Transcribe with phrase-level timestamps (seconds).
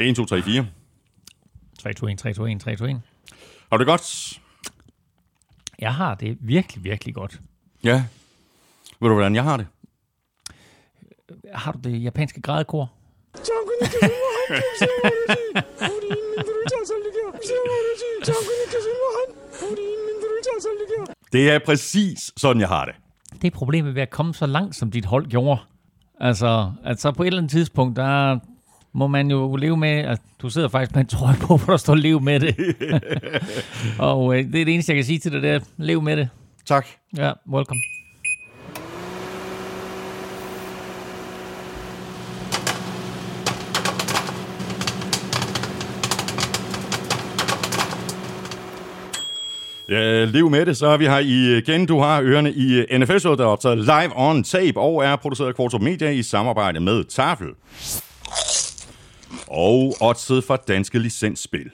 [0.00, 0.66] 1, 2, 3, 4.
[1.78, 3.00] 3, 2, 1, 3, 2, 1, 3, 2, 1.
[3.70, 4.40] Har du det godt?
[5.78, 7.40] Jeg har det virkelig, virkelig godt.
[7.84, 8.04] Ja.
[9.00, 9.66] Ved du, hvordan jeg har det?
[11.54, 12.92] Har du det japanske grædekor?
[21.32, 22.94] Det er præcis sådan, jeg har det.
[23.42, 25.60] Det er problemet ved at komme så langt, som dit hold gjorde.
[26.20, 28.38] Altså, altså på et eller andet tidspunkt, der
[28.92, 31.76] må man jo leve med, at du sidder faktisk med en trøje på, hvor der
[31.76, 32.56] står lev med det.
[33.98, 36.16] og øh, det er det eneste, jeg kan sige til dig, det er lev med
[36.16, 36.28] det.
[36.66, 36.86] Tak.
[37.16, 37.80] Ja, welcome.
[49.88, 51.86] Ja, lev med det, så er vi her igen.
[51.86, 55.54] Du har ørerne i nfl der er optaget live on tape og er produceret af
[55.54, 57.48] Kvartrup Media i samarbejde med Tafel.
[59.50, 61.70] Og oddset fra Danske Licensspil.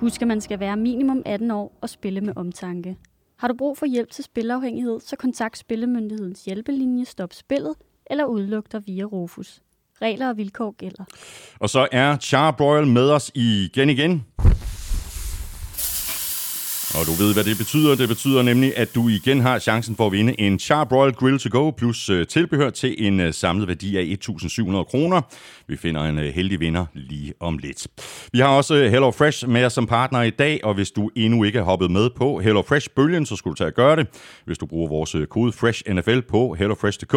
[0.00, 2.96] Husk, at man skal være minimum 18 år og spille med omtanke.
[3.38, 7.74] Har du brug for hjælp til spilafhængighed, så kontakt Spillemyndighedens hjælpelinje Stop Spillet
[8.06, 9.62] eller udluk dig via Rufus.
[10.02, 11.04] Regler og vilkår gælder.
[11.60, 14.24] Og så er Charbroil med os igen igen.
[16.98, 17.94] Og du ved, hvad det betyder.
[17.94, 21.48] Det betyder nemlig, at du igen har chancen for at vinde en Charbroil Grill to
[21.52, 25.20] Go plus øh, tilbehør til en øh, samlet værdi af 1.700 kroner.
[25.68, 27.86] Vi finder en øh, heldig vinder lige om lidt.
[28.32, 31.10] Vi har også øh, Hello Fresh med os som partner i dag, og hvis du
[31.16, 34.06] endnu ikke er hoppet med på Hello Fresh-bølgen, så skulle du tage at gøre det.
[34.44, 37.12] Hvis du bruger vores øh, kode FRESHNFL på hellofresh.dk,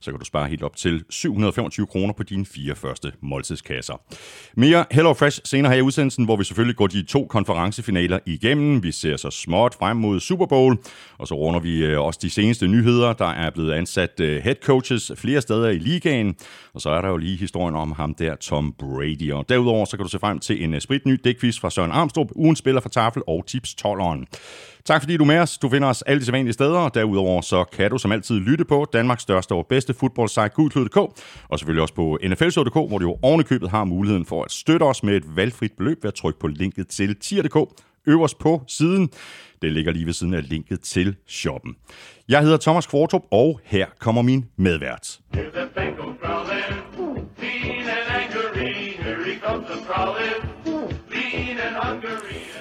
[0.00, 4.00] så kan du spare helt op til 725 kroner på dine fire første måltidskasser.
[4.56, 8.82] Mere Hello Fresh senere her i udsendelsen, hvor vi selvfølgelig går de to konferencefinaler igennem.
[8.82, 10.78] Vi ser så småt frem mod Super Bowl,
[11.18, 13.12] og så runder vi også de seneste nyheder.
[13.12, 16.34] Der er blevet ansat head coaches flere steder i ligaen,
[16.74, 19.32] og så er der jo lige historien om ham der, Tom Brady.
[19.32, 22.30] Og derudover så kan du se frem til en øh, spritny dækvis fra Søren Armstrong,
[22.36, 24.24] ugen spiller for Tafel og Tips 12'eren.
[24.84, 25.58] Tak fordi du er med os.
[25.58, 28.64] Du finder os alle de sædvanlige steder, og derudover så kan du som altid lytte
[28.64, 30.96] på Danmarks største og bedste fodboldsite, gudklud.dk,
[31.48, 35.02] og selvfølgelig også på nfl.dk, hvor du jo ovenikøbet har muligheden for at støtte os
[35.02, 37.56] med et valgfrit beløb ved at trykke på linket til tier.dk
[38.06, 39.10] øverst på siden.
[39.62, 41.76] Det ligger lige ved siden af linket til shoppen.
[42.28, 45.18] Jeg hedder Thomas Kvartrup, og her kommer min medvært.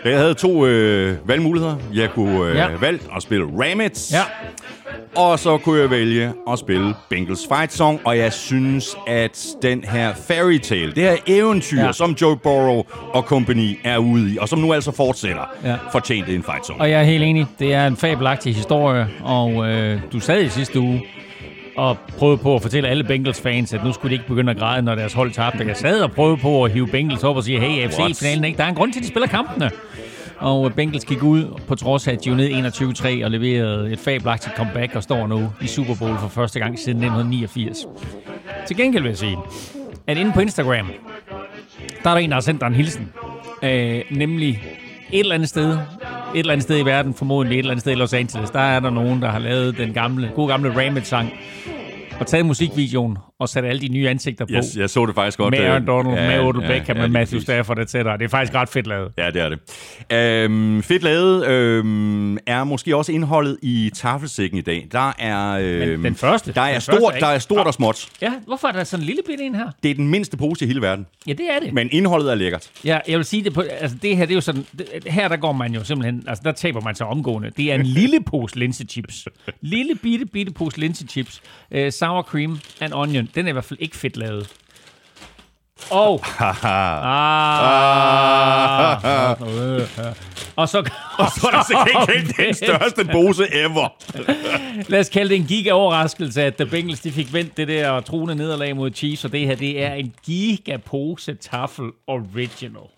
[0.06, 1.76] Jeg havde to øh, valgmuligheder.
[1.94, 2.68] Jeg kunne øh, ja.
[2.80, 4.14] valgt at spille Ramets.
[4.14, 4.22] Ja.
[5.16, 9.84] Og så kunne jeg vælge at spille Bengals Fight Song, og jeg synes, at den
[9.84, 11.92] her fairy tale, det her eventyr, ja.
[11.92, 12.84] som Joe Burrow
[13.14, 15.76] og company er ude i, og som nu altså fortsætter, ja.
[15.92, 16.82] fortjente en fight song.
[16.82, 17.46] Og jeg er helt enig.
[17.60, 21.04] Det er en fabelagtig historie, og øh, du sad i sidste uge
[21.78, 24.58] og prøvede på at fortælle alle Bengals fans, at nu skulle de ikke begynde at
[24.58, 25.68] græde, når deres hold tabte.
[25.68, 28.58] Jeg sad og prøvede på at hive Bengals op og sige, hey, AFC-finalen, ikke?
[28.58, 29.72] der er en grund til, at de spiller kampene.
[30.38, 34.00] Og Bengals gik ud på trods af, at de var ned 21-3 og leverede et
[34.00, 37.88] fabelagtigt comeback og står nu i Super Bowl for første gang siden 1989.
[38.68, 39.38] Til gengæld vil jeg sige,
[40.08, 40.92] at inde på Instagram,
[42.04, 43.12] der er der en, der har sendt dig en hilsen.
[43.64, 44.64] Øh, nemlig
[45.12, 45.78] et eller andet sted,
[46.36, 48.60] et eller andet sted i verden, formodentlig et eller andet sted i Los Angeles, der
[48.60, 51.30] er der nogen, der har lavet den gamle, gode gamle Ramit-sang
[52.20, 54.54] og taget musikvideoen og sat alle de nye ansigter på.
[54.54, 55.52] Yes, jeg så det faktisk godt.
[55.52, 57.94] Med Aaron Donald, ja, med Odell ja, Beckham, ja, med Matthew Stafford, etc.
[57.94, 59.12] Det er faktisk ret fedt lavet.
[59.18, 59.60] Ja, det er det.
[60.12, 64.88] Øhm, fedt lavet øhm, er måske også indholdet i tafelsækken i dag.
[64.92, 65.52] Der er...
[65.62, 66.54] Øhm, Men den første.
[66.54, 68.10] Der er, den stort, første, der er stort og småt.
[68.22, 69.70] Ja, hvorfor er der sådan en lille bitte en her?
[69.84, 71.06] Det er den mindste pose i hele verden.
[71.28, 71.74] Ja, det er det.
[71.74, 72.70] Men indholdet er lækkert.
[72.86, 73.62] Ja, jeg vil sige det på...
[73.62, 74.66] Altså, det her, det er jo sådan...
[74.78, 76.24] Det, her, der går man jo simpelthen...
[76.28, 77.52] Altså, der taber man sig omgående.
[77.58, 79.28] Det er en lille pose linsechips.
[79.62, 81.42] lille bitte, bitte pose linsechips.
[81.76, 83.25] Uh, sour cream and onion.
[83.36, 84.54] Den er i hvert fald ikke fedt lavet.
[85.90, 86.24] Og...
[86.40, 86.66] ah,
[89.04, 89.42] ah,
[90.56, 90.78] og så,
[91.20, 93.90] og så er der sikkert den største pose ever.
[94.90, 98.36] Lad os kalde det en giga-overraskelse, at The Bengals de fik vendt det der truende
[98.36, 102.90] nederlag mod Chiefs, og det her, det er en giga-pose taffel original.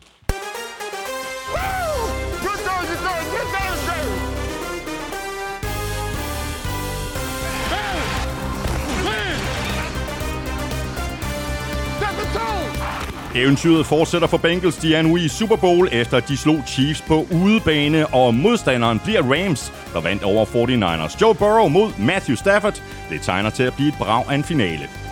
[13.38, 14.78] Eventyret fortsætter for Bengals.
[14.78, 19.22] De er nu i Super Bowl, efter de slog Chiefs på udebane, og modstanderen bliver
[19.22, 21.18] Rams, der vandt over 49ers.
[21.22, 22.84] Joe Burrow mod Matthew Stafford.
[23.10, 25.07] Det tegner til at blive et brag af en finale.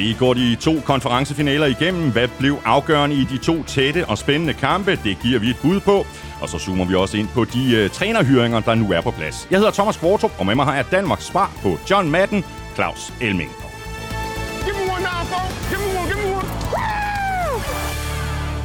[0.00, 2.12] Vi går de to konferencefinaler igennem.
[2.12, 4.90] Hvad blev afgørende i de to tætte og spændende kampe?
[5.04, 6.06] Det giver vi et bud på.
[6.40, 9.48] Og så zoomer vi også ind på de uh, trænerhyringer, der nu er på plads.
[9.50, 12.44] Jeg hedder Thomas Kvartrup, og med mig har jeg Danmarks svar på John Madden,
[12.74, 13.50] Claus Elming.
[14.64, 15.68] Give me one now, folks.
[15.70, 16.48] Give me one, give me one.
[16.74, 17.60] Woo!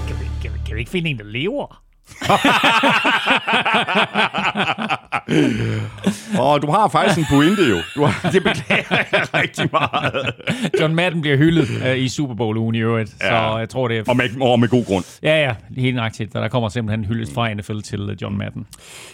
[0.07, 1.84] Kan vi, kan, vi, kan vi ikke finde en, der lever?
[6.39, 7.77] Og du har faktisk en pointe jo.
[7.95, 10.33] Du har, det beklager jeg rigtig meget.
[10.81, 13.29] John Madden bliver hyldet uh, i Super Bowl-ugen i øvrigt, ja.
[13.29, 14.03] Så jeg tror, det er...
[14.07, 15.05] Og med, og med god grund.
[15.23, 16.33] Ja, ja, helt nøjagtigt.
[16.33, 18.67] Der kommer simpelthen en hyldest fra NFL til øh, John Madden.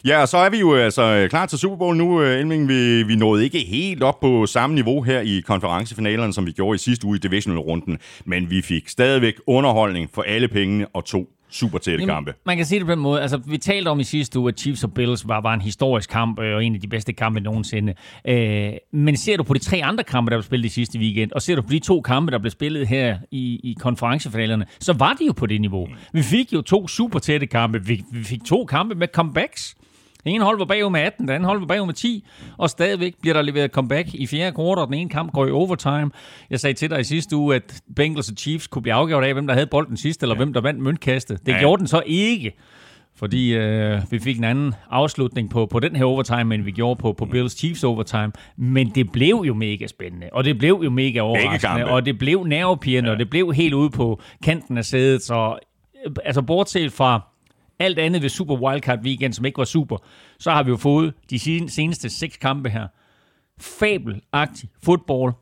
[0.05, 2.67] Ja, og så er vi jo altså klar til Super Bowl nu, øh, Elming.
[2.67, 6.75] Vi, vi nåede ikke helt op på samme niveau her i konferencefinalerne, som vi gjorde
[6.75, 7.97] i sidste uge i divisional-runden.
[8.25, 12.33] Men vi fik stadigvæk underholdning for alle pengene og to super tætte kampe.
[12.45, 13.21] Man kan sige det på den måde.
[13.21, 16.09] Altså, vi talte om i sidste uge, at Chiefs og Bills var, var en historisk
[16.09, 17.93] kamp, øh, og en af de bedste kampe nogensinde.
[18.27, 21.31] Øh, men ser du på de tre andre kampe, der blev spillet i sidste weekend,
[21.31, 24.93] og ser du på de to kampe, der blev spillet her i, i konferencefinalerne, så
[24.93, 25.87] var de jo på det niveau.
[26.13, 27.85] Vi fik jo to super tætte kampe.
[27.85, 29.75] Vi, vi fik to kampe med comebacks.
[30.23, 32.25] Den ene hold var bagud med 18, den anden hold var bagud med 10,
[32.57, 35.51] og stadigvæk bliver der leveret comeback i fjerde kvartal, og den ene kamp går i
[35.51, 36.11] overtime.
[36.49, 39.33] Jeg sagde til dig i sidste uge, at Bengals og Chiefs kunne blive afgjort af,
[39.33, 40.37] hvem der havde bolden sidst, eller ja.
[40.37, 41.45] hvem der vandt møntkastet.
[41.45, 41.59] Det Ja.
[41.59, 42.51] gjorde den så ikke,
[43.15, 46.99] fordi øh, vi fik en anden afslutning på, på den her overtime, end vi gjorde
[47.01, 48.31] på, på Bills Chiefs overtime.
[48.57, 52.43] Men det blev jo mega spændende, og det blev jo mega overraskende, og det blev
[52.43, 53.13] nervepirrende, ja.
[53.13, 55.21] og det blev helt ude på kanten af sædet.
[55.21, 55.57] Så
[56.05, 57.21] øh, altså bortset fra
[57.81, 59.97] alt andet ved Super Wildcard Weekend, som ikke var super,
[60.39, 61.39] så har vi jo fået de
[61.69, 62.87] seneste seks kampe her.
[63.59, 65.33] Fabelagtig fodbold.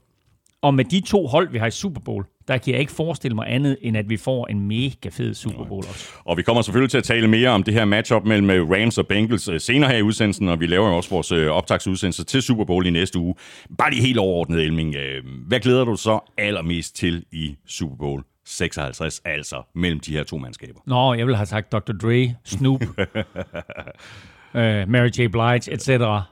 [0.61, 3.35] Og med de to hold, vi har i Super Bowl, der kan jeg ikke forestille
[3.35, 6.09] mig andet, end at vi får en mega fed Super Bowl også.
[6.25, 8.97] Og vi kommer selvfølgelig til at tale mere om det her matchup mellem øh, Rams
[8.97, 12.23] og Bengals øh, senere her i udsendelsen, og vi laver jo også vores øh, optagsudsendelse
[12.23, 13.35] til Super Bowl i næste uge.
[13.77, 14.95] Bare lige helt overordnet, Elming.
[15.47, 20.23] Hvad glæder du dig så allermest til i Super Bowl 56, altså mellem de her
[20.23, 20.79] to mandskaber?
[20.85, 21.91] Nå, jeg vil have sagt Dr.
[22.01, 24.59] Dre, Snoop, uh,
[24.93, 25.27] Mary J.
[25.31, 25.89] Blige, etc.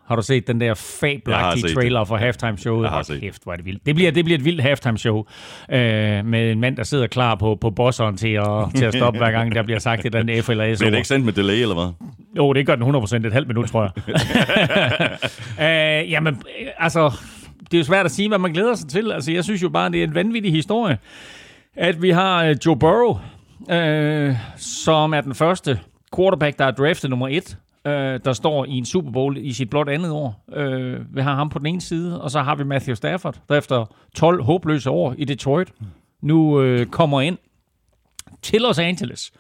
[0.08, 2.90] Har du set den der fabelagtige trailer for halftime showet?
[2.90, 3.86] Hold set kæft, hvor er det vildt.
[3.86, 5.26] Det bliver, det bliver et vildt halftime show uh,
[5.70, 9.32] med en mand, der sidder klar på, på bosseren til at, til at stoppe, hver
[9.32, 10.80] gang der bliver sagt et eller andet F eller S.
[10.80, 12.08] Bliver det ikke sendt med delay, eller hvad?
[12.38, 13.92] Jo, det gør den 100% et halvt minut, tror jeg.
[16.04, 17.12] øh, jamen, øh, altså,
[17.72, 19.12] det er jo svært at sige, hvad man glæder sig til.
[19.12, 20.98] Altså, jeg synes jo bare, det er en vanvittig historie,
[21.78, 23.18] at vi har øh, Joe Burrow,
[23.72, 25.80] øh, som er den første
[26.16, 27.58] quarterback, der er draftet nummer et,
[27.88, 30.46] øh, der står i en Super Bowl i sit blot andet år.
[30.54, 33.58] Øh, vi har ham på den ene side, og så har vi Matthew Stafford, der
[33.58, 33.86] efter
[34.16, 35.74] 12 håbløse år i Detroit,
[36.22, 37.38] nu øh, kommer ind
[38.42, 39.32] til Los Angeles,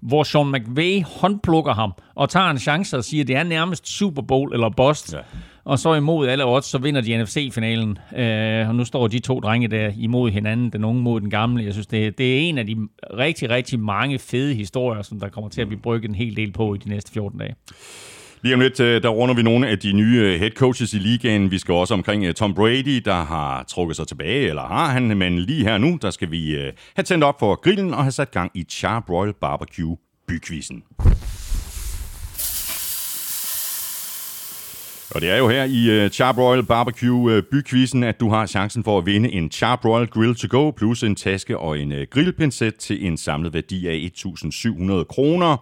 [0.00, 3.88] hvor Sean McVay håndplukker ham og tager en chance og siger, at det er nærmest
[3.88, 5.14] Super Bowl eller bust.
[5.14, 5.18] Ja.
[5.64, 7.98] Og så imod alle odds, så vinder de NFC-finalen.
[8.16, 11.64] Øh, og nu står de to drenge der imod hinanden, den unge mod den gamle.
[11.64, 12.76] Jeg synes, det, det er en af de
[13.18, 16.52] rigtig, rigtig mange fede historier, som der kommer til at blive brygget en hel del
[16.52, 17.54] på i de næste 14 dage.
[18.42, 20.98] Lige om lidt, øh, der runder vi nogle af de nye øh, head coaches i
[20.98, 21.50] ligaen.
[21.50, 25.16] Vi skal også omkring øh, Tom Brady, der har trukket sig tilbage, eller har han,
[25.16, 26.56] men lige her nu, der skal vi
[26.96, 29.96] have tændt op for grillen og have sat gang i Charbroil Barbecue
[30.28, 30.82] bykvisen.
[35.14, 38.28] Og det er jo her i øh, uh, Charbroil Barbecue øh, uh, bykvisen, at du
[38.28, 41.92] har chancen for at vinde en Charbroil Grill to go, plus en taske og en
[41.92, 45.56] øh, uh, grillpincet til en samlet værdi af 1.700 kroner.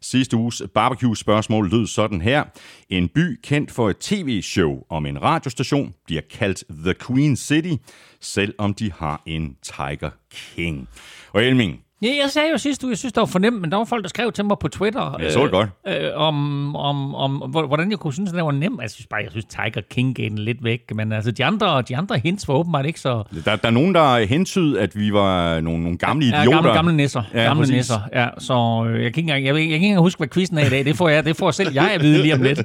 [0.00, 2.44] Sidste uges barbecue-spørgsmål lød sådan her.
[2.88, 7.74] En by kendt for et tv-show om en radiostation bliver kaldt The Queen City,
[8.20, 10.88] selvom de har en Tiger King.
[11.32, 13.76] Og Elming, Ja, jeg sagde jo sidste uge, jeg synes, det var fornemt, men der
[13.76, 15.16] var folk, der skrev til mig på Twitter.
[15.22, 15.68] Jeg så det godt.
[15.88, 18.80] Øh, om, om, om, hvor- hvordan jeg kunne synes, at det var nemt.
[18.82, 20.80] Jeg synes bare, jeg synes, Tiger King gav den lidt væk.
[20.94, 23.22] Men altså, de andre, de andre hints var åbenbart ikke så...
[23.44, 26.42] der, der er nogen, der hentyd, at vi var nogle, nogle gamle idioter.
[26.50, 27.22] Ja, gamle, gamle nisser.
[27.34, 27.74] Ja, Ja, gamle præcis.
[27.76, 28.00] nisser.
[28.14, 30.58] Ja, så øh, jeg kan, ikke engang, jeg, jeg kan ikke engang huske, hvad quizzen
[30.58, 30.84] er i dag.
[30.84, 32.58] Det får jeg, det får selv jeg at vide lige om lidt.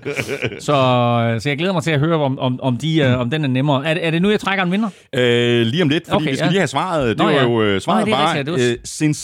[0.64, 3.30] Så, øh, så jeg glæder mig til at høre, om, om, om, de, øh, om
[3.30, 3.86] den er nemmere.
[3.88, 4.90] Er, det- er det nu, jeg trækker en vinder?
[5.16, 6.50] Øh, lige om lidt, fordi Okay, vi skal ja.
[6.52, 7.08] lige have svaret.
[7.10, 7.44] Det Nå, var ja.
[7.44, 8.78] jo øh, svaret Nå, det er bare rigtigt, ja, det var- øh,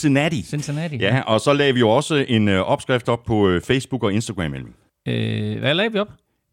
[0.04, 0.42] Cincinnati.
[0.42, 0.96] Cincinnati.
[0.96, 4.12] Ja, og så lagde vi jo også en øh, opskrift op på øh, Facebook og
[4.12, 4.54] Instagram.
[4.54, 4.74] Elming.
[5.08, 6.08] Øh, hvad lagde vi op?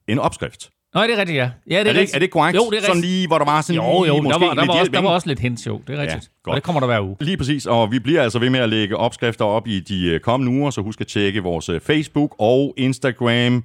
[0.07, 0.69] En opskrift.
[0.93, 1.41] Nå, det er rigtigt, ja.
[1.43, 2.15] ja det er, Er det, rigtigt.
[2.15, 2.57] er det korrekt?
[2.57, 3.11] Jo, det er Sådan rigtigt.
[3.13, 4.91] lige, hvor der var sådan Jo, lige, jo, der måske var, der, lidt var også,
[4.91, 5.81] der var også lidt hints, jo.
[5.87, 6.23] Det er rigtigt.
[6.23, 6.51] Ja, godt.
[6.51, 7.15] og det kommer der hver uge.
[7.21, 10.19] Lige præcis, og vi bliver altså ved med at lægge opskrifter op i de øh,
[10.19, 13.63] kommende uger, så husk at tjekke vores øh, Facebook og Instagram.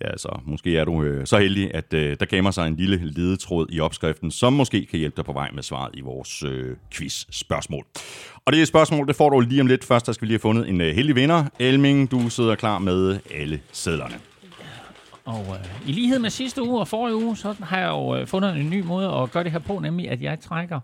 [0.00, 3.00] Ja, så måske er du øh, så heldig, at øh, der gemmer sig en lille
[3.02, 6.76] ledetråd i opskriften, som måske kan hjælpe dig på vej med svaret i vores øh,
[6.90, 7.84] quiz-spørgsmål.
[8.44, 9.84] Og det er spørgsmål, det får du lige om lidt.
[9.84, 11.44] Først der skal vi lige have fundet en øh, heldig vinder.
[11.58, 14.14] Elming, du sidder klar med alle sædlerne.
[15.24, 18.26] Og øh, i lighed med sidste uge og forrige uge, så har jeg jo øh,
[18.26, 20.80] fundet en ny måde at gøre det her på, nemlig at jeg trækker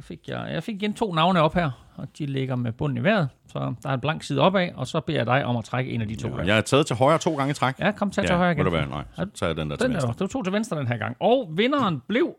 [0.00, 2.98] nu fik jeg, jeg fik igen to navne op her, og de ligger med bunden
[2.98, 3.28] i vejret.
[3.48, 5.90] Så der er en blank side opad, og så beder jeg dig om at trække
[5.90, 6.28] en af de to.
[6.28, 7.78] Ja, jeg er taget til højre to gange i træk.
[7.78, 8.64] Ja, kom tag til højre igen.
[8.64, 8.88] Må det være?
[8.88, 10.06] Nej, så tager jeg den der til Den er venstre.
[10.06, 10.12] der.
[10.12, 11.16] Det var to til venstre den her gang.
[11.20, 12.34] Og vinderen blev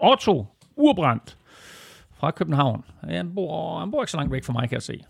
[0.00, 0.46] Otto
[0.76, 1.38] Urbrandt
[2.16, 2.84] fra København.
[3.08, 5.00] Han bor, han bor ikke så langt væk fra mig, kan jeg se.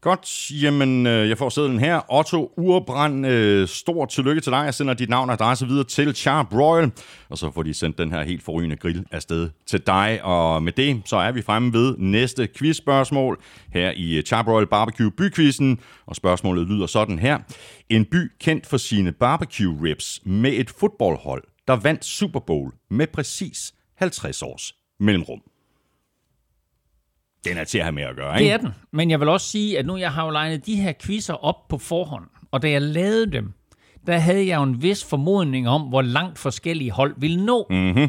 [0.00, 2.12] Godt, jamen øh, jeg får sædlen her.
[2.12, 4.64] Otto Urbrand, øh, stort tillykke til dig.
[4.64, 6.92] Jeg sender dit navn og adresse videre til Charbroil,
[7.28, 10.20] og så får de sendt den her helt forrygende grill afsted til dig.
[10.22, 13.40] Og med det, så er vi fremme ved næste quizspørgsmål
[13.72, 17.38] her i Charbroil Barbecue Byquizzen, Og spørgsmålet lyder sådan her.
[17.88, 23.06] En by kendt for sine barbecue ribs med et fodboldhold, der vandt Super Bowl med
[23.06, 25.40] præcis 50 års mellemrum.
[27.48, 28.52] Den er til at have med at gøre, Det ikke?
[28.52, 28.68] er den.
[28.92, 31.68] Men jeg vil også sige, at nu jeg har jo legnet de her quizzer op
[31.68, 33.52] på forhånd, og da jeg lavede dem,
[34.06, 37.66] der havde jeg jo en vis formodning om, hvor langt forskellige hold ville nå.
[37.70, 38.08] Mm-hmm.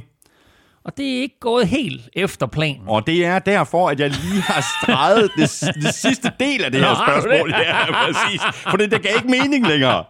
[0.87, 2.81] Og det er ikke gået helt efter planen.
[2.87, 6.79] Og det er derfor, at jeg lige har streget det, det sidste del af det
[6.79, 7.53] her Nå, spørgsmål.
[7.65, 8.41] Ja, præcis.
[8.69, 10.03] For det, det gav ikke mening længere.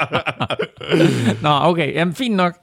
[1.42, 1.94] Nå, okay.
[1.94, 2.54] Jamen, fint nok.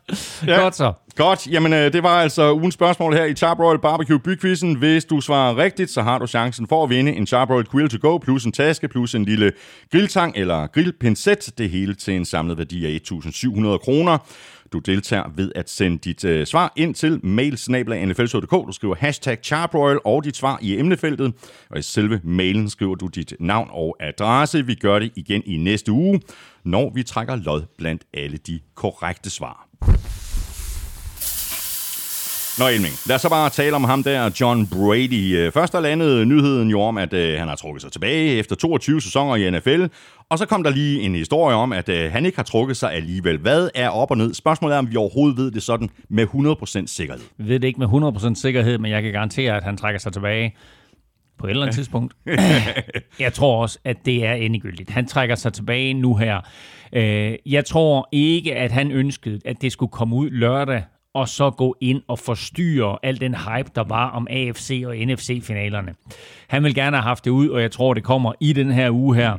[0.48, 0.62] Ja.
[0.62, 0.94] Godt så.
[1.16, 4.76] Godt, jamen øh, det var altså ugens spørgsmål her i Charbroil Barbecue Bykvisten.
[4.76, 8.10] Hvis du svarer rigtigt, så har du chancen for at vinde en Charbroil Grill to
[8.10, 9.52] Go, plus en taske, plus en lille
[9.92, 11.58] grilltang eller grillpincet.
[11.58, 14.18] Det hele til en samlet værdi af 1.700 kroner.
[14.74, 18.52] Du deltager ved at sende dit øh, svar ind til mailsnabla.nfl.dk.
[18.52, 21.34] Du skriver hashtag Charbroil og dit svar i emnefeltet.
[21.70, 24.66] Og i selve mailen skriver du dit navn og adresse.
[24.66, 26.22] Vi gør det igen i næste uge,
[26.64, 29.68] når vi trækker lod blandt alle de korrekte svar.
[32.60, 35.38] Nå, Elming, lad os så bare tale om ham der, John Brady.
[35.38, 38.56] Øh, først der landede nyheden jo om, at øh, han har trukket sig tilbage efter
[38.56, 39.86] 22 sæsoner i NFL.
[40.30, 42.94] Og så kom der lige en historie om, at øh, han ikke har trukket sig
[42.94, 43.38] alligevel.
[43.38, 44.34] Hvad er op og ned?
[44.34, 47.24] Spørgsmålet er, om vi overhovedet ved det sådan med 100% sikkerhed.
[47.40, 47.88] Jeg ved det ikke med
[48.34, 50.56] 100% sikkerhed, men jeg kan garantere, at han trækker sig tilbage
[51.40, 52.14] på et eller andet tidspunkt.
[53.20, 54.90] jeg tror også, at det er endegyldigt.
[54.90, 56.42] Han trækker sig tilbage nu her.
[56.94, 61.50] Øh, Jeg tror ikke, at han ønskede, at det skulle komme ud lørdag, og så
[61.50, 65.94] gå ind og forstyrre al den hype, der var om AFC og NFC-finalerne.
[66.48, 68.92] Han vil gerne have haft det ud, og jeg tror, det kommer i den her
[68.92, 69.38] uge her.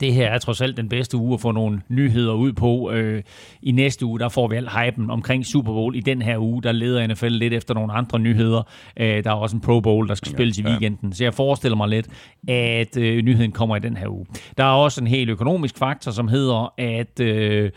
[0.00, 2.90] Det her er trods alt den bedste uge at få nogle nyheder ud på.
[2.90, 3.22] Øh,
[3.62, 5.96] I næste uge, der får vi al hypen omkring Super Bowl.
[5.96, 8.62] I den her uge, der leder NFL lidt efter nogle andre nyheder.
[8.96, 11.12] Øh, der er også en Pro Bowl, der skal spilles i weekenden.
[11.12, 12.08] Så jeg forestiller mig lidt,
[12.48, 14.26] at øh, nyheden kommer i den her uge.
[14.58, 17.70] Der er også en helt økonomisk faktor, som hedder, at øh,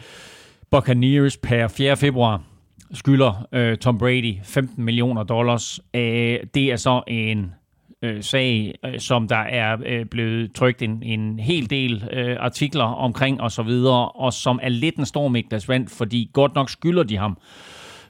[0.71, 1.97] Buccaneers per 4.
[1.97, 2.41] februar
[2.93, 5.79] skylder øh, Tom Brady 15 millioner dollars.
[5.93, 7.51] Øh, det er så en
[8.01, 12.83] øh, sag, øh, som der er øh, blevet trykt en, en hel del øh, artikler
[12.83, 16.69] omkring og så videre, og som er lidt en storm i vand, fordi godt nok
[16.69, 17.37] skylder de ham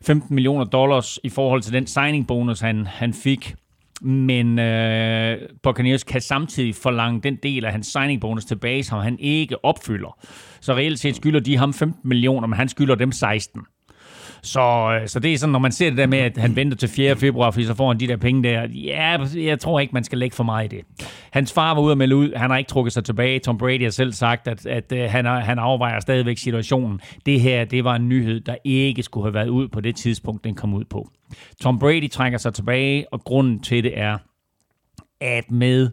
[0.06, 3.56] 15 millioner dollars i forhold til den signing bonus, han, han fik.
[4.02, 9.20] Men øh, Buccaneers kan samtidig forlange den del af hans signing bonus tilbage, som han
[9.20, 10.18] ikke opfylder.
[10.62, 13.62] Så reelt set skylder de ham 15 millioner, men han skylder dem 16.
[14.42, 16.78] Så, øh, så det er sådan, når man ser det der med, at han venter
[16.78, 17.16] til 4.
[17.16, 18.68] februar, fordi så får han de der penge der.
[18.70, 21.08] Ja, jeg tror ikke, man skal lægge for meget i det.
[21.32, 22.34] Hans far var ude og melde ud.
[22.36, 23.40] Han har ikke trukket sig tilbage.
[23.40, 27.00] Tom Brady har selv sagt, at, at øh, han, han afvejer stadigvæk situationen.
[27.26, 30.44] Det her, det var en nyhed, der ikke skulle have været ud på det tidspunkt,
[30.44, 31.10] den kom ud på.
[31.62, 34.18] Tom Brady trækker sig tilbage, og grunden til det er,
[35.22, 35.90] at med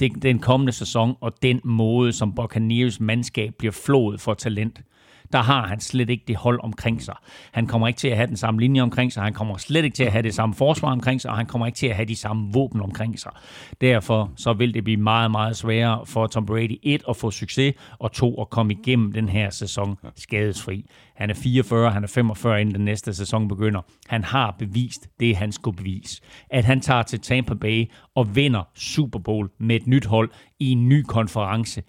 [0.00, 4.80] den, den kommende sæson og den måde, som Buccaneers mandskab bliver flået for talent,
[5.32, 7.14] der har han slet ikke det hold omkring sig.
[7.52, 9.94] Han kommer ikke til at have den samme linje omkring sig, han kommer slet ikke
[9.94, 12.06] til at have det samme forsvar omkring sig, og han kommer ikke til at have
[12.06, 13.32] de samme våben omkring sig.
[13.80, 17.74] Derfor så vil det blive meget, meget sværere for Tom Brady, et, at få succes,
[17.98, 20.86] og to, at komme igennem den her sæson skadesfri.
[21.14, 23.80] Han er 44, han er 45, inden den næste sæson begynder.
[24.08, 26.22] Han har bevist det, han skulle bevise.
[26.50, 30.70] At han tager til Tampa Bay og vinder Super Bowl med et nyt hold i
[30.70, 31.82] en ny konference.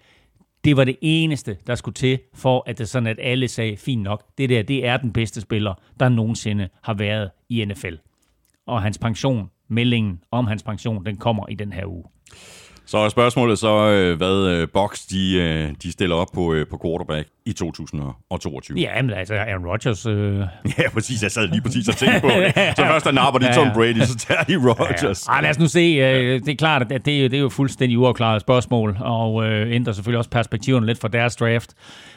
[0.64, 4.02] Det var det eneste, der skulle til, for at det sådan, at alle sagde, fint
[4.02, 7.94] nok, det der, det er den bedste spiller, der nogensinde har været i NFL.
[8.66, 12.04] Og hans pension, meldingen om hans pension, den kommer i den her uge.
[12.86, 16.80] Så er spørgsmålet så, øh, hvad øh, Box de, øh, de stiller op på, på
[16.84, 18.78] quarterback i 2022.
[18.78, 20.06] Ja, men altså, Aaron Rodgers...
[20.06, 20.38] Øh...
[20.78, 21.22] Ja, præcis.
[21.22, 22.54] Jeg sad lige præcis og tænkte på det.
[22.76, 25.28] Så først der napper de Tom Brady, så tager de Rodgers.
[25.28, 25.32] Ja.
[25.32, 25.80] Ej, lad os nu se.
[25.80, 29.92] Øh, det er klart, at det, det er jo fuldstændig uafklaret spørgsmål, og øh, ændrer
[29.92, 31.74] selvfølgelig også perspektiverne lidt for deres draft.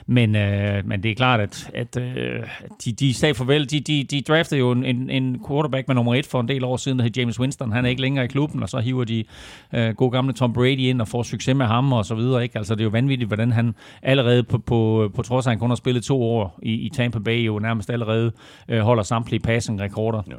[0.08, 2.44] Men, øh, men det er klart, at, at øh,
[2.86, 3.70] de, de sagde farvel.
[3.70, 6.78] De, de, de draftede jo en, en quarterback med nummer et for en del år
[6.78, 7.72] siden, der hed James Winston.
[7.72, 9.24] Han er ikke længere i klubben, og så hiver de
[9.74, 12.44] øh, god gamle Tom Brady ind og får succes med ham og så videre.
[12.44, 12.58] Ikke?
[12.58, 15.60] Altså, det er jo vanvittigt, hvordan han allerede på, på, på trods af, at han
[15.60, 18.32] kun har spillet to år i, i Tampa Bay, jo nærmest allerede
[18.70, 20.22] øh, holder samtlige passing-rekorder.
[20.28, 20.36] Ja.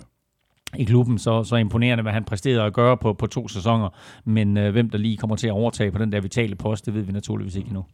[0.78, 3.88] i klubben, så, så imponerende, hvad han præsterede at gøre på, på to sæsoner.
[4.24, 6.94] Men øh, hvem der lige kommer til at overtage på den der vitale post, det
[6.94, 7.84] ved vi naturligvis ikke endnu.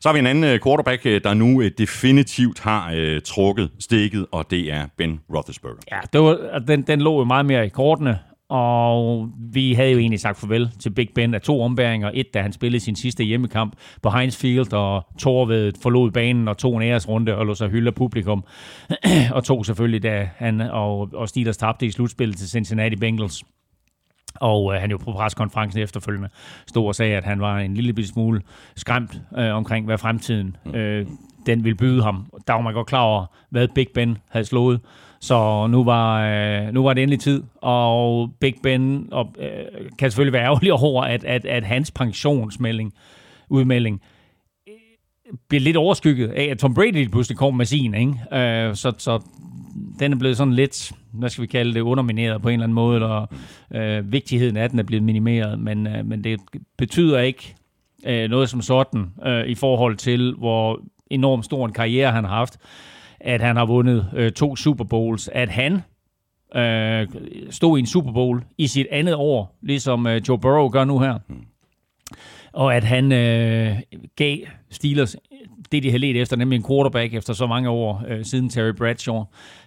[0.00, 3.70] Så har vi en anden øh, quarterback, øh, der nu øh, definitivt har øh, trukket
[3.78, 5.76] stikket, og det er Ben Roethlisberger.
[5.92, 8.18] Ja, det var, den, den lå jo meget mere i kortene,
[8.52, 12.10] og vi havde jo egentlig sagt farvel til Big Ben af to ombæringer.
[12.14, 16.58] Et, da han spillede sin sidste hjemmekamp på Heinz Field, og Torved forlod banen og
[16.58, 18.44] tog en æresrunde og lå sig hylde af publikum.
[19.36, 23.44] og to selvfølgelig, da han og, og Steelers tabte i slutspillet til Cincinnati Bengals.
[24.34, 26.28] Og øh, han jo på preskonferencen efterfølgende
[26.66, 28.40] stod og sagde, at han var en lille smule
[28.76, 31.06] skræmt øh, omkring, hvad fremtiden øh,
[31.46, 32.26] den ville byde ham.
[32.46, 34.80] Der var man godt klar over, hvad Big Ben havde slået.
[35.22, 40.10] Så nu var, øh, nu var det endelig tid, og Big Ben og, øh, kan
[40.10, 42.92] selvfølgelig være ærgerlig over, at, at, at hans pensionsmelding,
[43.48, 44.00] udmelding,
[44.68, 44.74] øh,
[45.48, 47.94] bliver lidt overskygget af, at Tom Brady pludselig kom med sin.
[47.94, 48.38] Ikke?
[48.38, 49.20] Øh, så, så
[49.98, 52.74] den er blevet sådan lidt, hvad skal vi kalde det, undermineret på en eller anden
[52.74, 53.26] måde, eller
[53.74, 56.40] øh, vigtigheden af den er blevet minimeret, men, øh, men det
[56.78, 57.54] betyder ikke
[58.06, 62.34] øh, noget som sådan øh, i forhold til, hvor enormt stor en karriere han har
[62.34, 62.58] haft
[63.22, 65.82] at han har vundet øh, to Super Bowls, at han
[66.56, 67.08] øh,
[67.50, 70.98] stod i en Super Bowl i sit andet år, ligesom øh, Joe Burrow gør nu
[70.98, 71.18] her.
[72.52, 73.76] Og at han øh,
[74.16, 74.38] gav
[74.70, 75.16] Steelers
[75.72, 78.72] det, de havde let efter, nemlig en quarterback efter så mange år øh, siden Terry
[78.72, 79.24] Bradshaw,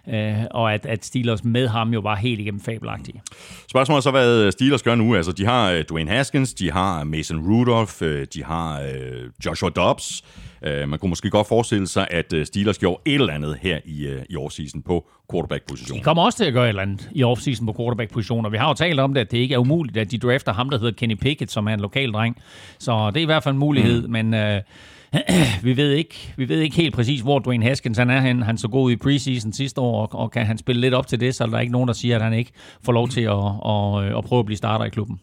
[0.08, 3.22] øh, og at, at Steelers med ham jo var helt igennem fabelagtige.
[3.70, 5.14] Spørgsmålet er så, hvad Steelers gør nu.
[5.14, 9.70] Altså, de har øh, Dwayne Haskins, de har Mason Rudolph, øh, de har øh, Joshua
[9.70, 10.22] Dobbs,
[10.62, 13.78] Uh, man kunne måske godt forestille sig, at uh, Steelers gjorde et eller andet her
[13.84, 16.00] i, uh, i offseason på quarterback-positionen.
[16.00, 18.50] De kommer også til at gøre et eller andet i offseason på quarterback-positioner.
[18.50, 20.70] Vi har jo talt om det, at det ikke er umuligt, at de drafter ham,
[20.70, 22.36] der hedder Kenny Pickett, som er en lokal dreng.
[22.78, 24.12] Så det er i hvert fald en mulighed, mm.
[24.12, 24.34] men...
[24.34, 24.60] Uh,
[25.62, 28.42] vi ved ikke, vi ved ikke helt præcis, hvor Dwayne Haskins han er hen.
[28.42, 31.20] Han så god i preseason sidste år, og, og kan han spille lidt op til
[31.20, 32.50] det, så er der ikke nogen, der siger, at han ikke
[32.84, 35.20] får lov til at, at, at prøve at blive starter i klubben.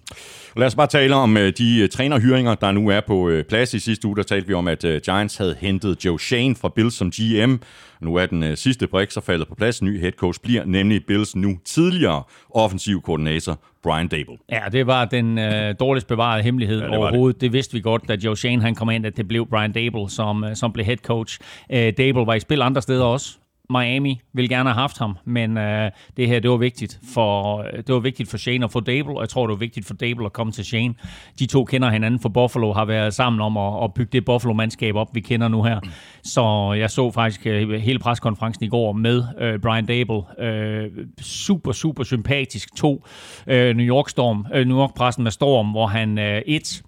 [0.58, 3.74] Lad os bare tale om øh, de øh, trænerhyringer, der nu er på øh, plads.
[3.74, 6.96] I sidste uge, der talte vi om, at Giants havde hentet Joe Shane fra Bills
[6.96, 7.56] som GM.
[8.04, 9.82] Nu er den sidste brik så faldet på plads.
[9.82, 14.38] Ny head coach bliver nemlig Bills nu tidligere offensiv koordinator Brian Dable.
[14.52, 17.36] Ja, det var den øh, dårligst bevarede hemmelighed ja, det overhovedet.
[17.36, 17.42] Det.
[17.42, 20.10] det vidste vi godt, da Joe Shane han kom ind, at det blev Brian Dable,
[20.10, 21.39] som, som blev head coach.
[21.72, 23.38] Øh, Dable var i spil andre steder også.
[23.69, 27.93] Miami ville gerne have haft ham, men øh, det her det var vigtigt for det
[27.93, 30.26] var vigtigt for Shane at få Dable, og jeg tror det var vigtigt for Dable
[30.26, 30.93] at komme til Shane.
[31.39, 34.95] De to kender hinanden, for Buffalo har været sammen om at, at bygge det Buffalo-mandskab
[34.95, 35.80] op, vi kender nu her.
[36.23, 40.45] Så jeg så faktisk øh, hele preskonferencen i går med øh, Brian Dable.
[40.45, 42.76] Øh, super, super sympatisk.
[42.76, 43.06] To
[43.47, 46.84] øh, New York Storm, øh, New York-pressen med Storm, hvor han øh, et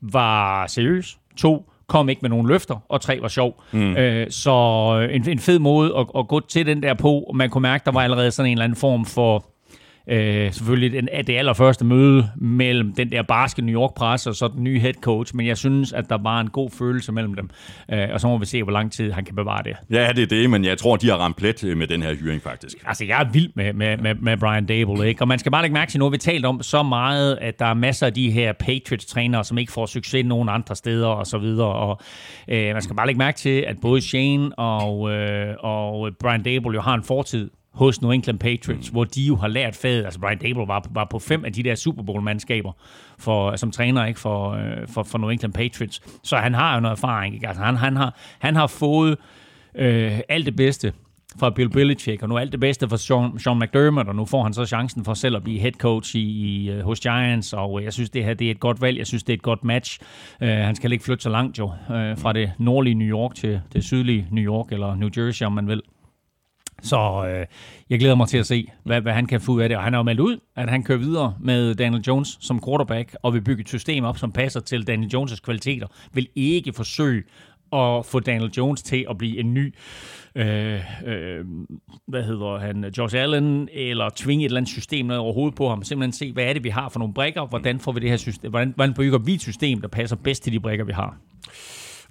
[0.00, 3.62] var seriøs, to kom ikke med nogen løfter, og tre var sjov.
[3.72, 3.96] Mm.
[3.96, 4.50] Øh, så
[5.12, 7.32] en, en fed måde at, at gå til den der på.
[7.34, 9.44] Man kunne mærke, der var allerede sådan en eller anden form for
[10.06, 14.64] øh, selvfølgelig den, det allerførste møde mellem den der barske New York-presse og så den
[14.64, 17.50] nye head coach, men jeg synes, at der var en god følelse mellem dem,
[17.92, 19.76] øh, og så må vi se, hvor lang tid han kan bevare det.
[19.90, 22.14] Ja, det er det, men jeg tror, de har ramt plet øh, med den her
[22.14, 22.76] hyring faktisk.
[22.86, 25.22] Altså, jeg er vild med, med, med, med Brian Dable, ikke?
[25.22, 27.66] og man skal bare lægge mærke til, har vi talt om så meget, at der
[27.66, 31.38] er masser af de her Patriots-trænere, som ikke får succes nogen andre steder og så
[31.38, 32.00] videre, og
[32.48, 36.74] øh, man skal bare lægge mærke til, at både Shane og, øh, og Brian Dable
[36.74, 38.94] jo har en fortid hos New England Patriots, mm.
[38.94, 40.04] hvor de jo har lært fadet.
[40.04, 42.72] Altså Brian Dable var, var på fem af de der Super Bowl-mandskaber
[43.18, 46.00] for, som træner ikke for, øh, for, for New England Patriots.
[46.22, 47.34] Så han har jo noget erfaring.
[47.34, 47.48] Ikke?
[47.48, 49.16] Altså, han, han, har, han har fået
[49.74, 50.92] øh, alt det bedste
[51.38, 54.42] fra Bill Belichick, og nu alt det bedste for Sean, Sean McDermott, og nu får
[54.42, 57.84] han så chancen for selv at blive head coach i, i, øh, hos Giants, og
[57.84, 58.98] jeg synes, det her det er et godt valg.
[58.98, 60.00] Jeg synes, det er et godt match.
[60.40, 61.72] Uh, han skal ikke flytte så langt jo, uh,
[62.18, 65.68] fra det nordlige New York til det sydlige New York, eller New Jersey, om man
[65.68, 65.82] vil.
[66.82, 67.46] Så øh,
[67.90, 69.78] jeg glæder mig til at se, hvad, hvad han kan få ud af det.
[69.78, 73.16] Og han har jo meldt ud, at han kører videre med Daniel Jones som quarterback,
[73.22, 75.86] og vil bygge et system op, som passer til Daniel Jones' kvaliteter.
[76.12, 77.22] Vil ikke forsøge
[77.72, 79.74] at få Daniel Jones til at blive en ny,
[80.34, 81.44] øh, øh,
[82.08, 85.68] hvad hedder han, Josh Allen, eller tvinge et eller andet system ned over hovedet på
[85.68, 85.84] ham.
[85.84, 88.16] Simpelthen se, hvad er det, vi har for nogle brækker, hvordan får vi det her
[88.16, 91.16] system, hvordan, hvordan bygger vi et system, der passer bedst til de brækker, vi har.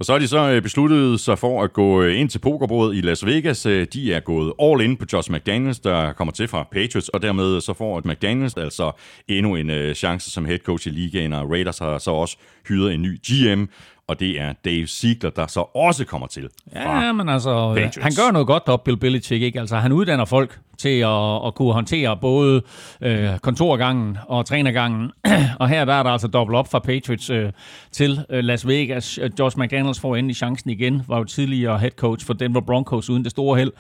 [0.02, 2.96] Og så har de så øh, besluttet sig for at gå øh, ind til pokerbordet
[2.96, 3.66] i Las Vegas.
[3.66, 7.22] Øh, de er gået all in på Josh McDaniels, der kommer til fra Patriots, og
[7.22, 8.92] dermed så får McDaniels altså
[9.28, 12.38] endnu en chance som head coach i ligaen, og Raiders har så også
[12.68, 13.64] hyret en ny GM,
[14.08, 16.50] og det er Dave Ziegler, der så også kommer til.
[16.76, 17.98] Ja, men altså, Patriots.
[17.98, 19.60] han gør noget godt op, Bill Belichick, ikke?
[19.60, 22.62] Altså, han uddanner folk til at, at kunne håndtere både
[23.02, 25.12] øh, kontorgangen og trænergangen.
[25.60, 27.52] og her der er der altså dobbelt op fra Patriots øh,
[27.92, 29.18] til øh, Las Vegas.
[29.18, 33.10] Øh, Josh McDaniels får endelig chancen igen, var jo tidligere head coach for Denver Broncos
[33.10, 33.72] uden det store held.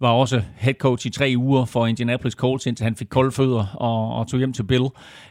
[0.00, 3.66] Var også head coach i tre uger for Indianapolis Colts, indtil han fik kolde fødder
[3.74, 4.84] og, og tog hjem til Bill.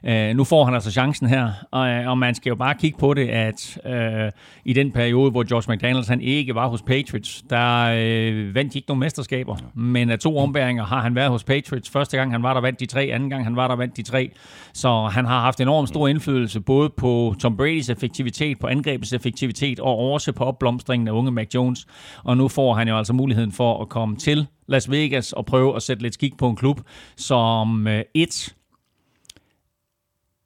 [0.03, 2.97] Øh, nu får han altså chancen her, og, øh, og man skal jo bare kigge
[2.99, 4.31] på det, at øh,
[4.65, 8.77] i den periode, hvor Josh McDaniels han ikke var hos Patriots, der øh, vandt de
[8.77, 11.89] ikke nogen mesterskaber, men af to ombæringer har han været hos Patriots.
[11.89, 13.01] Første gang han var der, vandt de tre.
[13.01, 14.32] Anden gang han var der, vandt de tre.
[14.73, 19.80] Så han har haft enormt stor indflydelse både på Tom Brady's effektivitet, på angrebets effektivitet
[19.80, 21.88] og også på opblomstringen af unge Mac Jones.
[22.23, 25.75] Og nu får han jo altså muligheden for at komme til Las Vegas og prøve
[25.75, 26.82] at sætte lidt skik på en klub,
[27.15, 28.56] som øh, et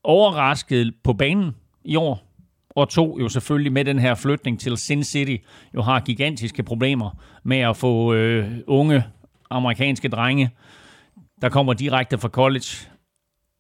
[0.04, 1.56] overrasket på banen
[1.86, 2.32] i år,
[2.70, 5.36] og to jo selvfølgelig med den her flytning til Sin City,
[5.76, 7.10] jo har gigantiske problemer
[7.44, 9.04] med at få øh, unge
[9.52, 10.50] amerikanske drenge,
[11.42, 12.88] der kommer direkte fra college,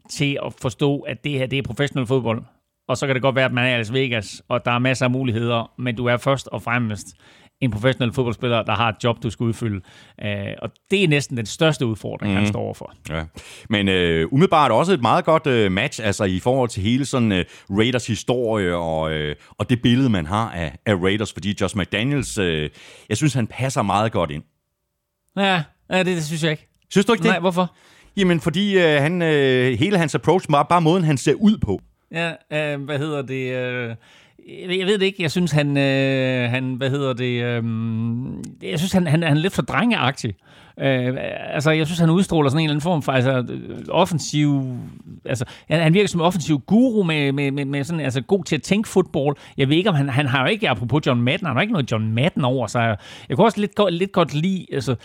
[0.09, 2.43] til at forstå, at det her det er professionel fodbold.
[2.87, 4.79] Og så kan det godt være, at man er i Las Vegas, og der er
[4.79, 7.07] masser af muligheder, men du er først og fremmest
[7.61, 9.81] en professionel fodboldspiller, der har et job, du skal udfylde.
[10.25, 10.29] Uh,
[10.61, 12.35] og det er næsten den største udfordring, mm.
[12.35, 12.51] han mhm.
[12.51, 12.93] står overfor.
[13.09, 13.23] Ja.
[13.69, 17.31] Men uh, umiddelbart også et meget godt uh, match, altså i forhold til hele sådan
[17.31, 21.77] uh, Raiders historie og, uh, og det billede, man har af, af Raiders, fordi Josh
[21.77, 22.45] McDaniels, uh,
[23.09, 24.43] jeg synes, han passer meget godt ind.
[25.37, 26.67] Ja, ja det, det synes jeg ikke.
[26.89, 27.29] Synes du ikke det?
[27.29, 27.75] Nej, hvorfor?
[28.17, 29.27] Jamen, fordi uh, han, uh,
[29.79, 31.81] hele hans approach, bare, bare måden, han ser ud på.
[32.11, 32.29] Ja,
[32.75, 33.89] uh, hvad hedder det...
[33.89, 33.95] Uh
[34.49, 35.23] jeg ved det ikke.
[35.23, 37.63] Jeg synes, han, øh, han hvad hedder det, øh,
[38.61, 40.35] jeg synes, han, han, han er lidt for drengeagtig.
[40.81, 41.17] Øh,
[41.53, 43.45] altså, jeg synes, han udstråler sådan en eller anden form for altså,
[43.89, 44.63] offensiv...
[45.25, 48.43] Altså, han, han virker som en offensiv guru med, med, med, med sådan, altså, god
[48.43, 49.35] til at tænke fodbold.
[49.57, 51.73] Jeg ved ikke, om han, han har jo ikke, apropos John Madden, han har ikke
[51.73, 52.97] noget John Madden over sig.
[53.29, 54.65] Jeg kunne også lidt, godt, lidt godt lide...
[54.73, 54.95] Altså,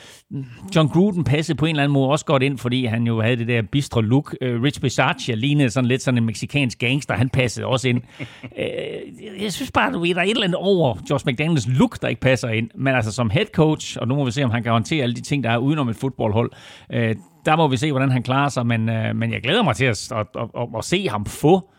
[0.77, 3.37] John Gruden passede på en eller anden måde også godt ind, fordi han jo havde
[3.37, 4.37] det der bistre look.
[4.41, 7.15] Øh, Rich Bisaccia lignede sådan lidt sådan en meksikansk gangster.
[7.15, 8.03] Han passede også ind.
[8.43, 12.03] Uh, jeg synes bare, du ved, der er et eller andet over Josh McDaniels look,
[12.03, 12.71] der ikke passer ind.
[12.75, 15.15] Men altså som head coach, og nu må vi se, om han kan håndtere alle
[15.15, 16.51] de ting, der er udenom et fodboldhold.
[16.93, 19.77] Øh, der må vi se, hvordan han klarer sig, men, øh, men jeg glæder mig
[19.77, 21.71] til at, at, at, at, at se ham få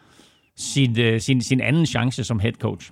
[0.58, 2.92] sin, øh, sin, sin anden chance som head coach.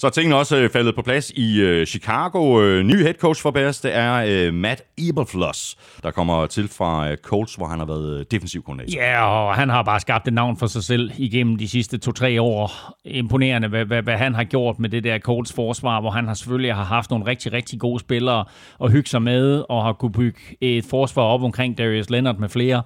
[0.00, 2.60] Så er tingene også øh, faldet på plads i øh, Chicago.
[2.62, 7.10] Øh, ny head coach for Bears, det er øh, Matt Eberfluss, der kommer til fra
[7.10, 9.02] øh, Colts, hvor han har været øh, defensiv koordinator.
[9.02, 12.42] Ja, og han har bare skabt et navn for sig selv igennem de sidste to-tre
[12.42, 12.92] år.
[13.04, 16.34] Imponerende, hvad, hvad, hvad han har gjort med det der Colts forsvar, hvor han har
[16.34, 18.44] selvfølgelig har haft nogle rigtig, rigtig gode spillere
[18.84, 22.48] at hygge sig med, og har kunne bygge et forsvar op omkring Darius Leonard med
[22.48, 22.82] flere.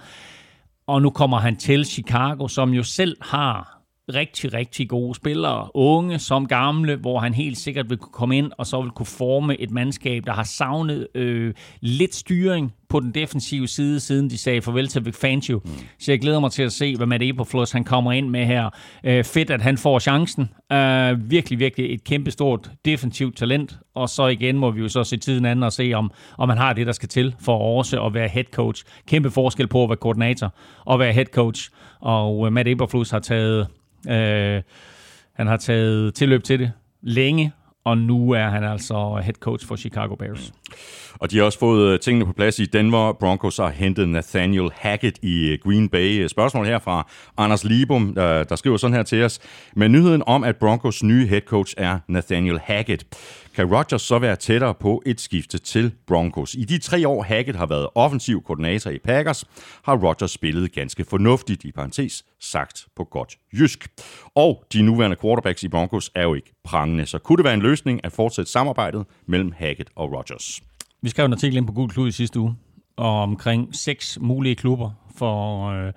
[0.87, 6.19] Og nu kommer han til Chicago, som jo selv har rigtig, rigtig gode spillere, unge
[6.19, 9.61] som gamle, hvor han helt sikkert vil kunne komme ind og så vil kunne forme
[9.61, 14.63] et mandskab, der har savnet øh, lidt styring på den defensive side, siden de sagde
[14.63, 15.61] farvel til Vic Fangio.
[15.65, 15.71] Mm.
[15.99, 18.71] Så jeg glæder mig til at se, hvad Matt Eberflus han kommer ind med her.
[19.05, 20.51] Øh, fedt, at han får chancen.
[20.73, 23.79] Øh, virkelig, virkelig et kæmpestort defensivt talent.
[23.95, 26.59] Og så igen må vi jo så se tiden anden og se, om, om han
[26.59, 28.85] har det, der skal til for også at være head coach.
[29.09, 31.71] Kæmpe forskel på at være koordinator og være head coach.
[32.01, 33.67] Og øh, Matt Eberflus har taget
[34.09, 34.63] Øh,
[35.33, 37.53] han har taget tilløb til det længe,
[37.85, 40.53] og nu er han altså head coach for Chicago Bears.
[41.19, 43.13] Og de har også fået øh, tingene på plads i Denver.
[43.13, 46.23] Broncos har hentet Nathaniel Hackett i øh, Green Bay.
[46.23, 49.41] Øh, spørgsmål her fra Anders Libum, der, der skriver sådan her til os.
[49.77, 53.05] Med nyheden om, at Broncos nye head coach er Nathaniel Hackett,
[53.55, 56.55] kan Rodgers så være tættere på et skifte til Broncos.
[56.55, 59.45] I de tre år Hackett har været offensiv koordinator i Packers,
[59.85, 63.89] har Rodgers spillet ganske fornuftigt, i parentes sagt på godt jysk.
[64.35, 67.63] Og de nuværende quarterbacks i Broncos er jo ikke prangende, så kunne det være en
[67.63, 70.62] løsning at fortsætte samarbejdet mellem Hackett og Rodgers.
[71.05, 72.55] Vi skrev en artikel ind på Google Klud i sidste uge,
[72.97, 75.93] og omkring seks mulige klubber for, øh,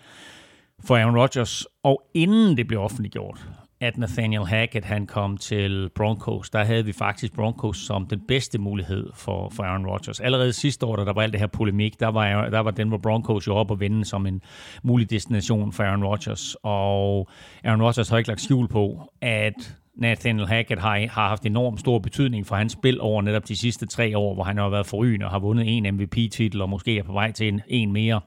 [0.83, 3.47] for Aaron Rodgers, og inden det blev offentliggjort,
[3.81, 8.57] at Nathaniel Hackett han kom til Broncos, der havde vi faktisk Broncos som den bedste
[8.57, 10.19] mulighed for, for Aaron Rodgers.
[10.19, 12.97] Allerede sidste år, da der var alt det her polemik, der var, der var Denver
[12.97, 14.41] Broncos jo op og vende som en
[14.83, 16.55] mulig destination for Aaron Rodgers.
[16.63, 17.27] Og
[17.63, 21.99] Aaron Rodgers har ikke lagt skjul på, at Nathaniel Hackett har, har haft enormt stor
[21.99, 25.25] betydning for hans spil over netop de sidste tre år, hvor han har været forrygende
[25.25, 28.21] og har vundet en MVP-titel og måske er på vej til en, en mere.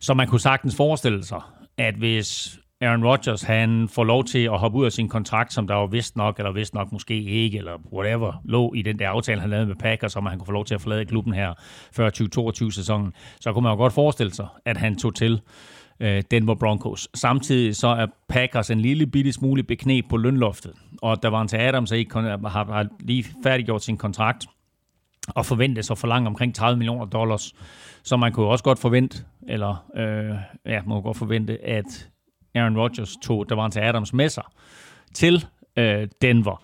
[0.00, 1.40] Så man kunne sagtens forestille sig,
[1.78, 5.66] at hvis Aaron Rodgers, han får lov til at hoppe ud af sin kontrakt, som
[5.66, 9.08] der var vist nok, eller vist nok måske ikke, eller whatever, lå i den der
[9.08, 11.54] aftale, han lavede med Packers, om han kunne få lov til at forlade klubben her
[11.92, 15.40] før 2022-sæsonen, så kunne man jo godt forestille sig, at han tog til
[16.00, 17.08] øh, Denver Broncos.
[17.14, 21.48] Samtidig så er Packers en lille bitte smule beknep på lønloftet, og der var en
[21.48, 24.46] til Adams, der ikke har, har lige færdiggjort sin kontrakt,
[25.28, 27.54] og forventes at forlange omkring 30 millioner dollars.
[28.02, 30.36] Så man kunne også godt forvente, eller øh,
[30.66, 32.08] ja, man kunne godt forvente, at
[32.54, 34.44] Aaron Rodgers tog Davante Adams med sig
[35.14, 36.62] til øh, Denver.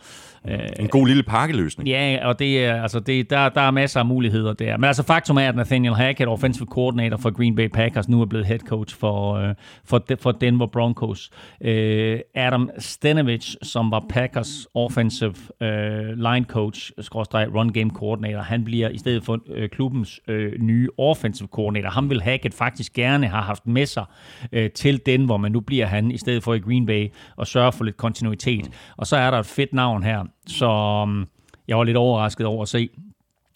[0.80, 1.88] En god lille pakkeløsning.
[1.88, 4.76] Ja, og det er, altså det, der, der er masser af muligheder der.
[4.76, 8.26] Men altså faktum er, at Nathaniel Hackett, offensive coordinator for Green Bay Packers, nu er
[8.26, 9.54] blevet head coach for, øh,
[9.84, 11.30] for, for Denver Broncos.
[11.60, 18.64] Øh, Adam Stenavich, som var Packers offensive øh, line coach, skråstrej run game coordinator, han
[18.64, 21.90] bliver i stedet for øh, klubbens øh, nye offensive coordinator.
[21.90, 24.04] Han vil Hackett faktisk gerne have haft med sig
[24.52, 27.70] øh, til Denver, men nu bliver han i stedet for i Green Bay og sørger
[27.70, 28.70] for lidt kontinuitet.
[28.96, 31.28] Og så er der et fedt navn her, som
[31.68, 32.88] jeg var lidt overrasket over at se.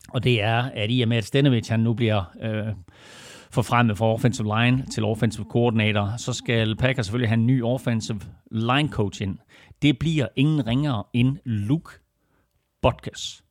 [0.09, 2.75] Og det er, at i og med, at Stenevich han nu bliver øh,
[3.51, 8.21] forfremmet fra offensive line til offensive coordinator, så skal Packers selvfølgelig have en ny offensive
[8.51, 9.39] line coach ind.
[9.83, 11.91] Det bliver ingen ringere end Luke
[12.83, 13.43] Butkus.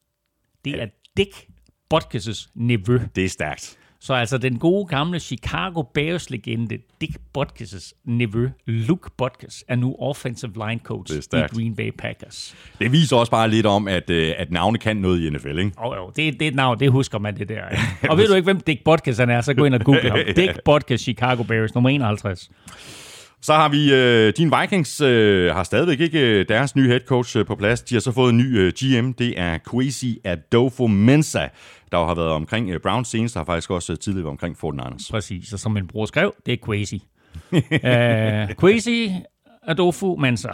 [0.66, 1.48] Det er Dick
[1.94, 3.00] Butkus' nevø.
[3.16, 3.78] Det er stærkt.
[4.02, 10.52] Så altså den gode gamle Chicago Bears-legende Dick Butkus' nevø, Luke Butkus, er nu offensive
[10.54, 11.38] line coach i.
[11.56, 12.56] Green Bay Packers.
[12.80, 15.72] Det viser også bare lidt om, at, øh, at navne kan noget i NFL, ikke?
[15.78, 17.70] Oh, jo, det, det er et navn, det husker man det der.
[17.70, 17.84] ikke?
[18.12, 20.20] Og ved du ikke, hvem Dick Butkus er, så gå ind og google ham.
[20.36, 22.50] Dick Butkus, Chicago Bears, nummer 51.
[23.42, 27.38] Så har vi, øh, din Vikings øh, har stadigvæk ikke øh, deres nye head coach
[27.38, 27.82] øh, på plads.
[27.82, 31.48] De har så fået en ny øh, GM, det er Kwesi Adolfo Mensa,
[31.92, 35.12] der har været omkring øh, Browns senest, har faktisk også øh, tidligere været omkring 49ers.
[35.12, 37.04] Præcis, og som min bror skrev, det er Kwesi.
[37.54, 39.12] Øh, Kwesi Quasi
[39.68, 40.50] Adolfo Mensa.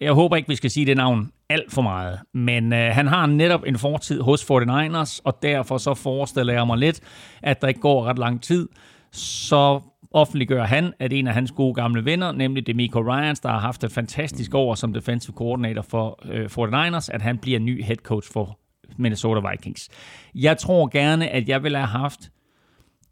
[0.00, 3.26] Jeg håber ikke, vi skal sige det navn alt for meget, men øh, han har
[3.26, 7.00] netop en fortid hos 49ers, og derfor så forestiller jeg mig lidt,
[7.42, 8.68] at der ikke går ret lang tid,
[9.12, 9.80] så
[10.14, 13.84] offentliggør han, at en af hans gode gamle venner, nemlig Demico Ryans, der har haft
[13.84, 18.32] et fantastisk år som defensive coordinator for øh, 49ers, at han bliver ny head coach
[18.32, 18.58] for
[18.96, 19.88] Minnesota Vikings.
[20.34, 22.20] Jeg tror gerne, at jeg ville have haft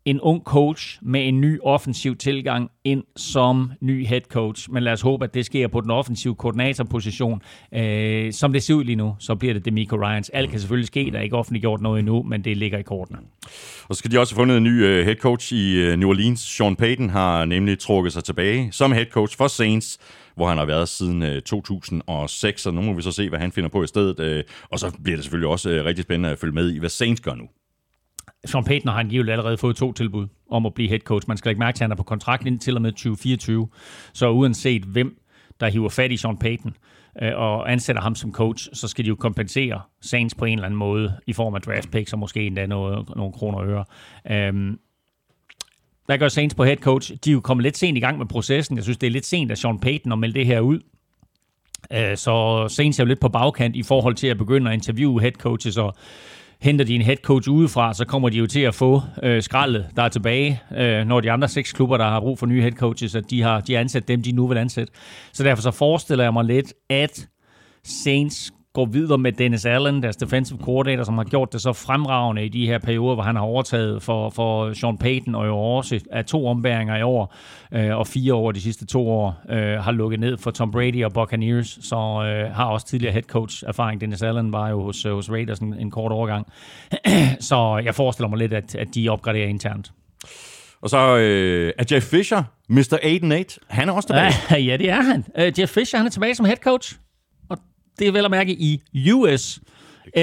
[0.04, 4.70] en ung coach med en ny offensiv tilgang ind som ny head coach.
[4.70, 7.42] Men lad os håbe, at det sker på den offensive koordinatorposition.
[7.74, 10.28] Øh, som det ser ud lige nu, så bliver det Demico Ryans.
[10.28, 13.18] Alt kan selvfølgelig ske, der er ikke offentliggjort noget endnu, men det ligger i kortene.
[13.88, 16.08] Og så skal de også have fundet en ny øh, head coach i øh, New
[16.08, 16.40] Orleans.
[16.40, 19.98] Sean Payton har nemlig trukket sig tilbage som head coach for Saints,
[20.34, 23.52] hvor han har været siden øh, 2006, og nu må vi så se, hvad han
[23.52, 24.20] finder på i stedet.
[24.20, 26.88] Øh, og så bliver det selvfølgelig også øh, rigtig spændende at følge med i, hvad
[26.88, 27.44] Saints gør nu.
[28.44, 31.28] Sean Payton har angiveligt allerede fået to tilbud om at blive head coach.
[31.28, 33.68] Man skal ikke mærke at han er på kontrakt indtil og med 2024.
[34.12, 35.20] Så uanset hvem,
[35.60, 36.74] der hiver fat i Sean Payton
[37.22, 40.66] øh, og ansætter ham som coach, så skal de jo kompensere Saints på en eller
[40.66, 43.84] anden måde i form af draft picks og måske endda noget, nogle kroner og øre.
[44.30, 44.78] Øhm,
[46.06, 47.12] hvad gør Saints på head coach?
[47.24, 48.76] De er jo kommet lidt sent i gang med processen.
[48.76, 50.80] Jeg synes, det er lidt sent af Sean Payton at melde det her ud.
[51.92, 55.20] Øh, Så Saints er jo lidt på bagkant i forhold til at begynde at interviewe
[55.20, 55.94] head coaches, og
[56.60, 59.86] henter de en head coach udefra, så kommer de jo til at få øh, skraldet,
[59.96, 62.72] der er tilbage, øh, når de andre seks klubber, der har brug for nye head
[62.72, 64.92] coaches, at de har de ansat dem, de nu vil ansætte.
[65.32, 67.28] Så derfor så forestiller jeg mig lidt, at
[67.84, 72.44] Saints går videre med Dennis Allen, deres defensive coordinator, som har gjort det så fremragende
[72.44, 76.00] i de her perioder, hvor han har overtaget for, for Sean Payton, og jo også
[76.10, 77.34] af to ombæringer i år,
[77.72, 81.04] øh, og fire år de sidste to år, øh, har lukket ned for Tom Brady
[81.04, 84.00] og Buccaneers, så øh, har også tidligere head coach erfaring.
[84.00, 86.46] Dennis Allen var jo hos, øh, hos Raiders en, en kort overgang.
[87.40, 89.92] så jeg forestiller mig lidt, at, at de opgraderer internt.
[90.82, 93.48] Og så øh, er Jeff Fisher, Mr.
[93.54, 94.32] 8-8, han er også tilbage.
[94.50, 95.24] Ja, ja, det er han.
[95.38, 96.96] Uh, Jeff Fisher, han er tilbage som head coach.
[98.00, 98.82] Det er vel at mærke i
[99.12, 99.60] US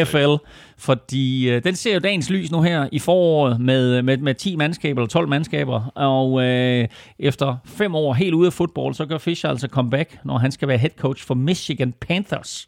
[0.05, 0.35] FL,
[0.77, 4.55] fordi øh, den ser jo dagens lys nu her i foråret med, med, med 10
[4.55, 6.87] mandskaber eller 12 mandskaber, og øh,
[7.19, 10.67] efter fem år helt ude af fodbold, så gør Fischer altså comeback, når han skal
[10.67, 12.67] være head coach for Michigan Panthers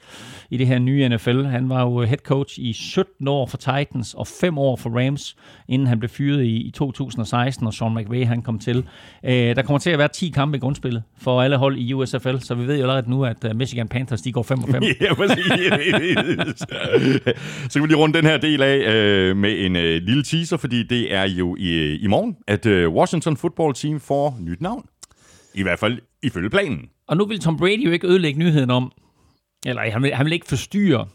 [0.50, 1.44] i det her nye NFL.
[1.44, 5.36] Han var jo head coach i 17 år for Titans og 5 år for Rams,
[5.68, 8.84] inden han blev fyret i, i 2016, og Sean McVay han kom til.
[9.24, 12.38] Øh, der kommer til at være 10 kampe i grundspillet for alle hold i USFL,
[12.40, 14.84] så vi ved jo allerede nu, at øh, Michigan Panthers de går 5 og 5.
[15.02, 15.46] Ja, præcis.
[17.70, 20.58] så kan vi lige runde den her del af øh, med en øh, lille teaser,
[20.58, 24.62] fordi det er jo i, øh, i morgen, at øh, Washington Football Team får nyt
[24.62, 24.86] navn.
[25.54, 26.90] I hvert fald ifølge planen.
[27.08, 28.92] Og nu vil Tom Brady jo ikke ødelægge nyheden om,
[29.66, 31.08] eller han vil, han vil ikke forstyrre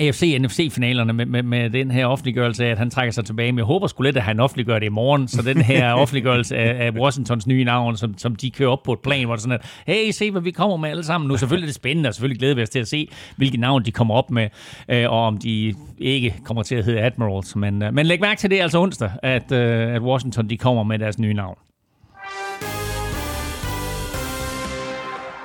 [0.00, 3.52] AFC NFC-finalerne med, med, med den her offentliggørelse af, at han trækker sig tilbage.
[3.52, 5.28] Men jeg håber sgu lidt, at han offentliggør det i morgen.
[5.28, 8.92] Så den her offentliggørelse af, af Washingtons nye navn, som, som de kører op på
[8.92, 11.36] et plan, hvor det sådan, at hey, se hvad vi kommer med alle sammen nu.
[11.36, 13.92] Selvfølgelig er det spændende, og selvfølgelig glæder vi os til at se, hvilke navn de
[13.92, 14.48] kommer op med,
[14.88, 17.56] øh, og om de ikke kommer til at hedde Admirals.
[17.56, 20.82] Men, øh, men læg mærke til det altså onsdag, at, øh, at Washington de kommer
[20.82, 21.58] med deres nye navn.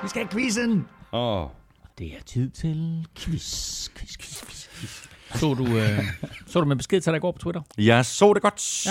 [0.02, 0.86] Vi skal have quizzen!
[1.12, 1.57] Åh.
[1.98, 5.08] Det er tid til quiz, quiz, quiz, quiz, quiz.
[5.34, 6.04] Så du, øh,
[6.46, 7.62] så du med besked til dig i går på Twitter?
[7.78, 8.86] Jeg så det godt.
[8.86, 8.90] Ja.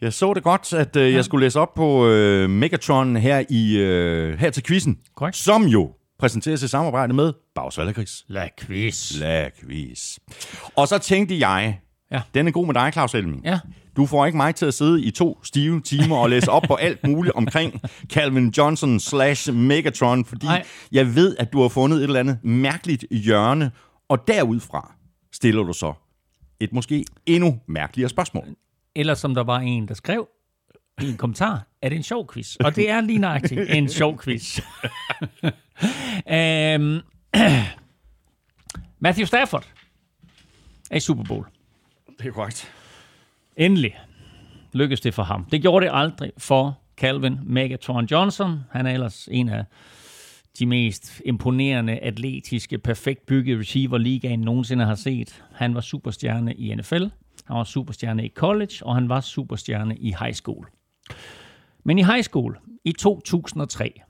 [0.00, 3.76] Jeg så det godt, at øh, jeg skulle læse op på øh, Megatron her, i,
[3.76, 4.98] øh, her til quizzen.
[5.16, 5.36] Korrekt.
[5.36, 8.24] Som jo præsenteres i samarbejde med Bags Vallergris.
[8.28, 9.18] La quiz.
[9.18, 10.18] La quiz.
[10.76, 11.80] Og så tænkte jeg,
[12.14, 12.22] Ja.
[12.34, 13.44] den er god med dig, Claus Elming.
[13.44, 13.58] Ja.
[13.96, 16.74] Du får ikke mig til at sidde i to stive timer og læse op på
[16.74, 17.80] alt muligt omkring
[18.12, 20.64] Calvin Johnson slash Megatron, fordi Nej.
[20.92, 23.70] jeg ved, at du har fundet et eller andet mærkeligt hjørne,
[24.08, 24.92] og derudfra
[25.32, 25.92] stiller du så
[26.60, 28.44] et måske endnu mærkeligere spørgsmål.
[28.96, 30.28] Eller som der var en, der skrev
[31.02, 32.56] i en kommentar, er det en sjov quiz?
[32.56, 34.60] Og det er lige nøjagtigt en sjov quiz.
[35.42, 37.00] um,
[39.04, 39.66] Matthew Stafford
[40.90, 41.46] er i Super Bowl.
[42.18, 42.72] Det er korrekt.
[43.56, 43.98] Endelig
[44.72, 45.44] lykkedes det for ham.
[45.44, 48.60] Det gjorde det aldrig for Calvin Megatron Johnson.
[48.70, 49.64] Han er ellers en af
[50.58, 55.44] de mest imponerende, atletiske, perfekt byggede receiver ligaen nogensinde har set.
[55.52, 57.04] Han var superstjerne i NFL,
[57.44, 60.66] han var superstjerne i college, og han var superstjerne i high school.
[61.84, 64.00] Men i high school i 2003,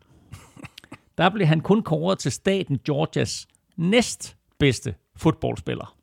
[1.18, 5.96] der blev han kun kåret til staten Georgias næstbedste fodboldspiller.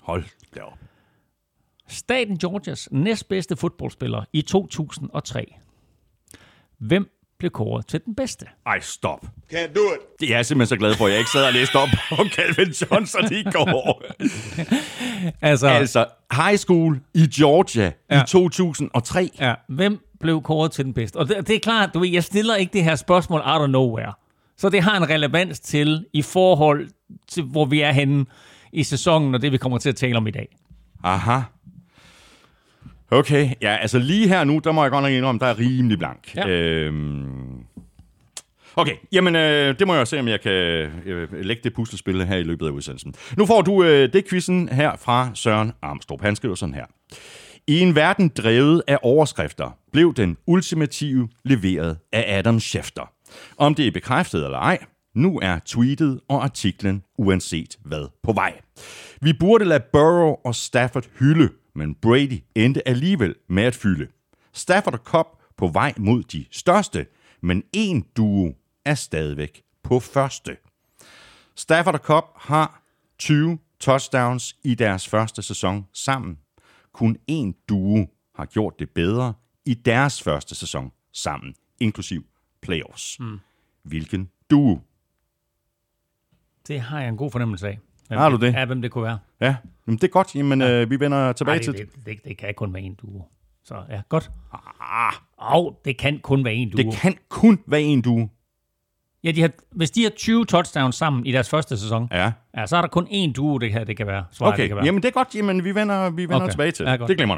[0.00, 0.78] Hold da op.
[1.92, 5.54] Staten Georgias næstbedste fodboldspiller i 2003.
[6.78, 8.46] Hvem blev kåret til den bedste?
[8.66, 9.26] Ej, stop.
[9.52, 10.20] Can't do it.
[10.20, 12.16] Det er jeg simpelthen så glad for, at jeg ikke sad og læste op på
[12.36, 14.02] Calvin Johnson i går.
[15.40, 18.22] Altså, altså, high school i Georgia ja.
[18.22, 19.30] i 2003.
[19.40, 21.16] ja, hvem blev kåret til den bedste?
[21.16, 23.70] Og det, det er klart, du ved, jeg stiller ikke det her spørgsmål out of
[23.70, 24.12] nowhere.
[24.56, 26.88] Så det har en relevans til i forhold
[27.28, 28.26] til, hvor vi er henne
[28.72, 30.56] i sæsonen, og det vi kommer til at tale om i dag.
[31.04, 31.40] Aha.
[33.12, 35.98] Okay, ja, altså lige her nu, der må jeg godt nok indrømme, der er rimelig
[35.98, 36.36] blank.
[36.36, 36.48] Ja.
[36.48, 37.64] Øhm,
[38.76, 42.36] okay, jamen øh, det må jeg se, om jeg kan øh, lægge det puslespil her
[42.36, 43.14] i løbet af udsendelsen.
[43.36, 46.22] Nu får du øh, det quizzen her fra Søren Armstrong.
[46.22, 46.84] Han skriver sådan her.
[47.66, 53.10] I en verden drevet af overskrifter, blev den ultimative leveret af Adam Schefter.
[53.58, 54.78] Om det er bekræftet eller ej,
[55.14, 58.52] nu er tweetet og artiklen uanset hvad på vej.
[59.20, 64.08] Vi burde lade Burrow og Stafford hylde, men Brady endte alligevel med at fylde.
[64.52, 67.06] Stafford og Cobb på vej mod de største,
[67.40, 68.54] men en duo
[68.84, 70.56] er stadigvæk på første.
[71.54, 72.82] Stafford og Cobb har
[73.18, 76.38] 20 touchdowns i deres første sæson sammen.
[76.92, 82.26] Kun én duo har gjort det bedre i deres første sæson sammen, inklusiv
[82.62, 83.20] playoffs.
[83.20, 83.38] Mm.
[83.82, 84.80] Hvilken duo?
[86.68, 87.78] Det har jeg en god fornemmelse af.
[88.12, 88.52] Hvem Har du det?
[88.54, 89.18] Ja, hvem det kunne være.
[89.40, 90.34] Ja, jamen det er godt.
[90.34, 90.70] Jamen, ja.
[90.82, 93.24] øh, vi vender tilbage Ej, til det, det, det, kan kun være en duo.
[93.64, 94.30] Så ja, godt.
[94.80, 96.76] Ah, Og det kan kun være en duo.
[96.82, 98.28] det kan kun være en duo.
[99.24, 102.32] Ja, de har, hvis de har 20 touchdowns sammen i deres første sæson, Ja.
[102.56, 104.24] Ja, så er der kun én duo, det kan, det kan være.
[104.32, 104.84] Svaret, det Okay, kan være.
[104.84, 105.28] jamen det er godt.
[105.34, 106.50] Jamen vi vender, vi vender Okay.
[106.50, 106.84] tilbage til.
[106.86, 107.08] Ja, godt.
[107.08, 107.36] det glemmer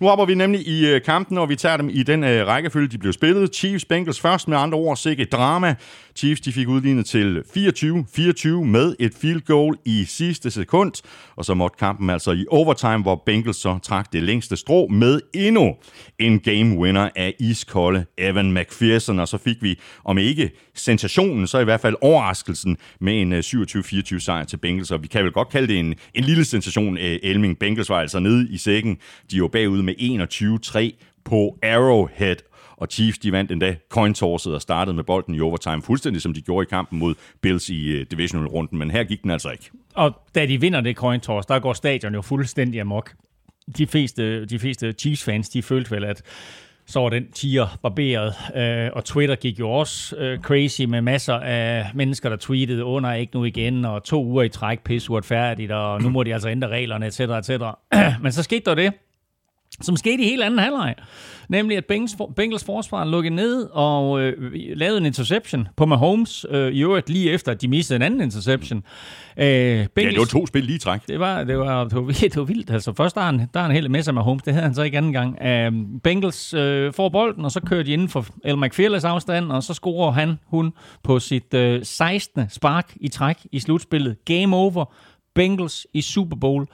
[0.00, 2.88] Nu hopper vi nemlig i øh, kampen, og vi tager dem i den øh, rækkefølge,
[2.88, 3.54] de blev spillet.
[3.54, 5.74] Chiefs Bengals først med andre ord, sikke drama.
[6.16, 10.92] Chiefs de fik udlignet til 24-24 med et field goal i sidste sekund.
[11.36, 15.20] Og så måtte kampen altså i overtime, hvor Bengals så trak det længste strå med
[15.34, 15.74] endnu
[16.18, 19.18] en game winner af iskolde Evan McPherson.
[19.18, 23.38] Og så fik vi, om ikke sensationen, så i hvert fald overraskelsen med en øh,
[23.38, 24.90] 27-24 sejr til Bengals.
[24.90, 26.98] Og vi kan vel godt kalde det en, en lille sensation.
[26.98, 28.98] Elming Bengals var altså nede i sækken.
[29.30, 29.94] De var bagud med
[30.96, 32.36] 21-3 på Arrowhead.
[32.76, 36.40] Og Chiefs, de vandt endda coin-tosset og startede med bolden i overtime, fuldstændig som de
[36.42, 38.78] gjorde i kampen mod Bills i uh, divisional-runden.
[38.78, 39.70] Men her gik den altså ikke.
[39.94, 43.14] Og da de vinder det coin toss, der går stadion jo fuldstændig amok.
[43.78, 46.22] De fleste, de fleste Chiefs-fans, de følte vel, at
[46.86, 51.34] så var den tiger barberet, øh, og Twitter gik jo også øh, crazy med masser
[51.34, 55.72] af mennesker, der tweetede, under ikke nu igen, og to uger i træk, pisse uretfærdigt,
[55.72, 57.50] og nu må de altså ændre reglerne, etc., etc.
[58.22, 58.92] Men så skete der det,
[59.82, 60.94] som skete i helt anden halvleg.
[61.48, 61.84] Nemlig, at
[62.36, 67.30] Bengals, forsvar lukkede ned og øh, lavede en interception på Mahomes, øh, i øvrigt lige
[67.30, 68.82] efter, at de mistede en anden interception.
[69.36, 71.00] Øh, Ja, Bengals, det var to spil lige træk.
[71.08, 72.70] det var, det var, det var, det var vildt.
[72.70, 74.42] Altså, først der er han, der er han helt med sig med Holmes.
[74.42, 75.38] Det havde han så ikke anden gang.
[75.72, 79.62] Uh, Bengals uh, får bolden, og så kører de inden for El McFearless afstand, og
[79.62, 82.50] så scorer han, hun, på sit uh, 16.
[82.50, 84.16] spark i træk i slutspillet.
[84.24, 84.94] Game over.
[85.34, 86.66] Bengals i Super Bowl.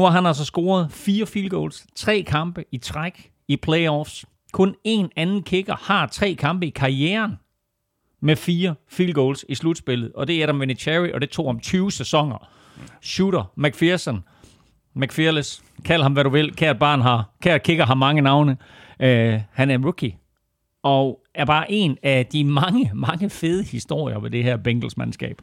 [0.00, 4.24] Nu har han altså scoret fire field goals, tre kampe i træk i playoffs.
[4.52, 7.32] Kun en anden kicker har tre kampe i karrieren
[8.20, 11.60] med fire field goals i slutspillet, og det er Adam Vinatieri, og det tog om
[11.60, 12.48] 20 sæsoner.
[13.02, 14.24] Shooter, McPherson,
[14.94, 18.56] McFearless, kald ham hvad du vil, kært barn har, kært kicker har mange navne.
[19.00, 20.16] Uh, han er en rookie,
[20.82, 25.42] og er bare en af de mange, mange fede historier ved det her Bengals-mandskab.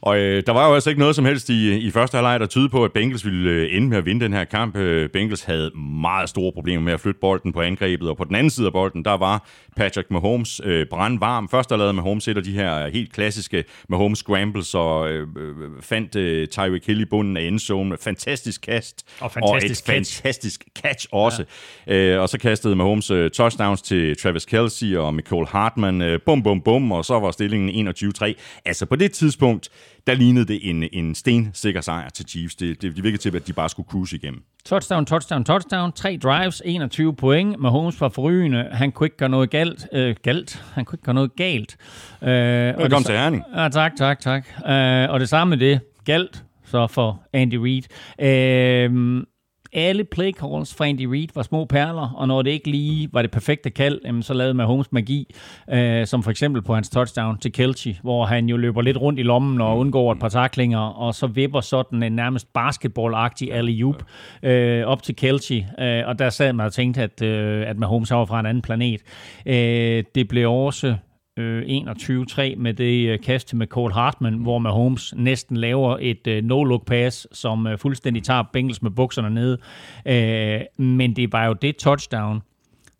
[0.00, 2.46] Og øh, der var jo altså ikke noget som helst i, i første halvleg, der
[2.46, 4.76] tyder på, at Bengals ville øh, ende med at vinde den her kamp.
[4.76, 8.34] Øh, Bengals havde meget store problemer med at flytte bolden på angrebet, og på den
[8.34, 11.48] anden side af bolden, der var Patrick Mahomes øh, brandvarm.
[11.48, 15.54] Først der lavede Mahomes et af de her helt klassiske Mahomes scrambles, og øh, øh
[15.80, 17.96] fandt øh, Tyreek Hill i bunden af endzone.
[18.00, 19.04] Fantastisk kast.
[19.20, 20.22] Og fantastisk og et catch.
[20.22, 21.44] fantastisk catch også.
[21.86, 21.94] Ja.
[21.94, 26.02] Øh, og så kastede Mahomes øh, touchdowns til Travis Kelsey og Michael Hartman.
[26.02, 28.34] Øh, bum, bum, bum, og så var stillingen 21-3.
[28.64, 29.68] Altså på det tidspunkt,
[30.08, 32.54] der lignede det en, en stensikker sejr til Chiefs.
[32.54, 34.42] Det, det, det virkede til, at de bare skulle cruise igennem.
[34.64, 35.92] Touchdown, touchdown, touchdown.
[35.92, 37.60] Tre drives, 21 point.
[37.60, 38.68] Mahomes var forrygende.
[38.72, 39.88] Han kunne ikke gøre noget galt.
[39.92, 40.64] Øh, galt?
[40.74, 41.76] Han kunne ikke gøre noget galt.
[42.22, 43.44] Øh, Velkommen til Herning.
[43.56, 44.46] Ja, tak, tak, tak.
[44.68, 45.80] Øh, og det samme med det.
[46.04, 47.82] Galt så for Andy Reid.
[48.20, 49.24] Øh,
[49.72, 53.22] alle play calls fra Andy Reid var små perler, og når det ikke lige var
[53.22, 55.34] det perfekte kald, så lavede Mahomes magi,
[55.70, 59.18] øh, som for eksempel på hans touchdown til Kelce, hvor han jo løber lidt rundt
[59.18, 64.02] i lommen og undgår et par taklinger, og så vipper sådan en nærmest basketball-agtig alley-oop
[64.42, 68.10] øh, op til Kelce, øh, og der sad man og tænkte, at, øh, at Mahomes
[68.10, 69.00] var fra en anden planet.
[69.46, 70.96] Øh, det blev også
[71.38, 76.44] øh, 21-3 med det øh, kast til McCall Hartman, hvor Mahomes næsten laver et øh,
[76.44, 79.58] no-look pass, som øh, fuldstændig tager Bengals med bukserne nede.
[80.06, 82.42] Øh, men det var jo det touchdown,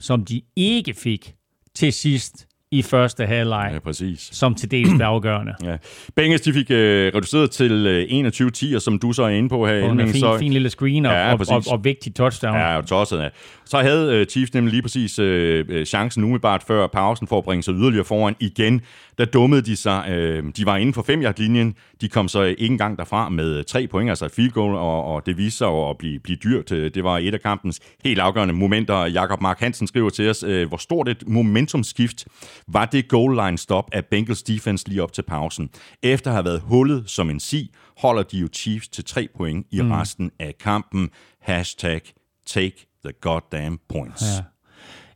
[0.01, 1.35] som de ikke fik
[1.75, 4.29] til sidst i første halvleg, ja, præcis.
[4.33, 5.55] som til dels blev afgørende.
[5.71, 5.77] ja.
[6.17, 8.29] Bengals de fik øh, reduceret til øh,
[8.73, 9.91] 21-10, og som du så er inde på her.
[9.91, 10.39] En fin, så...
[10.39, 12.57] fin lille screen og, ja, og, og, og vigtig touchdown.
[12.57, 13.29] Ja, og tosset, ja.
[13.65, 17.45] Så havde øh, Chiefs nemlig lige præcis øh, øh, chancen umiddelbart før pausen for at
[17.45, 18.83] bringe sig yderligere foran igen.
[19.19, 20.09] Der dummede de sig.
[20.09, 23.87] Øh, de var inden for 5 linjen De kom så ikke engang derfra med tre
[23.87, 26.69] point, altså field goal, og, og det viste sig at blive, blive dyrt.
[26.69, 29.07] Det var et af kampens helt afgørende momenter.
[29.07, 32.27] Jakob Mark Hansen skriver til os, øh, hvor stort et momentumskift
[32.69, 35.71] var det goal line stop af Bengals defense lige op til pausen.
[36.03, 39.67] Efter at have været hullet som en si, holder de jo Chiefs til tre point
[39.71, 39.91] i mm.
[39.91, 41.11] resten af kampen.
[41.41, 42.01] Hashtag
[42.47, 44.23] take the goddamn points.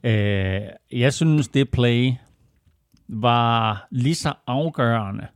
[0.04, 0.10] Ja.
[0.10, 2.12] Øh, jeg synes, det play
[3.08, 5.26] var lige så afgørende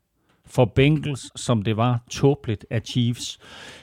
[0.46, 3.38] for Bengals, som det var tåbeligt af Chiefs.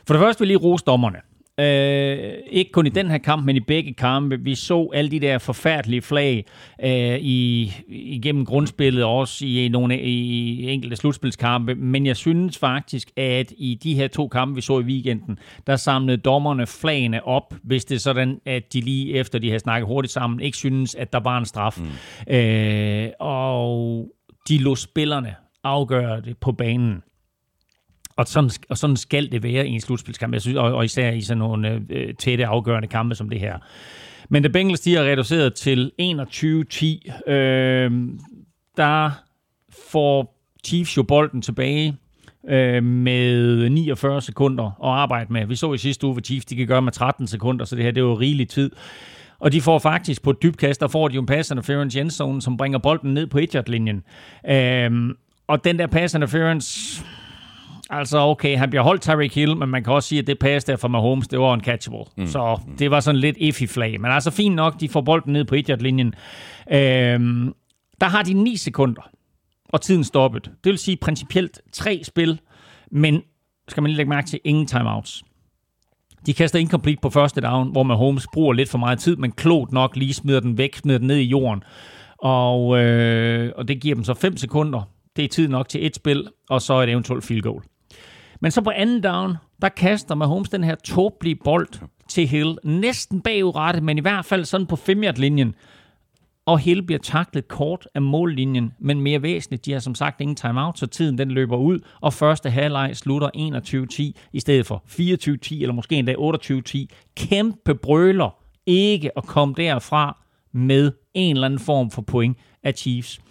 [0.08, 1.20] For det første vil jeg lige rose dommerne.
[1.60, 4.40] Øh, ikke kun i den her kamp, men i begge kampe.
[4.40, 6.46] Vi så alle de der forfærdelige flag
[6.84, 11.76] øh, i, igennem grundspillet, også i nogle i enkelte slutspilskampe.
[11.76, 15.76] Men jeg synes faktisk, at i de her to kampe, vi så i weekenden, der
[15.76, 19.88] samlede dommerne flagene op, hvis det er sådan, at de lige efter de har snakket
[19.88, 21.80] hurtigt sammen, ikke synes, at der var en straf.
[22.28, 22.34] Mm.
[22.34, 24.08] Øh, og
[24.50, 27.02] de lå spillerne afgøre det på banen.
[28.16, 31.12] Og sådan, og sådan skal det være i en slutspilskamp, jeg synes, og, og især
[31.12, 33.58] i sådan nogle øh, tætte afgørende kampe som det her.
[34.30, 37.92] Men The Bengals de er reduceret til 21-10, øh,
[38.78, 39.12] der
[39.92, 41.98] får Chiefs jo bolden tilbage
[42.50, 45.46] øh, med 49 sekunder at arbejde med.
[45.46, 47.84] Vi så i sidste uge, hvad Chiefs de kan gøre med 13 sekunder, så det
[47.84, 48.72] her det er jo rigelig tid.
[49.40, 52.42] Og de får faktisk på et dybkast, der får de jo en pass interference Jensen,
[52.42, 54.04] som bringer bolden ned på 1 linjen
[54.50, 54.92] øh,
[55.48, 57.04] Og den der pass interference
[57.90, 60.66] Altså, okay, han bliver holdt Tyreek Hill, men man kan også sige, at det pass
[60.66, 62.06] der fra Mahomes, det var uncatchable.
[62.18, 62.28] Mm.
[62.28, 64.02] Så det var sådan lidt iffy flag.
[64.02, 66.14] Men altså, fint nok, de får bolden ned på 1 linjen
[66.72, 67.54] øhm,
[68.02, 69.10] Der har de 9 sekunder,
[69.70, 70.44] og tiden stoppet.
[70.64, 72.40] Det vil sige principielt tre spil,
[72.92, 73.22] men
[73.68, 75.24] skal man lige lægge mærke til, ingen timeouts.
[76.26, 79.72] De kaster incomplete på første down, hvor Mahomes bruger lidt for meget tid, men klogt
[79.72, 81.64] nok lige smider den væk, smider den ned i jorden.
[82.18, 84.82] Og, øh, og det giver dem så 5 sekunder.
[85.16, 87.64] Det er tid nok til et spil, og så et eventuelt field goal.
[88.44, 91.68] Men så på anden down, der kaster Mahomes den her tåbelige bold
[92.08, 92.58] til Hill.
[92.64, 95.56] Næsten bagudrettet, men i hvert fald sådan på 5 linjen
[96.46, 100.36] Og Hill bliver taklet kort af mållinjen, men mere væsentligt, de har som sagt ingen
[100.36, 103.30] timeout, så tiden den løber ud, og første halvleg slutter
[104.18, 106.86] 21-10 i stedet for 24-10, eller måske endda 28-10.
[107.16, 108.36] Kæmpe brøler
[108.66, 113.22] ikke at komme derfra med en eller anden form for point af Chiefs.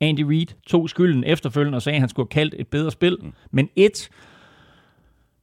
[0.00, 3.18] Andy Reid tog skylden efterfølgende og sagde, at han skulle have kaldt et bedre spil.
[3.50, 4.08] Men et,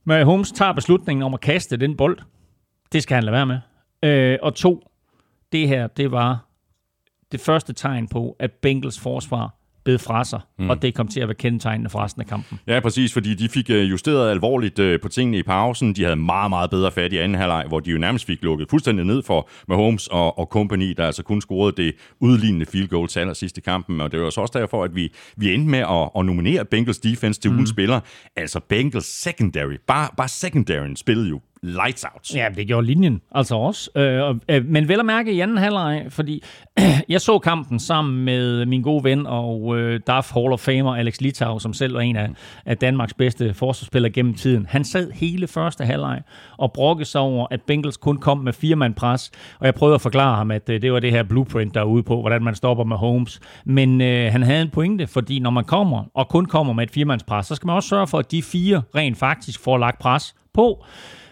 [0.09, 2.19] Holmes tager beslutningen om at kaste den bold.
[2.91, 3.59] Det skal han lade være med.
[4.03, 4.91] Øh, og to,
[5.51, 6.45] det her, det var
[7.31, 10.69] det første tegn på, at Bengals forsvar bed fra sig, mm.
[10.69, 12.59] og det kom til at være kendetegnende for resten af kampen.
[12.67, 15.95] Ja, præcis, fordi de fik øh, justeret alvorligt øh, på tingene i pausen.
[15.95, 18.69] De havde meget, meget bedre fat i anden halvleg, hvor de jo nærmest fik lukket
[18.69, 23.07] fuldstændig ned for Mahomes og, og company, der altså kun scorede det udlignende field goal
[23.07, 24.01] til allersidst i kampen.
[24.01, 26.99] Og det var så også derfor, at vi, vi endte med at, at nominere Bengals
[26.99, 27.57] defense til mm.
[27.57, 27.99] ugens spiller.
[28.35, 32.35] Altså Bengals secondary, bare, bare secondaryen spillede jo lights out.
[32.35, 33.89] Ja, det gjorde linjen altså også.
[33.95, 36.43] Øh, øh, men vel at mærke i anden halvleg, fordi
[37.09, 41.21] jeg så kampen sammen med min gode ven og øh, DAF Hall of Famer Alex
[41.21, 42.29] Litau, som selv var en af,
[42.65, 44.65] af Danmarks bedste forsvarsspillere gennem tiden.
[44.69, 46.21] Han sad hele første halvleg
[46.57, 50.01] og brokkede sig over, at Bengals kun kom med firemand pres, og jeg prøvede at
[50.01, 52.55] forklare ham, at øh, det var det her blueprint, der er ude på, hvordan man
[52.55, 53.39] stopper med Holmes.
[53.65, 56.91] Men øh, han havde en pointe, fordi når man kommer, og kun kommer med et
[56.91, 60.35] firemandspres, så skal man også sørge for, at de fire rent faktisk får lagt pres
[60.53, 60.83] på.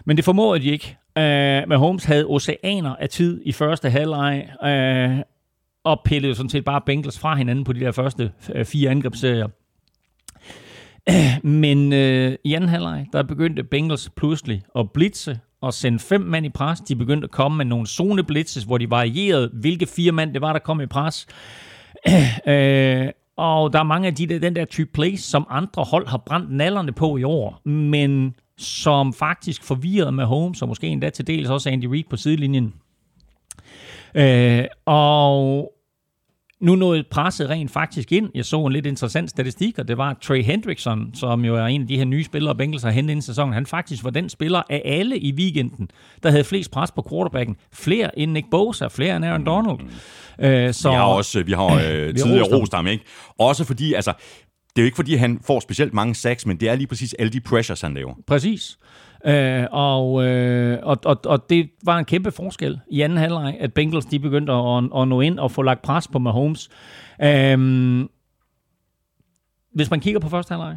[0.08, 0.96] Men det formåede de ikke.
[1.16, 1.22] Uh,
[1.68, 5.20] Mahomes Holmes havde oceaner af tid i første halvleg, uh,
[5.84, 9.48] og pillede sådan set bare Bengals fra hinanden på de der første uh, fire angrebsserier.
[11.10, 16.20] Uh, men uh, i anden halvleg, der begyndte Bengals pludselig at blitse og sende fem
[16.20, 16.80] mand i pres.
[16.80, 20.52] De begyndte at komme med nogle zoneblitzes, hvor de varierede, hvilke fire mand det var,
[20.52, 21.26] der kom i pres.
[22.06, 26.06] Uh, og der er mange af de der, den der type plays, som andre hold
[26.06, 27.68] har brændt nallerne på i år.
[27.68, 32.16] Men som faktisk forvirrede med Holmes, og måske endda til dels også Andy Reid på
[32.16, 32.74] sidelinjen.
[34.14, 35.72] Øh, og
[36.60, 38.30] nu nåede presset rent faktisk ind.
[38.34, 41.82] Jeg så en lidt interessant statistik, og det var Trey Hendrickson, som jo er en
[41.82, 43.54] af de her nye spillere, Bengals har hentet ind i sæsonen.
[43.54, 45.90] Han faktisk var den spiller af alle i weekenden,
[46.22, 47.56] der havde flest pres på quarterbacken.
[47.72, 49.78] Flere end Nick Bosa, flere end Aaron Donald.
[50.40, 53.04] Øh, så, vi har også vi har, øh, tidligere rost ham, ikke?
[53.38, 54.12] Også fordi, altså,
[54.78, 57.14] det er jo ikke, fordi han får specielt mange sacks, men det er lige præcis
[57.18, 58.14] alle de pressures, han laver.
[58.26, 58.78] Præcis.
[59.26, 63.72] Øh, og, øh, og, og, og det var en kæmpe forskel i anden halvleg, at
[63.72, 66.68] Bengals de begyndte at, at nå ind og få lagt pres på Mahomes.
[67.22, 67.58] Øh,
[69.74, 70.76] hvis man kigger på første halvleg,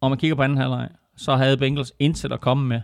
[0.00, 2.80] og man kigger på anden halvleg, så havde Bengals intet at komme med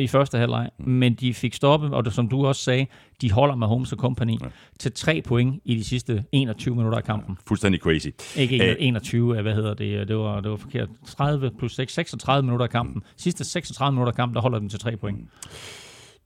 [0.00, 0.92] i første halvleg, mm.
[0.92, 2.86] men de fik stoppet, og det, som du også sagde,
[3.20, 4.46] de holder med Holmes Company ja.
[4.78, 7.36] til tre point i de sidste 21 minutter af kampen.
[7.38, 8.08] Ja, fuldstændig crazy.
[8.36, 10.88] Ikke Æh, 21, hvad hedder det, det var, det var forkert.
[11.06, 12.94] 30 plus 6, 36 minutter af kampen.
[12.94, 13.02] Mm.
[13.16, 15.18] Sidste 36 minutter af kampen, der holder dem til tre point.
[15.18, 15.28] Mm.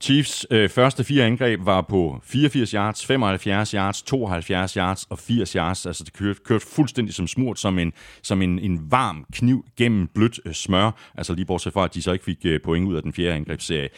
[0.03, 5.53] Chiefs øh, første fire angreb var på 84 yards, 75 yards, 72 yards og 80
[5.53, 5.87] yards.
[5.87, 7.93] Altså det kørte, kørte fuldstændig som smurt, som en,
[8.23, 10.91] som en, en varm kniv gennem blødt øh, smør.
[11.15, 13.35] Altså lige bortset fra, at de så ikke fik øh, point ud af den fjerde
[13.35, 13.89] angrebsserie.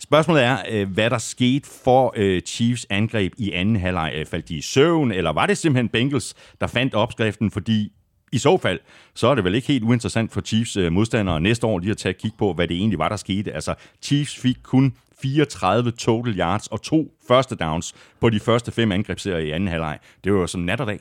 [0.00, 4.12] Spørgsmålet er, øh, hvad der skete for øh, Chiefs angreb i anden halvleg.
[4.16, 7.50] Øh, faldt de i søvn, eller var det simpelthen Bengals, der fandt opskriften?
[7.50, 7.92] Fordi
[8.32, 8.80] i så fald,
[9.14, 11.96] så er det vel ikke helt uinteressant for Chiefs øh, modstandere næste år lige at
[11.96, 13.52] tage et kig på, hvad det egentlig var, der skete.
[13.52, 18.92] Altså, Chiefs fik kun 34 total yards og to første downs på de første fem
[18.92, 19.98] angrebsserier i anden halvleg.
[20.24, 21.00] Det var jo som nat og dag.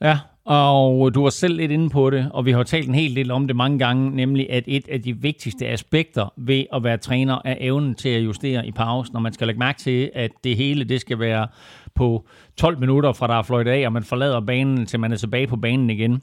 [0.00, 3.16] Ja, og du var selv lidt inde på det, og vi har talt en hel
[3.16, 6.98] del om det mange gange, nemlig at et af de vigtigste aspekter ved at være
[6.98, 10.30] træner er evnen til at justere i pause, når man skal lægge mærke til, at
[10.44, 11.48] det hele det skal være
[11.94, 15.16] på 12 minutter fra der er fløjt af, og man forlader banen, til man er
[15.16, 16.22] tilbage på banen igen.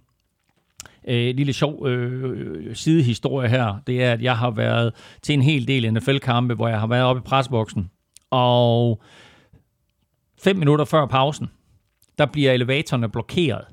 [1.08, 5.68] Øh, lille sjov øh, sidehistorie her, det er, at jeg har været til en hel
[5.68, 7.90] del NFL-kampe, hvor jeg har været oppe i presboksen,
[8.30, 9.02] og
[10.44, 11.48] fem minutter før pausen,
[12.18, 13.66] der bliver elevatorerne blokeret.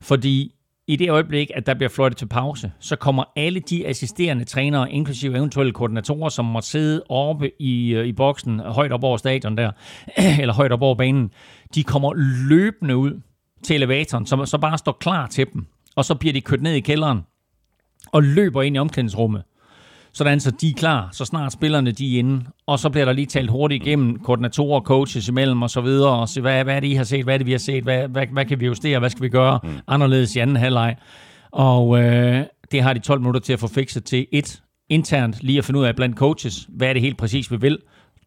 [0.00, 0.52] Fordi
[0.88, 4.92] i det øjeblik, at der bliver fløjtet til pause, så kommer alle de assisterende trænere,
[4.92, 9.56] inklusive eventuelle koordinatorer, som må sidde oppe i, øh, i boksen, højt op over stadion
[9.56, 9.70] der,
[10.40, 11.30] eller højt op over banen,
[11.74, 12.12] de kommer
[12.48, 13.20] løbende ud
[13.64, 15.66] til elevatoren, som så bare står klar til dem
[15.96, 17.20] og så bliver de kørt ned i kælderen
[18.12, 19.42] og løber ind i omklædningsrummet.
[20.12, 23.12] Sådan så de er klar, så snart spillerne de er inde, og så bliver der
[23.12, 26.80] lige talt hurtigt igennem koordinatorer, coaches imellem og så videre, og se, hvad, hvad er
[26.80, 28.66] det, I har set, hvad er det, vi har set, hvad, hvad, hvad kan vi
[28.66, 29.70] justere, hvad skal vi gøre mm.
[29.88, 30.96] anderledes i anden halvleg.
[31.50, 35.58] Og øh, det har de 12 minutter til at få fikset til et internt, lige
[35.58, 37.78] at finde ud af blandt coaches, hvad er det helt præcis, vi vil.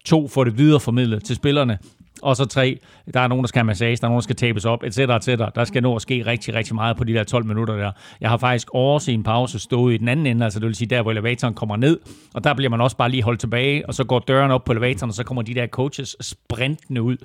[0.04, 1.78] To, få det videre formidlet til spillerne.
[2.22, 2.78] Og så tre,
[3.14, 4.98] der er nogen, der skal have massage, der er nogen, der skal tabes op, etc.
[4.98, 5.26] etc.
[5.54, 7.92] Der skal nå at ske rigtig, rigtig meget på de der 12 minutter der.
[8.20, 10.74] Jeg har faktisk også i en pause stået i den anden ende, altså det vil
[10.74, 12.00] sige der, hvor elevatoren kommer ned,
[12.34, 14.72] og der bliver man også bare lige holdt tilbage, og så går døren op på
[14.72, 17.16] elevatoren, og så kommer de der coaches sprintende ud.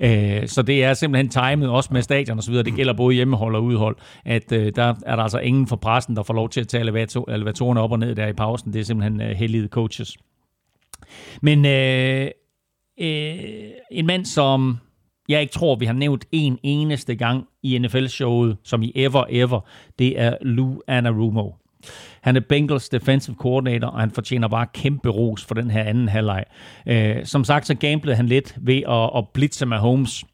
[0.00, 2.64] Øh, så det er simpelthen timet, også med stadion og så videre.
[2.64, 6.16] Det gælder både hjemmehold og udhold, at øh, der er der altså ingen fra pressen,
[6.16, 8.72] der får lov til at tage elevator, elevatorerne op og ned der i pausen.
[8.72, 10.16] Det er simpelthen øh, heldige coaches.
[11.40, 12.30] Men øh,
[13.00, 14.78] øh, en mand, som
[15.28, 19.60] jeg ikke tror, vi har nævnt en eneste gang i NFL-showet, som i ever, ever,
[19.98, 21.50] det er Lou Anarumo.
[22.20, 26.08] Han er Bengals defensive coordinator, og han fortjener bare kæmpe ros for den her anden
[26.08, 26.44] halvleg.
[26.86, 30.24] Øh, som sagt, så gamblede han lidt ved at, at blitse med Holmes.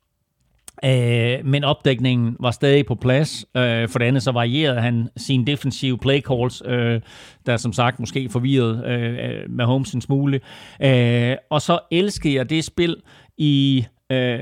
[0.84, 3.46] Øh, men opdækningen var stadig på plads.
[3.56, 7.00] Øh, for det andet så varierede han sine defensive play calls, øh,
[7.46, 10.40] der som sagt måske forvirrede øh, med Holmes en smule.
[10.82, 12.96] Øh, og så elskede jeg det spil
[13.38, 14.38] i øh,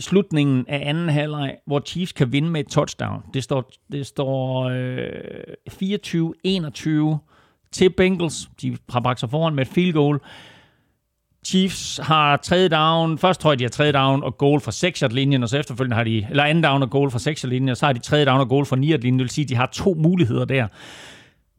[0.00, 3.22] slutningen af anden halvleg, hvor Chiefs kan vinde med et touchdown.
[3.34, 5.08] Det står, det står øh,
[7.14, 7.18] 24-21
[7.72, 8.50] til Bengals.
[8.62, 10.20] De har bragt sig foran med et field goal.
[11.44, 13.18] Chiefs har tredje down.
[13.18, 15.96] Først tror jeg, de har tredje down og goal fra 6 linjen og så efterfølgende
[15.96, 18.24] har de, eller anden down og goal fra 6 linjen og så har de tredje
[18.24, 20.66] down og goal fra 9 linjen Det vil sige, at de har to muligheder der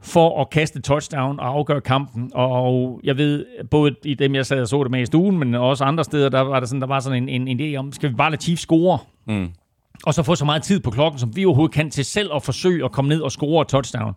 [0.06, 2.32] for at kaste touchdown og afgøre kampen.
[2.34, 5.56] Og jeg ved, både i dem, jeg sad og så det med i stuen, men
[5.56, 8.10] også andre steder, der var der sådan, der var sådan en, en idé om, skal
[8.10, 9.00] vi bare lade Chiefs score?
[9.28, 9.50] Mm.
[10.06, 12.44] Og så få så meget tid på klokken, som vi overhovedet kan til selv at
[12.44, 14.16] forsøge at komme ned og score touchdown.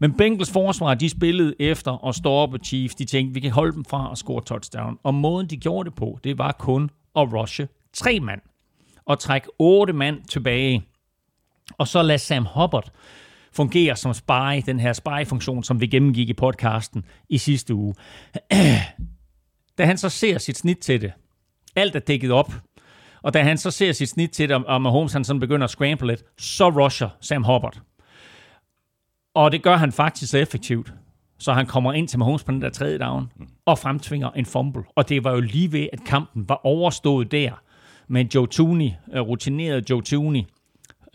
[0.00, 2.94] Men Bengals forsvar, de spillede efter at stoppe Chiefs.
[2.94, 4.98] De tænkte, vi kan holde dem fra at score touchdown.
[5.02, 8.40] Og måden, de gjorde det på, det var kun at rushe tre mand.
[9.06, 10.84] Og trække otte mand tilbage.
[11.78, 12.90] Og så lade Sam Hubbard
[13.52, 17.94] fungere som spy, den her spy-funktion, som vi gennemgik i podcasten i sidste uge.
[19.78, 21.12] da han så ser sit snit til det,
[21.76, 22.52] alt er dækket op,
[23.22, 25.70] og da han så ser sit snit til det, og Mahomes han sådan begynder at
[25.70, 27.80] scramble lidt, så rusher Sam Hubbard.
[29.34, 30.92] Og det gør han faktisk så effektivt,
[31.38, 33.30] så han kommer ind til Mahomes på den der tredje down,
[33.66, 34.82] og fremtvinger en fumble.
[34.96, 37.50] Og det var jo lige ved, at kampen var overstået der,
[38.08, 40.42] med Joe Tooney, øh, rutineret Joe Tooney,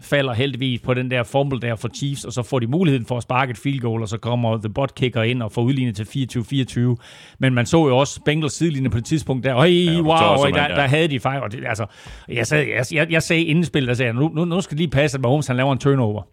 [0.01, 3.17] falder heldigvis på den der fumble der for Chiefs, og så får de muligheden for
[3.17, 5.95] at sparke et field goal, og så kommer The Bot Kicker ind og får udlignet
[5.95, 6.95] til 24-24.
[7.39, 10.53] Men man så jo også Bengals sidelinje på et tidspunkt der, og ja, wow, og
[10.53, 11.41] der, der havde de fejl.
[11.41, 11.85] Og det, altså,
[12.27, 14.79] jeg, sad, jeg, jeg, jeg sagde inden spillet, der sagde, nu, nu, nu skal det
[14.79, 16.23] lige passe, at Mahomes han laver en turnover.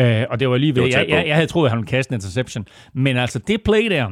[0.00, 1.88] Uh, og det var lige ved, var jeg, jeg, jeg, havde troet, at han ville
[1.88, 2.66] kaste en interception.
[2.94, 4.10] Men altså, det play der,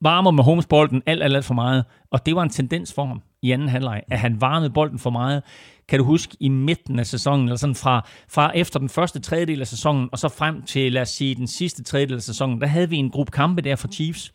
[0.00, 3.04] varmer med Holmes bolden alt, alt, alt for meget, og det var en tendens for
[3.04, 5.42] ham i anden halvleg, at han varmede bolden for meget
[5.88, 9.60] kan du huske, i midten af sæsonen, eller sådan fra, fra efter den første tredjedel
[9.60, 12.66] af sæsonen, og så frem til, lad os sige, den sidste tredjedel af sæsonen, der
[12.66, 14.34] havde vi en gruppe kampe der for Chiefs,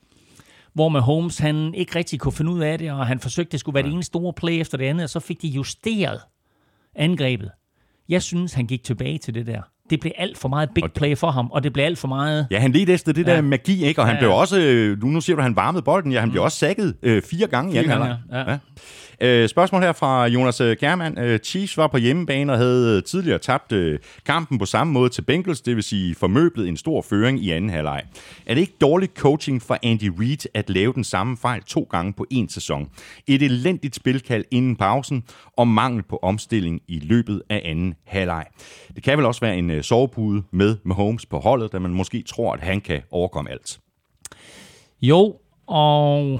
[0.73, 3.51] hvor med Holmes, han ikke rigtig kunne finde ud af det, og han forsøgte, at
[3.51, 6.19] det skulle være det ene store play efter det andet, og så fik de justeret
[6.95, 7.51] angrebet.
[8.09, 11.17] Jeg synes, han gik tilbage til det der det blev alt for meget big play
[11.17, 12.47] for ham, og det blev alt for meget...
[12.51, 13.35] Ja, han ledte efter det ja.
[13.35, 14.01] der magi, ikke?
[14.01, 14.21] Og han ja, ja.
[14.21, 14.59] blev også...
[14.59, 16.11] Øh, nu, nu siger du, at han varmede bolden.
[16.11, 16.31] Ja, han mm.
[16.31, 18.51] blev også sækket øh, fire gange fire gange, ja.
[18.51, 18.57] ja.
[19.21, 21.19] Øh, spørgsmål her fra Jonas øh, German.
[21.19, 25.09] Øh, Chiefs var på hjemmebane og havde øh, tidligere tabt øh, kampen på samme måde
[25.09, 28.03] til Bengals, det vil sige formøblet en stor føring i anden halvleg.
[28.45, 32.13] Er det ikke dårlig coaching for Andy Reid at lave den samme fejl to gange
[32.13, 32.89] på en sæson?
[33.27, 35.23] Et elendigt spilkald inden pausen
[35.57, 38.45] og mangel på omstilling i løbet af anden halvleg.
[38.95, 42.23] Det kan vel også være en Øh, sovepude med Mahomes på holdet, da man måske
[42.27, 43.79] tror, at han kan overkomme alt.
[45.01, 45.35] Jo,
[45.67, 46.39] og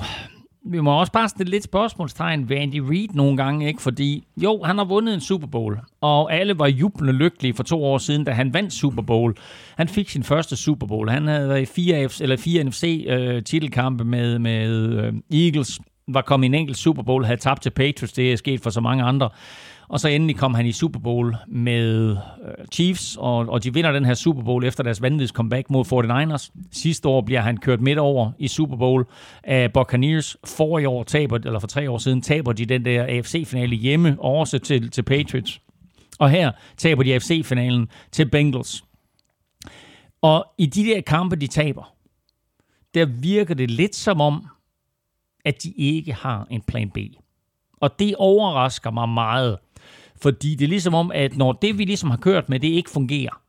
[0.66, 3.82] vi må også bare stille lidt spørgsmålstegn ved Andy Reid nogle gange, ikke?
[3.82, 7.84] Fordi jo, han har vundet en Super Bowl, og alle var jublende lykkelige for to
[7.84, 9.36] år siden, da han vandt Super Bowl.
[9.78, 11.10] Han fik sin første Super Bowl.
[11.10, 15.14] Han havde været i fire, eller fire NFC-titelkampe øh, med, med øh,
[15.46, 15.80] Eagles,
[16.14, 18.70] var kommet i en enkelt Super Bowl, havde tabt til Patriots, det er sket for
[18.70, 19.30] så mange andre.
[19.90, 23.92] Og så endelig kom han i Super Bowl med øh, Chiefs, og, og de vinder
[23.92, 26.68] den her Super Bowl efter deres vanvittige comeback mod 49ers.
[26.72, 29.06] Sidste år bliver han kørt midt over i Super Bowl
[29.44, 30.38] af Buccaneers.
[30.46, 34.18] For i år taber, eller for tre år siden, taber de den der AFC-finale hjemme,
[34.20, 35.62] også til, til Patriots.
[36.20, 38.84] Og her taber de AFC-finalen til Bengals.
[40.22, 41.94] Og i de der kampe, de taber,
[42.94, 44.48] der virker det lidt som om,
[45.46, 46.98] at de ikke har en plan B.
[47.80, 49.58] Og det overrasker mig meget.
[50.22, 52.90] Fordi det er ligesom om, at når det, vi ligesom har kørt med, det ikke
[52.90, 53.42] fungerer,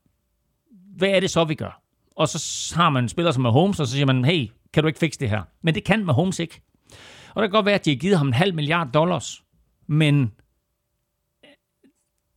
[0.96, 1.82] hvad er det så, vi gør?
[2.16, 4.86] Og så har man en spiller som Holmes, og så siger man, hey, kan du
[4.86, 5.42] ikke fikse det her?
[5.62, 6.60] Men det kan Holmes ikke.
[7.34, 9.44] Og det kan godt være, at de har givet ham en halv milliard dollars,
[9.86, 10.32] men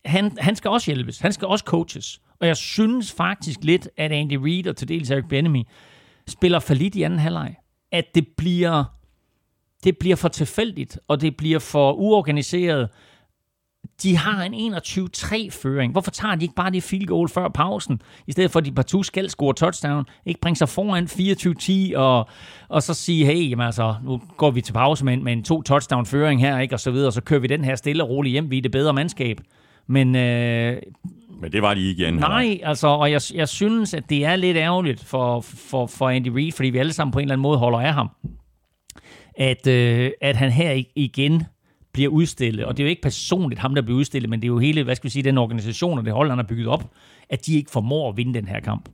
[0.04, 1.18] han, han skal også hjælpes.
[1.18, 2.20] Han skal også coaches.
[2.40, 5.62] Og jeg synes faktisk lidt, at Andy Reid og til dels Eric Benemy
[6.28, 7.56] spiller for lidt i anden halvleg.
[7.92, 8.84] At det bliver,
[9.84, 12.88] det bliver for tilfældigt, og det bliver for uorganiseret,
[14.02, 15.92] de har en 21-3-føring.
[15.92, 18.72] Hvorfor tager de ikke bare det field goal før pausen, i stedet for at de
[18.72, 22.28] partout skal score touchdown, ikke bringe sig foran 24-10, og,
[22.68, 25.62] og så sige, hey, jamen altså, nu går vi til pause med, med en to
[25.62, 28.32] touchdown-føring her, ikke, og så videre, og så kører vi den her stille og roligt
[28.32, 29.40] hjem, vi er det bedre mandskab.
[29.86, 30.76] Men, øh,
[31.40, 32.14] Men det var de ikke igen.
[32.14, 32.68] Nej, eller?
[32.68, 36.52] altså, og jeg, jeg synes, at det er lidt ærgerligt for, for, for Andy Reid,
[36.52, 38.08] fordi vi alle sammen på en eller anden måde holder af ham,
[39.36, 41.42] at, øh, at han her igen
[41.94, 44.52] bliver udstillet, og det er jo ikke personligt ham, der bliver udstillet, men det er
[44.52, 46.90] jo hele, hvad skal vi sige, den organisation og det hold, han har bygget op,
[47.30, 48.88] at de ikke formår at vinde den her kamp.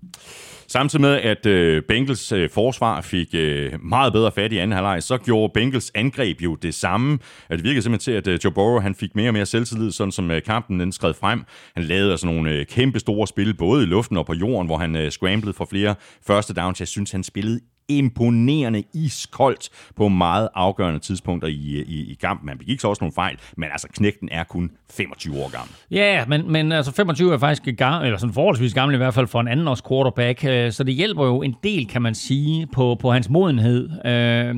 [0.66, 5.02] Samtidig med, at øh, Bengals øh, forsvar fik øh, meget bedre fat i anden halvleg,
[5.02, 7.18] så gjorde Bengals angreb jo det samme.
[7.48, 9.90] At det virkede simpelthen til, at øh, Joe Burrow han fik mere og mere selvtillid,
[9.90, 11.44] sådan som øh, kampen den skred frem.
[11.74, 14.76] Han lavede altså nogle øh, kæmpe store spil, både i luften og på jorden, hvor
[14.76, 15.94] han øh, scramblede for flere
[16.26, 16.80] første downs.
[16.80, 17.60] Jeg synes, han spillede
[17.98, 22.46] imponerende iskoldt på meget afgørende tidspunkter i, i, i kampen.
[22.46, 25.74] Man begik så også nogle fejl, men altså knægten er kun 25 år gammel.
[25.90, 29.26] Ja, men, men altså 25 er faktisk gammel, eller sådan forholdsvis gammel i hvert fald
[29.26, 32.66] for en anden års quarterback, øh, så det hjælper jo en del, kan man sige,
[32.66, 33.90] på, på hans modenhed.
[34.06, 34.56] Øh,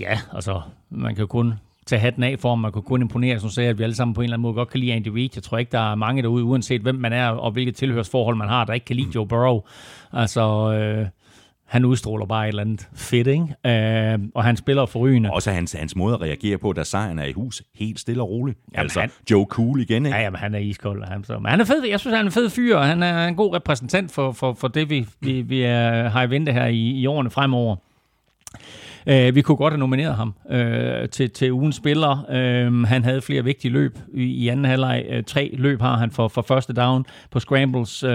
[0.00, 0.60] ja, altså,
[0.90, 1.54] man kan jo kun
[1.88, 4.14] tage hatten af for, om man kunne kun imponere, som sagde, at vi alle sammen
[4.14, 5.30] på en eller anden måde godt kan lide Andy Reid.
[5.34, 8.48] Jeg tror ikke, der er mange derude, uanset hvem man er og hvilket tilhørsforhold man
[8.48, 9.60] har, der ikke kan lide Joe Burrow.
[10.12, 11.06] Altså, øh,
[11.68, 14.12] han udstråler bare et eller andet fedt, ikke?
[14.12, 15.30] Øh, og han spiller forrygende.
[15.32, 18.30] Også hans, hans måde at reagere på, da sejren er i hus, helt stille og
[18.30, 18.58] roligt.
[18.72, 20.16] Jamen, altså, han- Joe Cool igen, ikke?
[20.18, 21.04] Ja, jamen, han er iskold.
[21.04, 21.84] Han, så, men han er fed.
[21.90, 24.52] Jeg synes, han er en fed fyr, og han er en god repræsentant for, for,
[24.54, 27.76] for det, vi, vi, vi er, har i vente her i, i årene fremover.
[29.06, 32.24] Uh, vi kunne godt have nomineret ham uh, til, til ugens spiller.
[32.68, 35.04] Uh, han havde flere vigtige løb i, i anden halvleg.
[35.16, 38.04] Uh, tre løb har han for, for første down på scrambles.
[38.04, 38.10] Uh,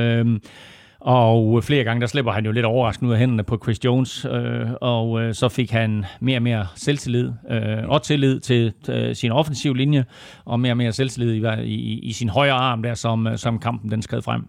[1.03, 3.85] og øh, flere gange, der slipper han jo lidt overraskende ud af hænderne på Chris
[3.85, 8.73] Jones, øh, og øh, så fik han mere og mere selvtillid øh, og tillid til
[8.89, 10.05] øh, sin offensiv linje,
[10.45, 13.59] og mere og mere selvtillid i, i, i sin højre arm der, som, øh, som
[13.59, 14.45] kampen den skred frem.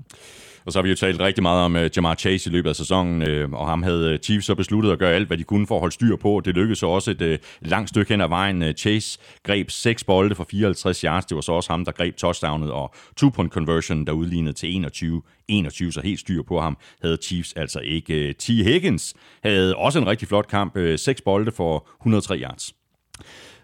[0.67, 2.69] Og så har vi jo talt rigtig meget om øh, uh, Jamar Chase i løbet
[2.69, 5.45] af sæsonen, uh, og ham havde øh, Chiefs så besluttet at gøre alt, hvad de
[5.45, 6.43] kunne for at holde styr på.
[6.45, 8.63] Det lykkedes så også et uh, langt stykke hen ad vejen.
[8.63, 11.25] Uh, Chase greb seks bolde for 54 yards.
[11.25, 15.23] Det var så også ham, der greb touchdownet og two-point conversion, der udlignede til 21
[15.49, 18.33] 21, så helt styr på ham havde Chiefs altså ikke.
[18.33, 18.47] T.
[18.47, 20.79] Higgins havde også en rigtig flot kamp.
[20.97, 22.84] Seks bolde for 103 yards.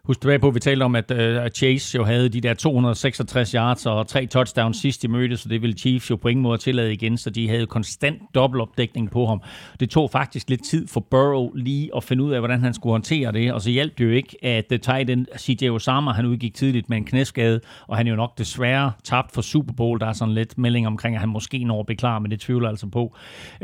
[0.04, 3.52] Husk tilbage på, at vi talte om, at uh, Chase jo havde de der 266
[3.52, 6.58] yards og tre touchdowns sidst de mødet, så det ville Chiefs jo på ingen måde
[6.58, 9.42] tillade igen, så de havde konstant dobbeltopdækning på ham.
[9.80, 12.90] Det tog faktisk lidt tid for Burrow lige at finde ud af, hvordan han skulle
[12.90, 16.26] håndtere det, og så hjalp det jo ikke, at uh, tight end CJ Osama, han
[16.26, 20.00] udgik tidligt med en knæskade, og han er jo nok desværre tabt for Super Bowl.
[20.00, 22.40] Der er sådan lidt melding omkring, at han måske når at blive klar, men det
[22.40, 23.16] tvivler altså på.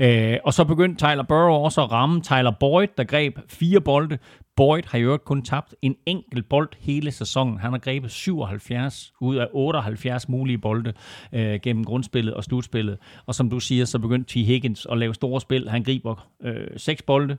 [0.02, 0.04] Uh,
[0.44, 4.18] og så begyndte Tyler Burrow også at ramme Tyler Boyd, der greb fire bolde.
[4.56, 7.58] Boyd har jo kun tabt en enkelt bold hele sæsonen.
[7.58, 10.92] Han har grebet 77 ud af 78 mulige bolde
[11.32, 12.98] øh, gennem grundspillet og slutspillet.
[13.26, 14.46] Og som du siger, så begyndte T.
[14.46, 15.68] Higgins at lave store spil.
[15.68, 17.36] Han griber øh, seks bolde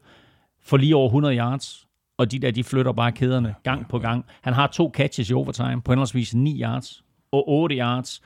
[0.61, 1.88] for lige over 100 yards.
[2.18, 4.26] Og de der, de flytter bare kæderne gang på gang.
[4.41, 8.22] Han har to catches i overtime på henholdsvis 9 yards og 8 yards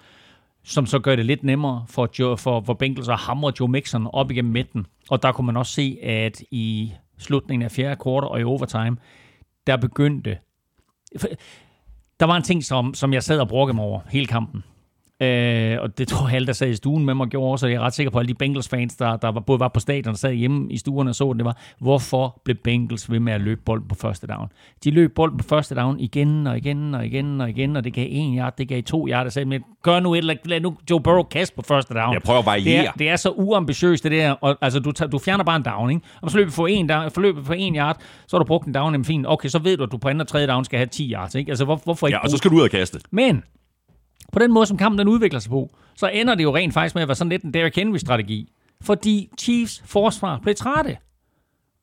[0.64, 4.08] som så gør det lidt nemmere for, Joe, for, for Bengals at hamre Joe Mixon
[4.14, 4.86] op igennem midten.
[5.10, 8.98] Og der kunne man også se, at i slutningen af fjerde kvartal og i overtime,
[9.68, 10.38] der begyndte...
[12.20, 14.64] Der var en ting, som, som jeg sad og brugte mig over hele kampen.
[15.22, 17.66] Øh, og det tror jeg alle, der sad i stuen med mig, gjorde også.
[17.66, 19.68] og Jeg er ret sikker på, at alle de Bengals-fans, der, der var, både var
[19.68, 23.20] på stadion og sad hjemme i stuerne og så det var, hvorfor blev Bengals ved
[23.20, 24.48] med at løbe bolden på første down?
[24.84, 27.94] De løb bolden på første down igen og igen og igen og igen, og det
[27.94, 29.26] gav en yard, det gav to yard.
[29.26, 32.14] Jeg sagde, men gør nu et eller lad nu Joe Burrow kaste på første down.
[32.14, 32.82] Jeg prøver at variere.
[32.82, 34.32] Det er, det er så uambitiøst, det der.
[34.32, 36.02] Og, altså, du, tager, du fjerner bare en down, ikke?
[36.22, 37.98] Og så løber for en, down, for løbet for en yard,
[38.28, 39.26] så har du brugt en down, jamen fint.
[39.28, 41.36] Okay, så ved du, at du på anden og tredje down skal have 10 yards,
[41.36, 41.52] ikke?
[41.52, 43.00] Altså, hvor, hvorfor ikke Ja, og så skal du ud og kaste.
[43.12, 43.44] men
[44.32, 46.96] på den måde, som kampen den udvikler sig på, så ender det jo rent faktisk
[46.96, 48.52] med at være sådan lidt en Derrick Henry-strategi.
[48.82, 50.98] Fordi Chiefs forsvar blev trætte.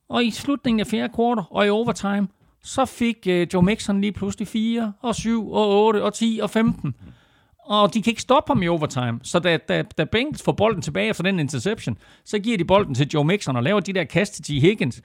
[0.09, 2.29] Og i slutningen af fjerde kvartal og i overtime,
[2.63, 6.51] så fik øh, Joe Mixon lige pludselig 4 og 7 og 8 og 10 og
[6.51, 6.95] 15.
[7.65, 9.21] Og de kan ikke stoppe ham i overtime.
[9.23, 12.95] Så da, da, da Bengals får bolden tilbage efter den interception, så giver de bolden
[12.95, 14.63] til Joe Mixon og laver de der kast til T.
[14.63, 15.03] Higgins.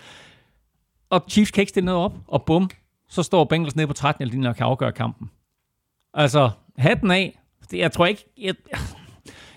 [1.09, 2.69] Og Chiefs kan ikke stille noget op, og bum,
[3.09, 5.29] så står Bengals nede på 13 linjen og kan afgøre kampen.
[6.13, 7.39] Altså, hatten af.
[7.71, 8.25] Det, jeg tror ikke...
[8.37, 8.55] Jeg,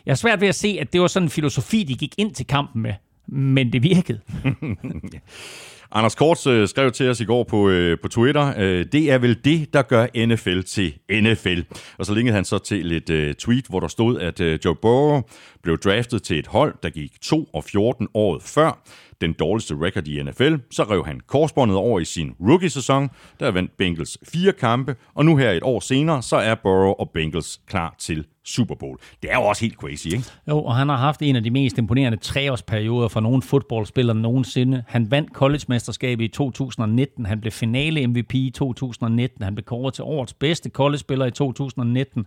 [0.07, 2.35] jeg er svært ved at se, at det var sådan en filosofi, de gik ind
[2.35, 2.95] til kampen med.
[3.27, 4.21] Men det virkede.
[5.93, 9.19] Anders Korts øh, skrev til os i går på, øh, på Twitter, øh, det er
[9.19, 11.61] vel det, der gør NFL til NFL.
[11.99, 14.77] Og så linkede han så til et øh, tweet, hvor der stod, at øh, Joe
[14.77, 15.23] Burrow
[15.63, 18.83] blev draftet til et hold, der gik 2 og 14 året før.
[19.21, 20.55] Den dårligste record i NFL.
[20.71, 23.11] Så rev han korsbåndet over i sin rookie-sæson.
[23.41, 27.11] Der vandt Bengals fire kampe, og nu her et år senere, så er Burrow og
[27.11, 28.99] Bengals klar til Super Bowl.
[29.23, 30.25] Det er jo også helt crazy, ikke?
[30.49, 34.85] Jo, og han har haft en af de mest imponerende treårsperioder for nogen fodboldspiller nogensinde.
[34.89, 37.27] Han vandt college-mesterskabet i 2019.
[37.27, 39.45] Han blev finale-MVP i 2019.
[39.45, 42.27] Han blev kåret til årets bedste college-spiller i 2019.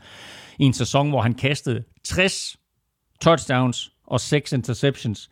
[0.60, 2.58] I en sæson, hvor han kastede 60
[3.22, 5.30] touchdowns og 6 interceptions.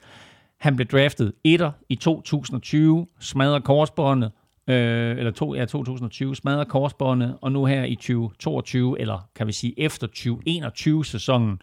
[0.57, 4.31] Han blev draftet etter i 2020, smadrer korsbåndet,
[4.67, 9.51] øh, eller to, ja, 2020, smadrer korsbåndet, og nu her i 2022, eller kan vi
[9.51, 11.61] sige efter 2021-sæsonen,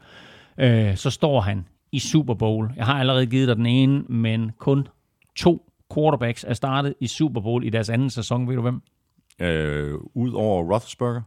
[0.59, 2.71] øh, så står han i Super Bowl.
[2.77, 4.89] Jeg har allerede givet dig den ene, men kun
[5.37, 8.49] to quarterbacks er startet i Super Bowl i deres anden sæson.
[8.49, 8.83] Ved du hvem?
[9.41, 11.23] Øh, Udover Roethlisberger.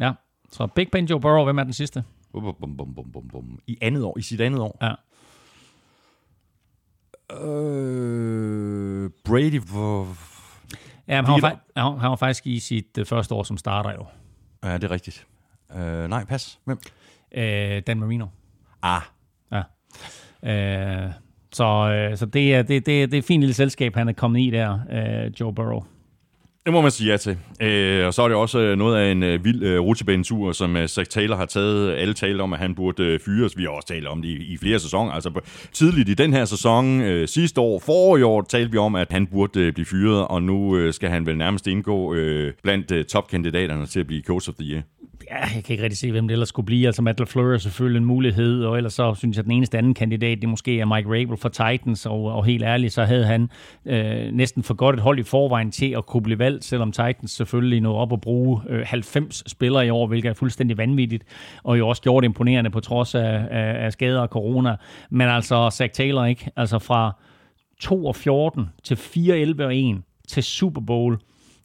[0.00, 0.12] Ja,
[0.52, 2.04] så Big Ben Joe Burrow, hvem er den sidste?
[2.32, 3.60] Bum, bum, bum, bum, bum, bum.
[3.66, 4.78] I andet år, i sit andet år.
[4.82, 4.94] Ja.
[7.32, 10.08] Øh, Brady, hvor...
[11.08, 13.56] Ja, men han var, fa- han, han var faktisk i sit øh, første år som
[13.56, 14.06] starter jo.
[14.64, 15.26] Ja, det er rigtigt.
[15.76, 16.58] Øh, nej, pas.
[16.64, 16.78] Hvem?
[17.34, 18.26] Øh, Dan Marino.
[18.82, 19.00] Ah,
[19.52, 19.62] Ja.
[21.06, 21.10] Øh,
[21.52, 21.64] så
[22.10, 24.40] øh, så det, er, det, det, det er et fint lille selskab, han er kommet
[24.40, 25.84] i der, øh, Joe Burrow.
[26.66, 27.38] Det må man sige ja til.
[27.60, 30.76] Øh, og så er det også øh, noget af en øh, vild øh, rutsjebanetur, som
[30.76, 31.94] øh, Zach Taylor har taget.
[31.94, 33.56] Alle taler om, at han burde øh, fyres.
[33.56, 35.12] Vi har også talt om det i, i flere sæsoner.
[35.12, 35.40] Altså på,
[35.72, 39.26] tidligt i den her sæson, øh, sidste år, forrige år, talte vi om, at han
[39.26, 43.04] burde øh, blive fyret, og nu øh, skal han vel nærmest indgå øh, blandt øh,
[43.04, 44.82] topkandidaterne til at blive coach of the year.
[45.30, 46.86] Ja, jeg kan ikke rigtig se, hvem det ellers skulle blive.
[46.86, 49.78] Altså Matt LaFleur er selvfølgelig en mulighed, og ellers så synes jeg, at den eneste
[49.78, 53.26] anden kandidat, det måske er Mike Rabel fra Titans, og, og helt ærligt, så havde
[53.26, 53.50] han
[53.86, 57.30] øh, næsten for godt et hold i forvejen til at kunne blive valgt, selvom Titans
[57.30, 61.24] selvfølgelig nåede op og bruge øh, 90 spillere i år, hvilket er fuldstændig vanvittigt,
[61.62, 64.76] og jo også gjort imponerende på trods af, af, af skader og corona.
[65.10, 67.12] Men altså, Zach Taylor ikke, altså fra
[67.80, 71.18] 2 og 14 til 4, 11 og 1 til Super Bowl,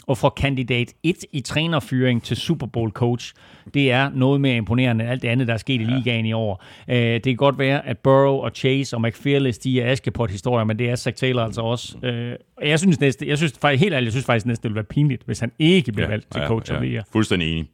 [0.08, 3.34] og fra kandidat 1 i trænerfyring til Super Bowl coach,
[3.74, 6.34] det er noget mere imponerende end alt det andet, der er sket i ligaen i
[6.34, 6.64] år.
[6.90, 10.80] Øh, det kan godt være, at Burrow og Chase og McPherlis, de er Askepot-historier, men
[10.80, 11.98] det er Zach Taylor altså også.
[12.04, 14.70] Øh, og jeg synes næste, jeg synes faktisk, helt ærligt, jeg synes faktisk næsten, det
[14.70, 17.04] ville være pinligt, hvis han ikke blev valgt til coach of the year.
[17.12, 17.66] Fuldstændig enig.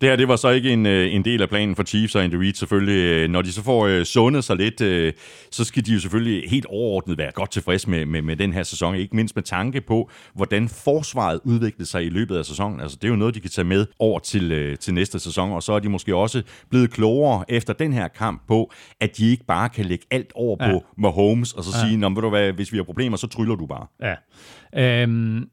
[0.00, 2.24] Det her, det var så ikke en, øh, en del af planen for Chiefs og
[2.24, 2.98] Andy Reid selvfølgelig.
[2.98, 5.12] Øh, Når de så får øh, sundet sig lidt, øh,
[5.50, 8.62] så skal de jo selvfølgelig helt overordnet være godt tilfreds med, med, med den her
[8.62, 8.94] sæson.
[8.94, 11.40] Ikke mindst med tanke på, hvordan forsvaret
[11.74, 12.80] udviklede sig i løbet af sæsonen.
[12.80, 15.52] Altså, det er jo noget, de kan tage med over til, øh, til næste sæson.
[15.52, 18.70] Og så er de måske også blevet klogere efter den her kamp på,
[19.00, 20.70] at de ikke bare kan lægge alt over Ja.
[20.72, 21.86] på Mahomes og så ja.
[21.88, 23.86] sige, Nå, ved du hvad, hvis vi har problemer, så tryller du bare.
[24.74, 25.02] Ja.
[25.02, 25.48] Øhm,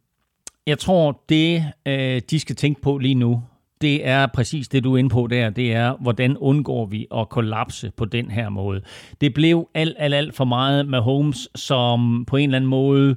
[0.67, 3.43] jeg tror, det øh, de skal tænke på lige nu,
[3.81, 5.49] det er præcis det, du er inde på der.
[5.49, 8.81] Det er, hvordan undgår vi at kollapse på den her måde.
[9.21, 13.15] Det blev alt, alt, alt for meget med Holmes, som på en eller anden måde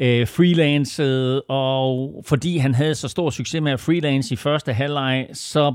[0.00, 5.26] øh, freelancede, og fordi han havde så stor succes med at freelance i første halvleg,
[5.32, 5.74] så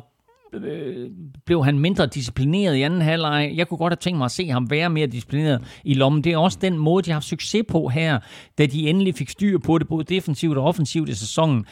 [0.53, 1.09] øh,
[1.45, 3.53] blev han mindre disciplineret i anden halvleg.
[3.55, 6.23] Jeg kunne godt have tænkt mig at se ham være mere disciplineret i lommen.
[6.23, 8.19] Det er også den måde, de har haft succes på her,
[8.57, 11.65] da de endelig fik styr på det, både defensivt og offensivt i sæsonen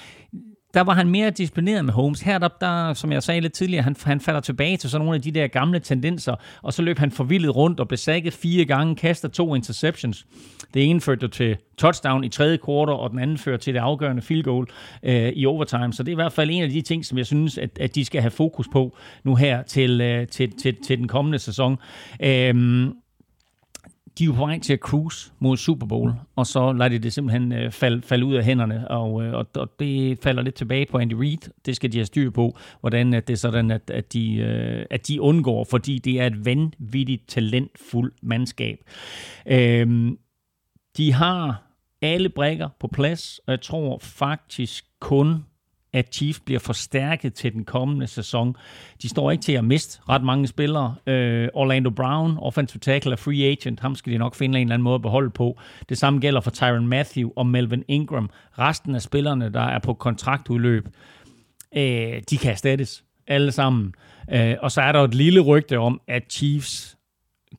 [0.78, 2.22] der var han mere disciplineret med Holmes.
[2.22, 5.16] Her, der, der som jeg sagde lidt tidligere, han, han falder tilbage til sådan nogle
[5.16, 8.66] af de der gamle tendenser, og så løb han forvildet rundt og blev sækket fire
[8.66, 10.26] gange, kaster to interceptions.
[10.74, 14.22] Det ene førte til touchdown i tredje kvartal, og den anden førte til det afgørende
[14.22, 14.68] field goal
[15.04, 15.94] øh, i overtime.
[15.94, 17.96] Så det er i hvert fald en af de ting, som jeg synes, at, at
[17.96, 21.78] de skal have fokus på nu her til, øh, til, til, til den kommende sæson.
[22.24, 22.88] Øh,
[24.18, 27.00] de er jo på vej til at cruise mod Super Bowl, og så lader de
[27.00, 30.56] det simpelthen øh, falde, falde ud af hænderne, og, øh, og, og det falder lidt
[30.56, 31.52] tilbage på Andy Reid.
[31.66, 34.86] Det skal de have styr på, hvordan at det er sådan, at, at, de, øh,
[34.90, 38.78] at de undgår, fordi det er et vanvittigt talentfuldt mandskab.
[39.46, 40.12] Øh,
[40.98, 41.64] de har
[42.02, 45.46] alle brækker på plads, og jeg tror faktisk kun,
[45.94, 48.56] at Chiefs bliver forstærket til den kommende sæson.
[49.02, 50.96] De står ikke til at miste ret mange spillere.
[51.08, 54.74] Øh, Orlando Brown, offensive tackle og free agent, ham skal de nok finde en eller
[54.74, 55.60] anden måde at beholde på.
[55.90, 58.30] Det samme gælder for Tyron Matthew og Melvin Ingram.
[58.60, 60.88] Resten af spillerne, der er på kontraktudløb,
[61.78, 63.94] øh, de kan erstattes alle sammen.
[64.32, 66.97] Øh, og så er der et lille rygte om, at Chiefs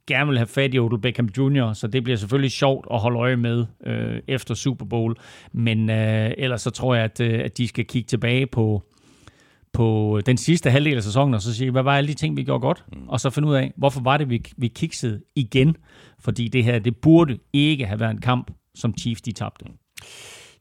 [0.06, 3.18] gerne vil have fat i Odell Beckham Jr., så det bliver selvfølgelig sjovt at holde
[3.18, 5.16] øje med øh, efter Super Bowl.
[5.52, 8.82] Men øh, ellers så tror jeg, at, øh, at de skal kigge tilbage på,
[9.72, 12.42] på den sidste halvdel af sæsonen, og så sige, hvad var alle de ting, vi
[12.42, 12.84] gjorde godt?
[12.92, 13.08] Mm.
[13.08, 15.76] Og så finde ud af, hvorfor var det, vi, vi kiksede igen?
[16.20, 19.64] Fordi det her, det burde ikke have været en kamp, som Chiefs de tabte.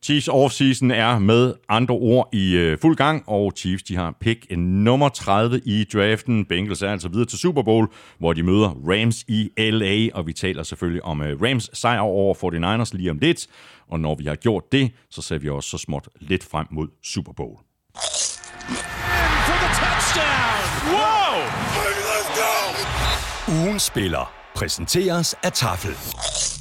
[0.03, 4.57] Chiefs offseason er med andre ord i øh, fuld gang, og Chiefs de har pick
[4.57, 6.45] nummer 30 i draften.
[6.45, 7.87] Bengals er altså videre til Super Bowl,
[8.19, 12.35] hvor de møder Rams i LA, og vi taler selvfølgelig om øh, Rams sejr over
[12.35, 13.47] 49ers lige om lidt.
[13.87, 16.87] Og når vi har gjort det, så ser vi også så småt lidt frem mod
[17.03, 17.57] Super Bowl.
[23.47, 26.56] Ugen spiller præsenteres af Tafel.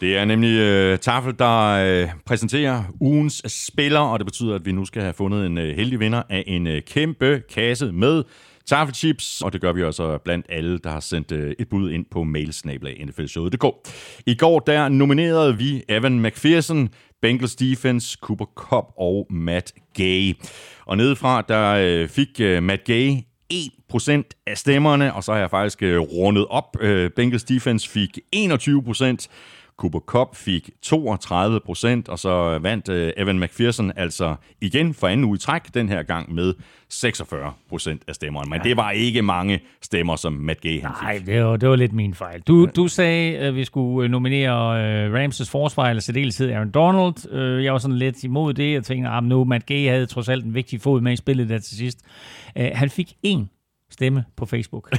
[0.00, 4.72] Det er nemlig øh, Tafel, der øh, præsenterer ugens spiller, og det betyder, at vi
[4.72, 8.24] nu skal have fundet en øh, heldig vinder af en øh, kæmpe kasse med
[8.66, 12.04] Tafelchips, og det gør vi også blandt alle, der har sendt øh, et bud ind
[12.10, 13.64] på mailsnablag.nflshowet.dk.
[14.26, 16.88] I går der nominerede vi Evan McPherson,
[17.22, 20.34] Bengals Defense, Cooper Cup og Matt Gay.
[20.86, 23.12] Og nedefra, der øh, fik øh, Matt Gay
[23.52, 26.76] 1% af stemmerne, og så har jeg faktisk øh, rundet op.
[26.80, 29.26] Øh, Bengals Defense fik 21%,
[29.78, 35.24] Cooper Cup fik 32 procent, og så vandt øh, Evan McPherson altså igen for anden
[35.24, 36.54] uge i træk, den her gang med
[36.88, 38.50] 46 procent af stemmerne.
[38.50, 38.68] Men ja.
[38.68, 41.26] det var ikke mange stemmer, som Matt Gay han Nej, fik.
[41.26, 42.40] det var, det var lidt min fejl.
[42.40, 47.60] Du, du sagde, at vi skulle øh, nominere øh, Ramses forsvar, eller særdeleshed Aaron Donald.
[47.62, 48.72] Jeg var sådan lidt imod det.
[48.72, 51.48] Jeg tænkte, at nu Matt Gay havde trods alt en vigtig fod med i spillet
[51.48, 51.98] der til sidst.
[52.56, 53.55] Han fik én
[53.90, 54.90] stemme på Facebook.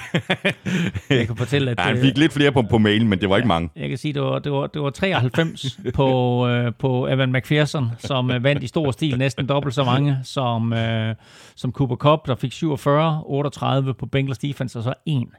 [1.10, 1.80] jeg kan fortælle, at...
[1.80, 3.70] Ja, han øh, fik lidt flere på, på mailen, men det var ikke mange.
[3.76, 7.90] Jeg kan sige, det var, det var, det var 93 på, øh, på Evan McPherson,
[8.00, 11.16] som øh, vandt i stor stil næsten dobbelt så mange som, øh,
[11.56, 15.30] som Cooper Cup, der fik 47, 38 på Bengals defense, og så en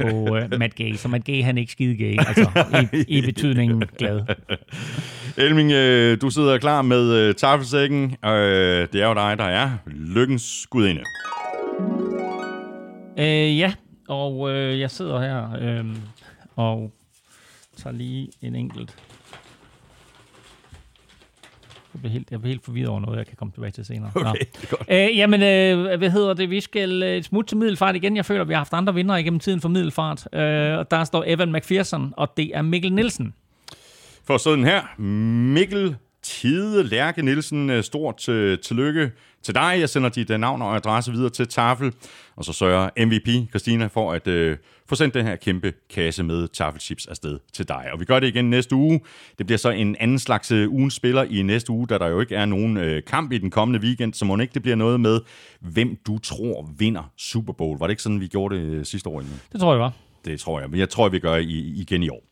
[0.00, 0.94] på øh, Matt Gay.
[0.94, 2.50] Så Matt Gay, han er ikke skide gay, altså
[2.92, 4.20] i, i betydningen glad.
[5.36, 8.16] Elming, øh, du sidder klar med øh, tafelsækken.
[8.24, 11.02] Øh, det er jo dig, der er lykkens gudinde.
[13.18, 13.72] Øh, ja,
[14.08, 15.96] og øh, jeg sidder her øh,
[16.56, 16.92] og
[17.76, 18.96] tager lige en enkelt.
[21.94, 24.10] Jeg bliver, helt, jeg bliver helt forvirret over noget, jeg kan komme tilbage til senere.
[24.14, 24.20] Nå.
[24.20, 24.88] Okay, det er godt.
[24.90, 26.50] Øh, jamen, øh, hvad hedder det?
[26.50, 28.16] Vi skal øh, smutte til Middelfart igen.
[28.16, 30.28] Jeg føler, vi har haft andre vinder igennem tiden for Middelfart.
[30.32, 33.34] Øh, og der står Evan McPherson, og det er Mikkel Nielsen.
[34.24, 35.00] For sådan her,
[35.52, 39.10] Mikkel Tide Lærke Nielsen, øh, stort øh, tillykke
[39.44, 39.76] til dig.
[39.78, 41.92] Jeg sender dit øh, navn og adresse videre til Tafel,
[42.36, 44.56] og så sørger MVP Christina for at øh,
[44.88, 47.88] få sendt den her kæmpe kasse med tafelchips afsted til dig.
[47.92, 49.00] Og vi gør det igen næste uge.
[49.38, 52.20] Det bliver så en anden slags øh, ugens spiller i næste uge, da der jo
[52.20, 55.00] ikke er nogen øh, kamp i den kommende weekend, så må ikke det bliver noget
[55.00, 55.20] med,
[55.60, 57.78] hvem du tror vinder Super Bowl.
[57.78, 59.20] Var det ikke sådan, vi gjorde det øh, sidste år?
[59.20, 59.38] Egentlig?
[59.52, 59.92] Det tror jeg var.
[60.24, 62.22] Det tror jeg, men jeg tror, vi gør i, igen i år.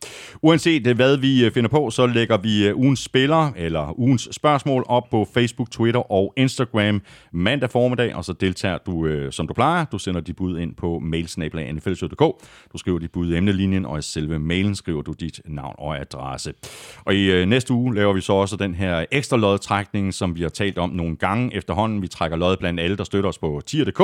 [0.41, 4.27] Uanset øh, hvad vi øh, finder på, så lægger vi øh, ugens spiller eller ugens
[4.31, 9.47] spørgsmål op på Facebook, Twitter og Instagram mandag formiddag, og så deltager du, øh, som
[9.47, 9.85] du plejer.
[9.85, 12.19] Du sender dit bud ind på mailsnablag.nfl.dk.
[12.73, 15.99] Du skriver dit bud i emnelinjen, og i selve mailen skriver du dit navn og
[15.99, 16.53] adresse.
[17.05, 20.41] Og i øh, næste uge laver vi så også den her ekstra lodtrækning, som vi
[20.41, 22.01] har talt om nogle gange efterhånden.
[22.01, 24.01] Vi trækker lod blandt alle, der støtter os på tier.dk.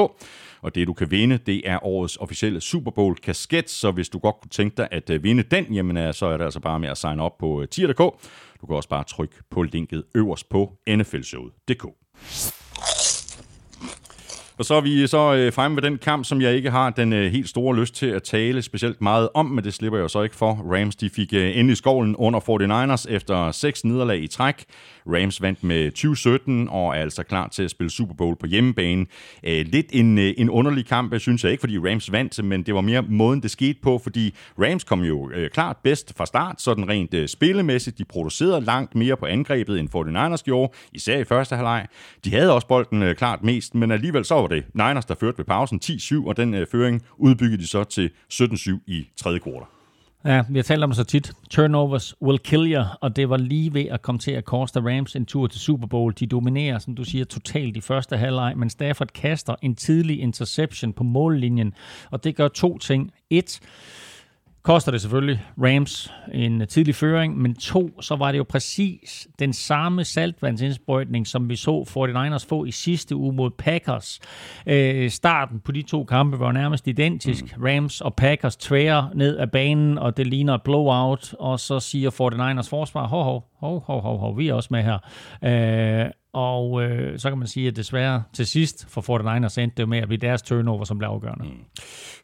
[0.62, 3.70] Og det, du kan vinde, det er årets officielle Super Bowl kasket.
[3.70, 6.38] Så hvis du godt kunne tænke dig at øh, vinde den, jamen øh, så er
[6.38, 7.98] det altså bare med at signe op på øh, tier.dk.
[8.62, 11.86] Du kan også bare trykke på linket øverst på nflshowet.dk.
[14.60, 17.14] Og så er vi så øh, fremme med den kamp, som jeg ikke har den
[17.14, 20.08] øh, helt store lyst til at tale specielt meget om, men det slipper jeg jo
[20.08, 20.54] så ikke for.
[20.54, 24.64] Rams de fik øh, endelig skovlen under 49ers efter seks nederlag i træk.
[25.16, 29.06] Rams vandt med 2017 og er altså klar til at spille Super Bowl på hjemmebane.
[29.44, 32.76] Øh, lidt en, øh, en underlig kamp, synes jeg ikke, fordi Rams vandt, men det
[32.76, 36.62] var mere måden, det skete på, fordi Rams kom jo øh, klart bedst fra start,
[36.62, 37.98] sådan rent øh, spillemæssigt.
[37.98, 41.88] De producerede langt mere på angrebet, end 49ers gjorde, især i første halvleg.
[42.26, 45.38] De havde også bolden øh, klart mest, men alligevel så var det Niners, der førte
[45.38, 49.79] ved pausen 10-7, og den øh, føring udbyggede de så til 17-7 i tredje kvartal.
[50.26, 51.32] Ja, vi har talt om det så tit.
[51.50, 55.16] Turnovers will kill you, og det var lige ved at komme til at koste Rams
[55.16, 56.14] en tur til Super Bowl.
[56.20, 60.94] De dominerer, som du siger, totalt i første halvleg, men Stafford kaster en tidlig interception
[60.94, 61.74] på mållinjen,
[62.12, 63.12] og det gør to ting.
[63.30, 63.60] Et,
[64.64, 69.54] koster det selvfølgelig Rams en tidlig føring, men to, så var det jo præcis den
[69.54, 74.20] samme saltvandsindsprøjtning, som vi så 49ers få i sidste uge mod Packers.
[74.68, 77.58] Øh, starten på de to kampe var nærmest identisk.
[77.58, 77.64] Mm.
[77.64, 82.10] Rams og Packers tværer ned af banen, og det ligner et blowout, og så siger
[82.10, 84.98] 49ers forsvar, hov, hov, hov, hov, hov, hov, vi er også med her.
[85.44, 89.90] Øh, og øh, så kan man sige, at desværre til sidst for 49ers endte det
[89.90, 91.46] med at blive deres turnover, som blev afgørende.
[91.46, 91.52] Mm.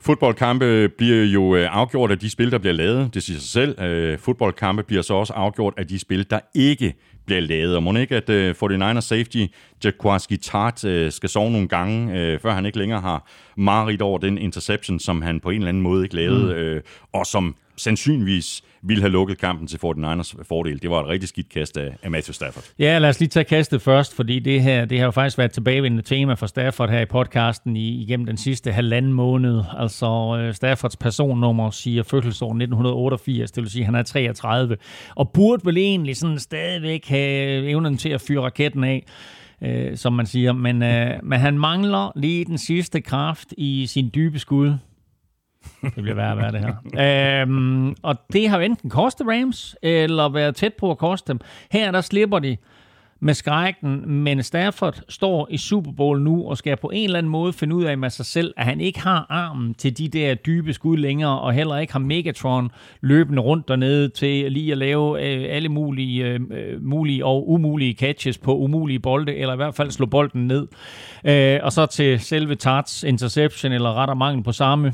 [0.02, 3.14] Fodboldkampe bliver jo øh, afgjort af de spil, der bliver lavet.
[3.14, 3.82] Det siger sig selv.
[3.82, 6.94] Øh, fodboldkampe bliver så også afgjort af de spil, der ikke
[7.26, 7.76] bliver lavet.
[7.76, 8.30] Og må ikke, at
[8.62, 9.46] uh, 49ers safety
[9.84, 14.18] Jaquaski Tart uh, skal sove nogle gange, uh, før han ikke længere har mareridt over
[14.18, 16.78] den interception, som han på en eller anden måde ikke lavede, mm.
[16.78, 16.82] uh,
[17.20, 20.82] og som sandsynligvis ville have lukket kampen til 49ers fordel.
[20.82, 22.64] Det var et rigtig skidt kast af, af Matthew Stafford.
[22.80, 25.52] Ja, lad os lige tage kastet først, fordi det her det har jo faktisk været
[25.52, 29.62] tilbagevendende tema for Stafford her i podcasten i, igennem den sidste halvanden måned.
[29.78, 34.78] Altså øh, Staffords personnummer siger fødselsår 1988, det vil sige, at han er 33,
[35.16, 39.06] og burde vel egentlig sådan stadigvæk have evnen til at fyre raketten af
[39.62, 40.54] øh, som man siger.
[40.54, 44.74] Men, øh, men han mangler lige den sidste kraft i sin dybe skud.
[45.82, 47.42] Det bliver værre at være det her.
[47.42, 51.40] øhm, og det har enten kostet Rams, eller været tæt på at koste dem.
[51.72, 52.58] Her der slipper de
[53.20, 57.32] med skrækken, men Stafford står i Super Bowl nu og skal på en eller anden
[57.32, 60.34] måde finde ud af med sig selv, at han ikke har armen til de der
[60.34, 65.26] dybe skud længere, og heller ikke har Megatron løbende rundt dernede til lige at lave
[65.26, 69.76] øh, alle mulige, øh, øh mulige og umulige catches på umulige bolde, eller i hvert
[69.76, 70.68] fald slå bolden ned.
[71.26, 74.94] Øh, og så til selve Tarts interception, eller ret og mangel på samme,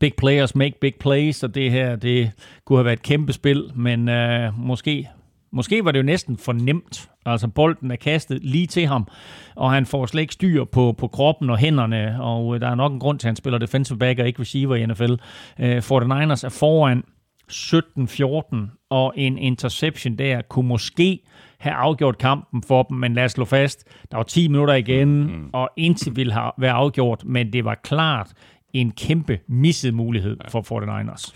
[0.00, 2.30] big players make big plays, og det her, det
[2.64, 5.08] kunne have været et kæmpe spil, men øh, måske,
[5.52, 7.10] måske var det jo næsten for nemt.
[7.26, 9.08] Altså bolden er kastet lige til ham,
[9.56, 12.74] og han får slet ikke styr på, på kroppen og hænderne, og øh, der er
[12.74, 15.12] nok en grund til, at han spiller defensive back og ikke receiver i NFL.
[15.60, 17.04] Øh, 49ers er foran
[17.52, 21.20] 17-14, og en interception der kunne måske
[21.58, 25.08] have afgjort kampen for dem, men lad os slå fast, der var 10 minutter igen,
[25.22, 25.50] mm.
[25.52, 28.32] og indtil ville have været afgjort, men det var klart
[28.80, 31.34] en kæmpe misset mulighed for 49ers.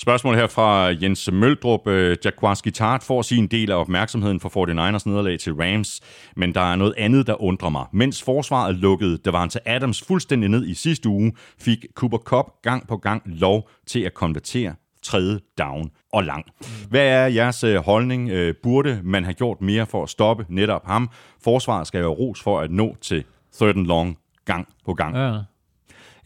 [0.00, 1.86] Spørgsmål her fra Jens Møldrup.
[1.86, 6.00] Øh, Jaguars Tart får sin del af opmærksomheden for 49ers nederlag til Rams,
[6.36, 7.86] men der er noget andet, der undrer mig.
[7.92, 9.18] Mens forsvaret lukkede
[9.48, 14.00] til Adams fuldstændig ned i sidste uge, fik Cooper Cup gang på gang lov til
[14.00, 16.44] at konvertere tredje down og lang.
[16.90, 18.30] Hvad er jeres øh, holdning?
[18.30, 21.10] Øh, burde man have gjort mere for at stoppe netop ham?
[21.44, 23.24] Forsvaret skal jo ros for at nå til
[23.56, 25.16] third and long gang på gang.
[25.16, 25.38] Ja.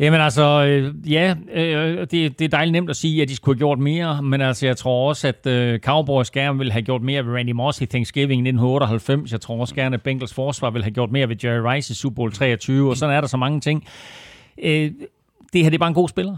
[0.03, 3.57] Jamen altså, øh, ja, øh, det, det er dejligt nemt at sige, at de skulle
[3.57, 7.03] have gjort mere, men altså, jeg tror også, at øh, Cowboys gerne ville have gjort
[7.03, 9.33] mere ved Randy Moss i Thanksgiving 1998.
[9.33, 11.95] Jeg tror også gerne, at Bengals forsvar ville have gjort mere ved Jerry Rice i
[11.95, 13.85] Super Bowl 23, og sådan er der så mange ting.
[14.63, 14.91] Øh,
[15.53, 16.37] det her, det er bare en god spiller.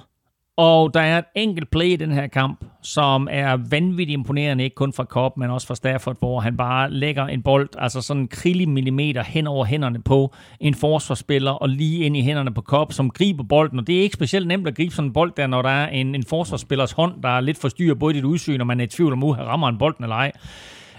[0.57, 4.75] Og der er et enkelt play i den her kamp, som er vanvittigt imponerende, ikke
[4.75, 8.23] kun fra Cobb, men også fra Stafford, hvor han bare lægger en bold, altså sådan
[8.23, 12.63] en krillig millimeter hen over hænderne på en forsvarsspiller, og lige ind i hænderne på
[12.63, 13.79] Cobb, som griber bolden.
[13.79, 15.89] Og det er ikke specielt nemt at gribe sådan en bold der, når der er
[15.89, 18.89] en, en forsvarsspillers hånd, der er lidt forstyrret både dit udsyn, og man er i
[18.89, 20.33] tvivl om, uh, at rammer en bolden eller ej.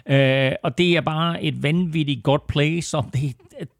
[0.09, 3.35] Øh, og det er bare et vanvittigt godt play, så det,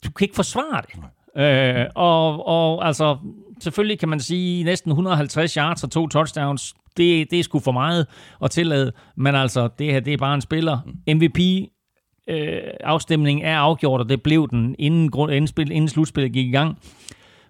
[0.06, 1.04] du kan ikke forsvare det.
[1.38, 3.18] Øh, og, og altså,
[3.60, 7.72] selvfølgelig kan man sige, næsten 150 yards og to touchdowns, det, det er sgu for
[7.72, 8.08] meget
[8.44, 8.92] at tillade.
[9.18, 10.80] Men altså, det her, det er bare en spiller.
[11.08, 11.70] MVP
[12.30, 16.48] øh, afstemningen er afgjort, og det blev den, inden, grund, inden, spil, inden slutspillet gik
[16.48, 16.78] i gang.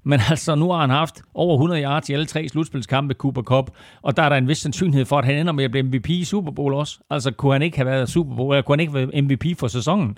[0.04, 3.72] Men altså, nu har han haft over 100 yards i alle tre slutspilskampe Cooper Cup,
[4.02, 6.10] og der er der en vis sandsynlighed for, at han ender med at blive MVP
[6.10, 7.00] i Super Bowl også.
[7.10, 9.60] Altså, kunne han ikke have været Super Bowl, eller kunne han ikke have været MVP
[9.60, 10.18] for sæsonen?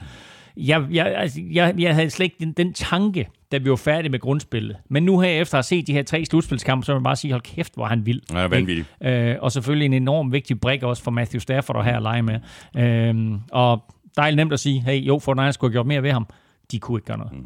[0.57, 4.11] Jeg, jeg, altså, jeg, jeg havde slet ikke den, den tanke, da vi var færdige
[4.11, 4.77] med grundspillet.
[4.89, 7.15] Men nu her efter at have set de her tre slutspilskampe, så vil man bare
[7.15, 8.21] sige, hold kæft, hvor han vild.
[8.33, 8.85] Ja, vanvittig.
[9.03, 12.21] Øh, og selvfølgelig en enorm vigtig brik også for Matthew Stafford at have at lege
[12.21, 12.39] med.
[12.77, 13.83] Øh, og
[14.17, 16.27] dejligt nemt at sige, hey, jo, for Niners skulle have gjort mere ved ham.
[16.71, 17.33] De kunne ikke gøre noget.
[17.33, 17.45] Mm.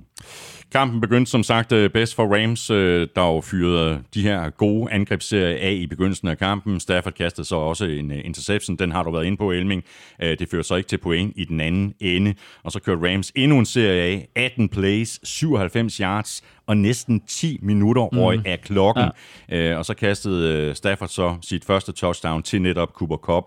[0.71, 4.91] Kampen begyndte som sagt øh, bedst for Rams, øh, der jo fyrede de her gode
[4.91, 6.79] angrebsserier af i begyndelsen af kampen.
[6.79, 9.83] Stafford kastede så også en øh, interception, den har du været inde på, Elming.
[10.19, 12.33] Det førte så ikke til point i den anden ende.
[12.63, 17.59] Og så kørte Rams endnu en serie af, 18 plays, 97 yards og næsten 10
[17.61, 18.43] minutter røg mm.
[18.45, 19.05] af klokken.
[19.49, 19.77] Ja.
[19.77, 23.43] og så kastede Stafford så sit første touchdown til netop Cooper Cup.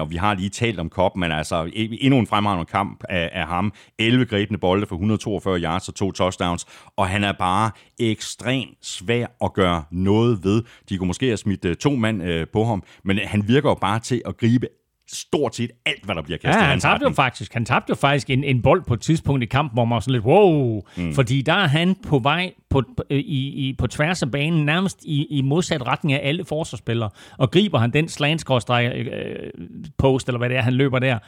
[0.00, 3.46] og vi har lige talt om Cup, men altså endnu en fremragende kamp af, af
[3.46, 3.72] ham.
[3.98, 6.66] 11 grebne bolde for 142 yards og to touchdowns touchdowns,
[6.96, 10.62] og han er bare ekstremt svær at gøre noget ved.
[10.88, 13.74] De kunne måske have smidt uh, to mand uh, på ham, men han virker jo
[13.74, 14.66] bare til at gribe
[15.08, 16.62] stort set alt, hvad der bliver kastet.
[16.62, 19.42] Ja, han tabte jo faktisk, han tabte jo faktisk en, en bold på et tidspunkt
[19.42, 21.14] i kampen, hvor man var sådan lidt, wow, mm.
[21.14, 25.04] fordi der er han på vej på, på, i, i, på tværs af banen, nærmest
[25.04, 29.50] i, i modsat retning af alle forsvarsspillere, og griber han den slant øh,
[29.98, 31.18] post, eller hvad det er, han løber der.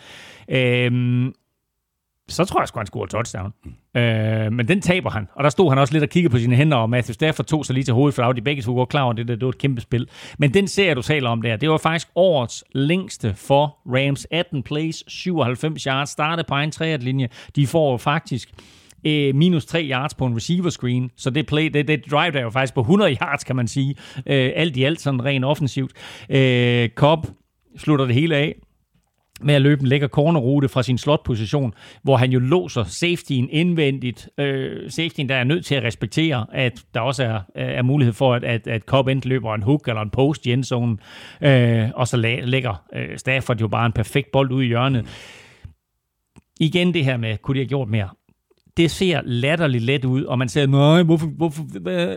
[0.49, 1.33] Øh,
[2.29, 3.53] så tror jeg sgu, han scorer touchdown.
[3.65, 4.01] Mm.
[4.01, 5.29] Øh, men den taber han.
[5.35, 7.67] Og der stod han også lidt og kiggede på sine hænder, og Matthew Stafford tog
[7.67, 9.53] sig lige til hovedet, for de begge to var klar over, det, det, det var
[9.53, 10.09] et kæmpe spil.
[10.39, 14.27] Men den serie, du taler om der, det var faktisk årets længste for Rams.
[14.31, 17.29] 18 plays, 97 yards, startede på en linje.
[17.57, 18.51] De får faktisk
[19.07, 22.41] øh, minus 3 yards på en receiver screen, så det play, det, det drive der
[22.41, 23.95] jo faktisk på 100 yards, kan man sige.
[24.17, 25.93] Øh, alt i alt sådan rent offensivt.
[26.31, 27.27] Øh, Cobb
[27.77, 28.55] slutter det hele af
[29.41, 34.29] med at løbe en lækker cornerrute fra sin slotposition, hvor han jo låser safetyen indvendigt.
[34.39, 38.35] Øh, safetyen, der er nødt til at respektere, at der også er, er mulighed for,
[38.35, 41.01] at, at, at Cobb enten løber en hook eller en post i endzonen,
[41.41, 45.07] øh, og så lægger øh, Stafford jo bare en perfekt bold ud i hjørnet.
[46.61, 48.09] Igen det her med, kunne de have gjort mere?
[48.77, 51.67] Det ser latterligt let ud, og man siger, nej, hvorfor, hvorfor,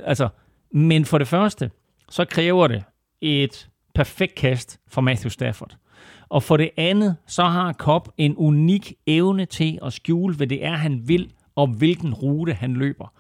[0.06, 0.30] altså,
[0.74, 1.72] men for det første,
[2.10, 2.84] så kræver det
[3.22, 5.78] et perfekt kast fra Matthew Stafford.
[6.32, 10.66] Og for det andet, så har Kopp en unik evne til at skjule, hvad det
[10.66, 13.14] er, han vil, og hvilken rute han løber.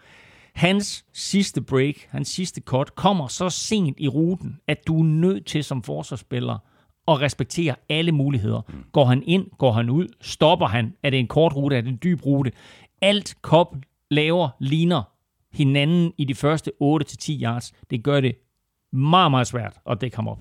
[0.54, 5.46] Hans sidste break, hans sidste cut, kommer så sent i ruten, at du er nødt
[5.46, 6.58] til som forsvarsspiller
[7.08, 8.62] at respektere alle muligheder.
[8.92, 11.90] Går han ind, går han ud, stopper han, er det en kort rute, er det
[11.90, 12.52] en dyb rute.
[13.02, 13.76] Alt Kopp
[14.10, 15.04] laver ligner
[15.54, 17.74] hinanden i de første 8-10 yards.
[17.90, 18.36] Det gør det
[18.92, 20.40] meget, meget svært at dække ham op.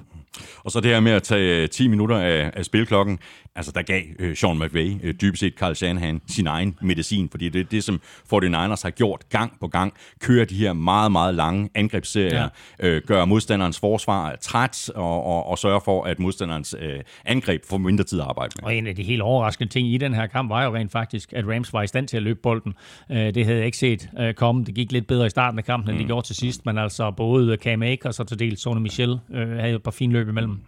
[0.65, 3.19] Og så det her med at tage 10 minutter af, af spilklokken,
[3.57, 7.48] altså der gav øh, Sean McVay øh, dybest set Carl Shanahan sin egen medicin, fordi
[7.48, 8.01] det er det, som
[8.35, 12.48] 49ers har gjort gang på gang, kører de her meget, meget lange angrebsserier,
[12.81, 12.89] ja.
[12.89, 17.78] øh, gør modstanderens forsvar træt, og, og, og sørger for, at modstanderens øh, angreb får
[17.78, 18.65] mindre tid at arbejde med.
[18.65, 21.32] Og en af de helt overraskende ting i den her kamp var jo rent faktisk,
[21.32, 22.74] at Rams var i stand til at løbe bolden.
[23.11, 24.65] Øh, det havde jeg ikke set øh, komme.
[24.65, 25.98] Det gik lidt bedre i starten af kampen, end mm.
[25.98, 29.48] det gjorde til sidst, men altså både Cam Akers og til dels Sony Michel øh,
[29.48, 30.59] havde et par fine løb imellem.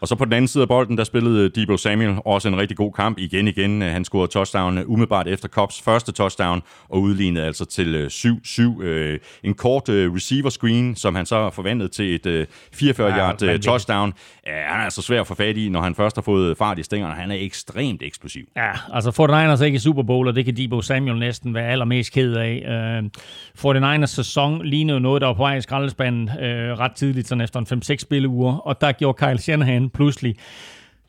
[0.00, 2.76] Og så på den anden side af bolden, der spillede Debo Samuel også en rigtig
[2.76, 3.82] god kamp igen igen.
[3.82, 8.60] Han scorede touchdown umiddelbart efter Cops første touchdown og udlignede altså til 7-7.
[9.44, 14.12] En kort receiver screen, som han så forvandlede til et 44-yard ja, touchdown.
[14.46, 16.78] Ja, han er altså svær at få fat i, når han først har fået fart
[16.78, 17.14] i stængerne.
[17.14, 18.44] Han er ekstremt eksplosiv.
[18.56, 22.12] Ja, altså 49ers ikke i Super Bowl, og det kan Debo Samuel næsten være allermest
[22.12, 23.00] ked af.
[23.64, 26.30] Uh, 49ers sæson lignede noget, der var på vej i skraldespanden
[26.78, 30.36] ret tidligt, sådan efter en 5-6 spilleuger, og der gjorde Kyle Shanahan pludselig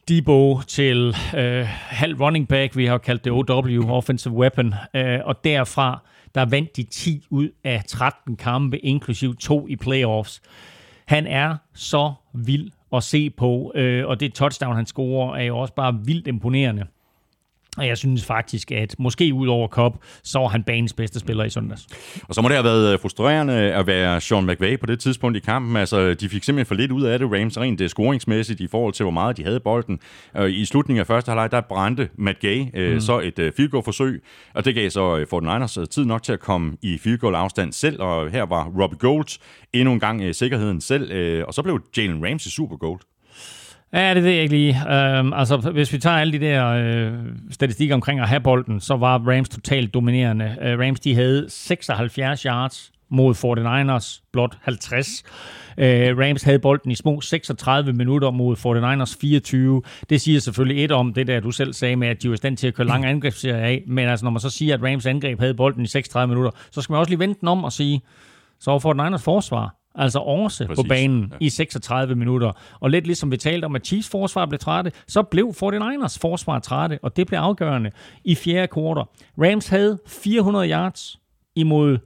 [0.07, 5.43] Debo til øh, halv running back, vi har kaldt det OW, offensive weapon, øh, og
[5.43, 5.99] derfra
[6.35, 10.41] der vandt de 10 ud af 13 kampe, inklusiv to i playoffs.
[11.05, 15.57] Han er så vild at se på, øh, og det touchdown, han scorer, er jo
[15.57, 16.85] også bare vildt imponerende.
[17.77, 21.43] Og jeg synes faktisk, at måske ud over Cobb, så var han banens bedste spiller
[21.43, 21.87] i søndags.
[22.23, 25.39] Og så må det have været frustrerende at være Sean McVay på det tidspunkt i
[25.39, 25.77] kampen.
[25.77, 29.03] Altså, de fik simpelthen for lidt ud af det, Rams, rent scoringsmæssigt i forhold til,
[29.03, 29.99] hvor meget de havde bolden.
[30.49, 32.99] I slutningen af første halvleg, der brændte Matt Gay mm.
[32.99, 34.23] så et field goal forsøg,
[34.53, 37.35] og det gav så for den Niners tid nok til at komme i field goal
[37.35, 39.39] afstand selv, og her var Robbie Gold
[39.73, 42.99] endnu en gang sikkerheden selv, og så blev Jalen Ramsey super gold.
[43.93, 44.93] Ja, det ved jeg ikke lige.
[44.93, 47.13] Øhm, altså, hvis vi tager alle de der øh,
[47.49, 50.57] statistikker omkring at have bolden, så var Rams totalt dominerende.
[50.61, 55.23] Øh, Rams, de havde 76 yards mod 49ers, blot 50.
[55.77, 59.81] Øh, Rams havde bolden i små 36 minutter mod 49ers 24.
[60.09, 62.37] Det siger selvfølgelig et om det der, du selv sagde med, at de var i
[62.37, 63.83] stand til at køre lange angrebsserier af.
[63.87, 66.81] Men altså, når man så siger, at Rams angreb havde bolden i 36 minutter, så
[66.81, 68.01] skal man også lige vente den om og sige,
[68.59, 68.79] så var
[69.13, 71.45] 49ers forsvar altså Orse på banen ja.
[71.45, 72.51] i 36 minutter.
[72.79, 76.59] Og lidt ligesom vi talte om, at Chiefs forsvar blev trætte, så blev 49ers forsvar
[76.59, 77.91] trætte, og det blev afgørende
[78.23, 79.03] i fjerde kvartal.
[79.37, 81.19] Rams havde 400 yards
[81.55, 81.97] imod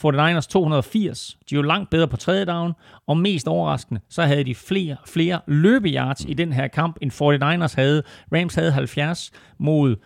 [0.00, 1.38] 49ers 280.
[1.50, 2.72] De var langt bedre på tredje down,
[3.06, 7.74] og mest overraskende, så havde de flere, flere løbeyards i den her kamp, end 49ers
[7.76, 8.02] havde.
[8.34, 9.96] Rams havde 70 mod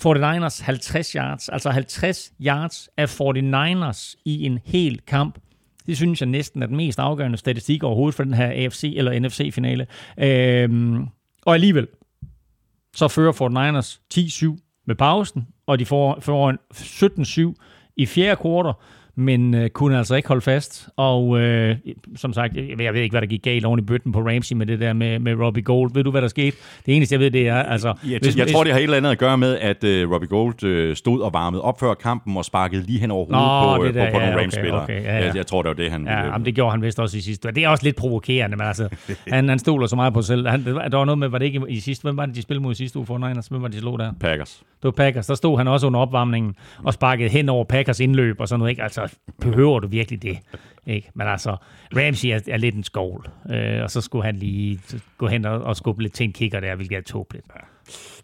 [0.00, 5.38] 49ers 50 yards, altså 50 yards af 49ers i en hel kamp.
[5.86, 9.20] Det synes jeg næsten er den mest afgørende statistik overhovedet for den her AFC eller
[9.20, 9.86] NFC-finale.
[10.18, 11.06] Øhm,
[11.42, 11.86] og alligevel,
[12.96, 18.36] så fører Fort Niners 10-7 med pausen, og de får, får en 17-7 i fjerde
[18.36, 18.72] kvartal
[19.16, 20.88] men øh, kunne altså ikke holde fast.
[20.96, 21.76] Og øh,
[22.16, 24.56] som sagt, jeg, jeg ved ikke, hvad der gik galt oven i bøtten på Ramsey
[24.56, 25.90] med det der med, med Robbie Gold.
[25.94, 26.56] Ved du, hvad der skete?
[26.86, 27.62] Det eneste, jeg ved, det er...
[27.62, 30.10] Altså, jeg, hvis, jeg tror, det har et eller andet at gøre med, at øh,
[30.10, 33.92] Robbie Gold øh, stod og varmede op før kampen og sparkede lige hen over hovedet
[33.92, 34.82] Nå, på, der, på, på, ja, nogle Rams-spillere.
[34.82, 35.24] Okay, okay, ja, ja.
[35.24, 36.06] Jeg, jeg tror, det var det, han...
[36.06, 37.48] Ja, øh, jamen, det gjorde han vist også i sidste.
[37.50, 38.88] Det er også lidt provokerende, men altså,
[39.28, 40.48] han, han stoler så meget på sig selv.
[40.48, 42.02] Han, der var noget med, var det ikke i sidste...
[42.02, 43.46] Hvem var det, de spillede mod i sidste uge for Niners?
[43.46, 44.12] Hvem var det, de slog der?
[44.20, 44.62] Packers.
[44.82, 45.26] Det var Packers.
[45.26, 48.70] Der stod han også under opvarmningen og sparkede hen over Packers indløb og sådan noget.
[48.70, 48.82] Ikke?
[48.82, 49.03] Altså,
[49.40, 50.38] behøver du virkelig det?
[50.86, 51.10] Ikke?
[51.14, 51.56] Men altså,
[51.96, 54.80] Ramsey er, er lidt en skål, øh, og så skulle han lige
[55.18, 57.46] gå hen og, og skubbe lidt til en kigger der, hvilket er tåbeligt.
[57.54, 57.60] Ja.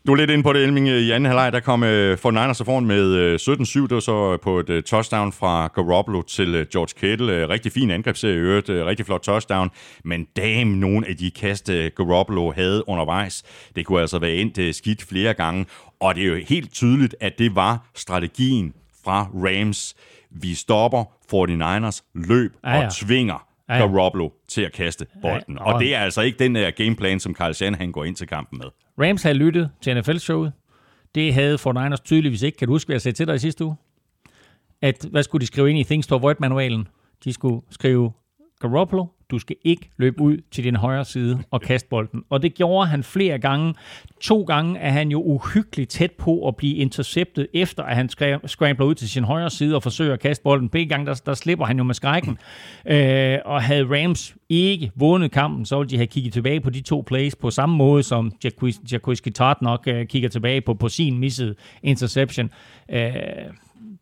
[0.07, 0.89] Du er lidt inde på det, Elming.
[0.89, 3.81] I anden halvleg, der kom øh, for Niners foran med øh, 17-7.
[3.81, 7.48] Det var så på et øh, touchdown fra Garoppolo til George Kittle.
[7.48, 8.69] Rigtig fin angrebsserie i øvrigt.
[8.69, 9.70] Rigtig flot touchdown.
[10.05, 13.43] Men damn, nogle af de kast, uh, Garoppolo havde undervejs,
[13.77, 15.66] det kunne altså være endt skidt flere gange.
[16.01, 18.74] Og det er jo helt tydeligt, at det var strategien
[19.05, 19.97] fra Rams
[20.31, 21.05] vi stopper
[21.35, 22.86] 49ers løb ja, ja.
[22.86, 23.86] og tvinger ja, ja.
[23.86, 25.55] Garoppolo til at kaste bolden.
[25.55, 28.16] Ja, og, og det er altså ikke den der gameplan, som Carl Shanahan går ind
[28.16, 28.66] til kampen med.
[29.07, 30.52] Rams havde lyttet til NFL-showet.
[31.15, 32.59] Det havde 49ers tydeligvis ikke.
[32.59, 33.77] Kan du huske, hvad jeg sagde til dig i sidste uge?
[34.82, 36.89] At, hvad skulle de skrive ind i Things to Avoid-manualen?
[37.24, 38.12] De skulle skrive
[38.61, 42.23] Garoppolo du skal ikke løbe ud til din højre side og kaste bolden.
[42.31, 43.74] Og det gjorde han flere gange.
[44.20, 48.09] To gange er han jo uhyggeligt tæt på at blive interceptet, efter at han
[48.47, 50.69] scrambler ud til sin højre side og forsøger at kaste bolden.
[50.69, 52.39] Begge gange, der, der slipper han jo med skrækken.
[52.86, 56.81] Øh, og havde Rams ikke vundet kampen, så ville de have kigget tilbage på de
[56.81, 58.32] to plays på samme måde, som
[58.93, 62.51] Jaquiski Tart nok øh, kigger tilbage på, på sin missede interception.
[62.90, 63.12] Øh,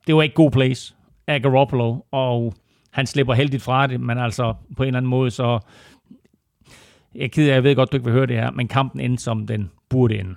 [0.07, 0.95] det var ikke god plays
[1.27, 2.55] af Garoppolo, og
[2.91, 5.59] han slipper heldigt fra det, men altså på en eller anden måde, så
[7.15, 9.01] jeg er ked af, jeg ved godt, du ikke vil høre det her, men kampen
[9.01, 10.35] endte, som den burde ende.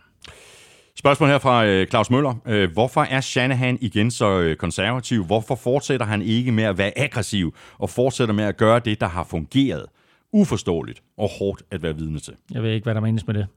[0.95, 2.35] Spørgsmål her fra øh, Claus Møller.
[2.45, 5.25] Øh, hvorfor er Shanahan igen så øh, konservativ?
[5.25, 9.07] Hvorfor fortsætter han ikke med at være aggressiv og fortsætter med at gøre det, der
[9.07, 9.85] har fungeret?
[10.33, 12.33] uforståeligt og hårdt at være vidne til.
[12.51, 13.47] Jeg ved ikke, hvad der menes med det.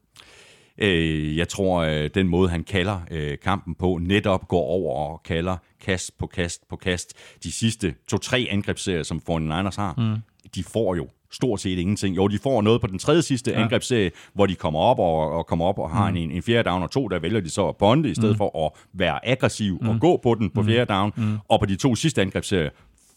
[0.78, 5.22] Øh, jeg tror, øh, den måde, han kalder øh, kampen på, netop går over og
[5.22, 7.14] kalder kast på kast på kast.
[7.42, 10.16] De sidste to-tre angrebsserier, som 49ers har, mm.
[10.54, 12.16] de får jo stort set ingenting.
[12.16, 13.62] Jo, de får noget på den tredje sidste ja.
[13.62, 16.16] angrebsserie, hvor de kommer op og, og kommer op og har mm.
[16.16, 18.36] en, en fjerde down og to, der vælger de så at bonde, i stedet mm.
[18.36, 19.88] for at være aggressiv mm.
[19.88, 20.68] og gå på den på mm.
[20.68, 21.12] fjerde down.
[21.16, 21.38] Mm.
[21.48, 22.70] Og på de to sidste angrebsserier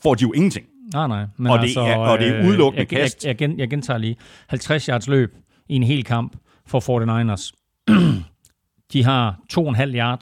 [0.03, 0.65] får de jo ingenting.
[0.93, 1.25] Nej, nej.
[1.37, 3.25] Men og, altså, det er, og det er udelukkende jeg, kast.
[3.25, 4.15] Jeg, jeg, jeg gentager lige.
[4.47, 5.35] 50 yards løb
[5.69, 6.37] i en hel kamp
[6.67, 7.51] for 49ers.
[8.93, 10.21] de har 2,5 yard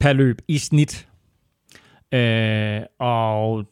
[0.00, 1.08] per løb i snit.
[2.12, 3.64] Øh, og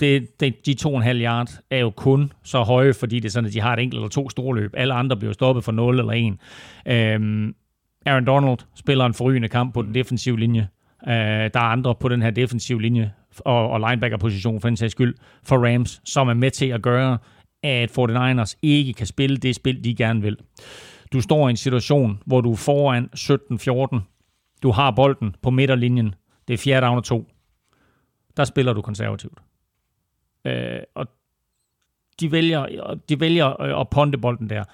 [0.00, 3.52] det, det, de 2,5 yard er jo kun så høje, fordi det er sådan, at
[3.52, 4.74] de har et enkelt eller to store løb.
[4.76, 6.36] Alle andre bliver stoppet for 0 eller 1.
[6.86, 7.52] Øh,
[8.06, 10.68] Aaron Donald spiller en forrygende kamp på den defensive linje.
[11.08, 14.92] Øh, der er andre på den her defensive linje og, og linebacker-position for den sags
[14.92, 17.18] skyld for Rams, som er med til at gøre,
[17.62, 20.36] at 49ers ikke kan spille det spil, de gerne vil.
[21.12, 23.08] Du står i en situation, hvor du er foran
[23.96, 24.00] 17-14.
[24.62, 26.14] Du har bolden på midterlinjen.
[26.48, 27.28] Det er fjerde down og to.
[28.36, 29.38] Der spiller du konservativt.
[30.44, 31.06] Øh, og
[32.20, 34.64] de vælger, de vælger øh, at ponde bolden der.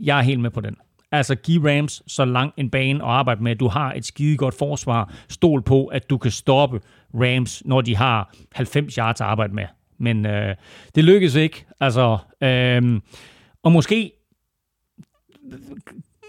[0.00, 0.76] Jeg er helt med på den.
[1.12, 3.56] Altså give Rams så lang en bane at arbejde med.
[3.56, 5.14] Du har et skide godt forsvar.
[5.28, 6.80] Stol på, at du kan stoppe
[7.14, 9.64] Rams, når de har 90 yards at arbejde med.
[9.98, 10.54] Men øh,
[10.94, 11.66] det lykkes ikke.
[11.80, 13.00] Altså, øh,
[13.62, 14.12] og måske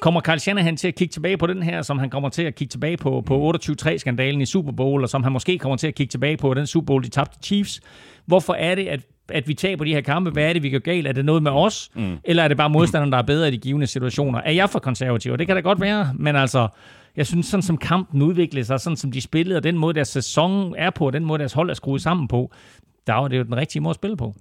[0.01, 2.55] kommer Carl Shanahan til at kigge tilbage på den her, som han kommer til at
[2.55, 5.95] kigge tilbage på, på 28-3-skandalen i Super Bowl, og som han måske kommer til at
[5.95, 7.81] kigge tilbage på den Super Bowl, de tabte Chiefs.
[8.25, 10.29] Hvorfor er det, at, at vi taber de her kampe?
[10.29, 11.07] Hvad er det, vi gør galt?
[11.07, 11.89] Er det noget med os?
[11.95, 12.17] Mm.
[12.23, 14.41] Eller er det bare modstanderen, der er bedre i de givende situationer?
[14.41, 15.37] Er jeg for konservativ?
[15.37, 16.67] Det kan da godt være, men altså,
[17.15, 20.07] jeg synes, sådan som kampen udviklede sig, sådan som de spillede, og den måde, deres
[20.07, 22.51] sæson er på, og den måde, deres hold er skruet sammen på,
[23.07, 24.35] der var det jo den rigtige måde at spille på.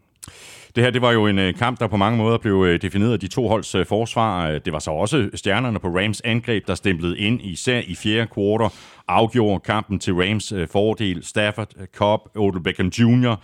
[0.76, 3.12] Det her det var jo en øh, kamp, der på mange måder blev øh, defineret
[3.12, 4.48] af de to holds øh, forsvar.
[4.48, 8.26] Øh, det var så også stjernerne på Rams angreb, der stemplede ind, især i fjerde
[8.26, 8.70] kvartal,
[9.08, 11.24] afgjorde kampen til Rams fordel.
[11.24, 13.36] Stafford, Cobb, Odell Beckham Jr.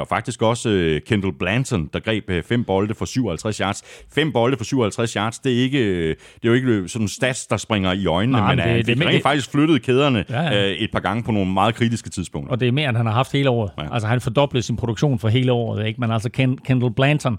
[0.00, 3.82] og faktisk også Kendall Blanton, der greb fem bolde for 57 yards.
[4.14, 7.56] Fem bolde for 57 yards, det er, ikke, det er jo ikke sådan stats, der
[7.56, 10.74] springer i øjnene, Nej, men det, han fik det, rent faktisk flyttet kæderne ja, ja.
[10.78, 12.52] et par gange på nogle meget kritiske tidspunkter.
[12.52, 13.70] Og det er mere, end han har haft hele året.
[13.78, 13.94] Ja.
[13.94, 16.00] Altså han fordoblede sin produktion for hele året, ikke?
[16.00, 17.38] men altså Ken, Kendall Blanton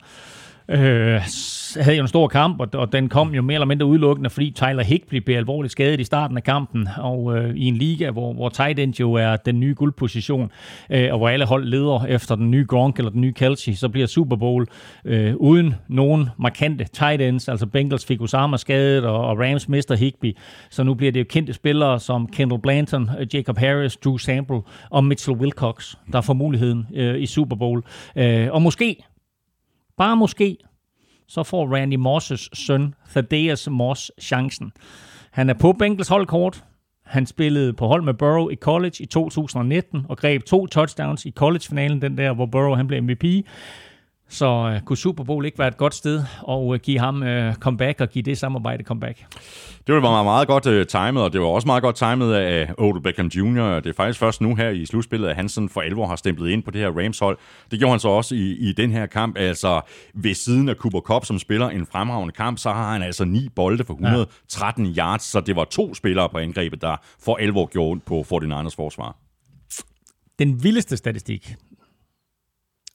[0.70, 1.22] øh,
[1.82, 4.52] havde jo en stor kamp, og, og den kom jo mere eller mindre udelukkende, fordi
[4.52, 8.34] Tyler Higby blev alvorligt skadet i starten af kampen, og øh, i en liga, hvor,
[8.34, 10.52] hvor tight end jo er den nye guldposition,
[10.90, 13.90] øh, og hvor alle hold leder efter den nye Gronk eller den nye Kelsey, så
[13.90, 14.68] bliver Super Bowl
[15.06, 19.96] øh, uden nogen markante tight ends, altså Bengals fik Osama skadet, og, og Rams mister
[19.96, 20.38] Higby,
[20.70, 24.62] så nu bliver det jo kendte spillere som Kendall Blanton, øh, Jacob Harris, Drew Sample
[24.90, 27.84] og Mitchell Wilcox, der får muligheden øh, i Super Bowl.
[28.16, 29.04] Øh, og måske
[29.98, 30.58] bare måske,
[31.28, 34.72] så får Randy Mosses søn, Thaddeus Moss, chancen.
[35.32, 36.64] Han er på Bengals holdkort.
[37.06, 41.32] Han spillede på hold med Burrow i college i 2019 og greb to touchdowns i
[41.32, 43.24] college-finalen, den der, hvor Burrow han blev MVP.
[44.34, 47.54] Så uh, kunne Super Bowl ikke være et godt sted at uh, give ham uh,
[47.54, 49.26] comeback og give det samarbejde comeback?
[49.88, 53.04] Det var meget godt uh, timet, og det var også meget godt timet af Odell
[53.04, 53.80] Beckham Jr.
[53.80, 56.50] Det er faktisk først nu her i slutspillet, at han sådan for alvor har stemplet
[56.50, 57.38] ind på det her Rams-hold.
[57.72, 59.38] Det gjorde han så også i, i den her kamp.
[59.38, 59.82] Altså
[60.14, 63.50] ved siden af Cooper Cup, som spiller en fremragende kamp, så har han altså ni
[63.56, 65.04] bolde for 113 ja.
[65.04, 69.18] yards, så det var to spillere på angrebet, der for alvor gjorde på 49ers forsvar.
[70.40, 71.56] Den vildeste statistik,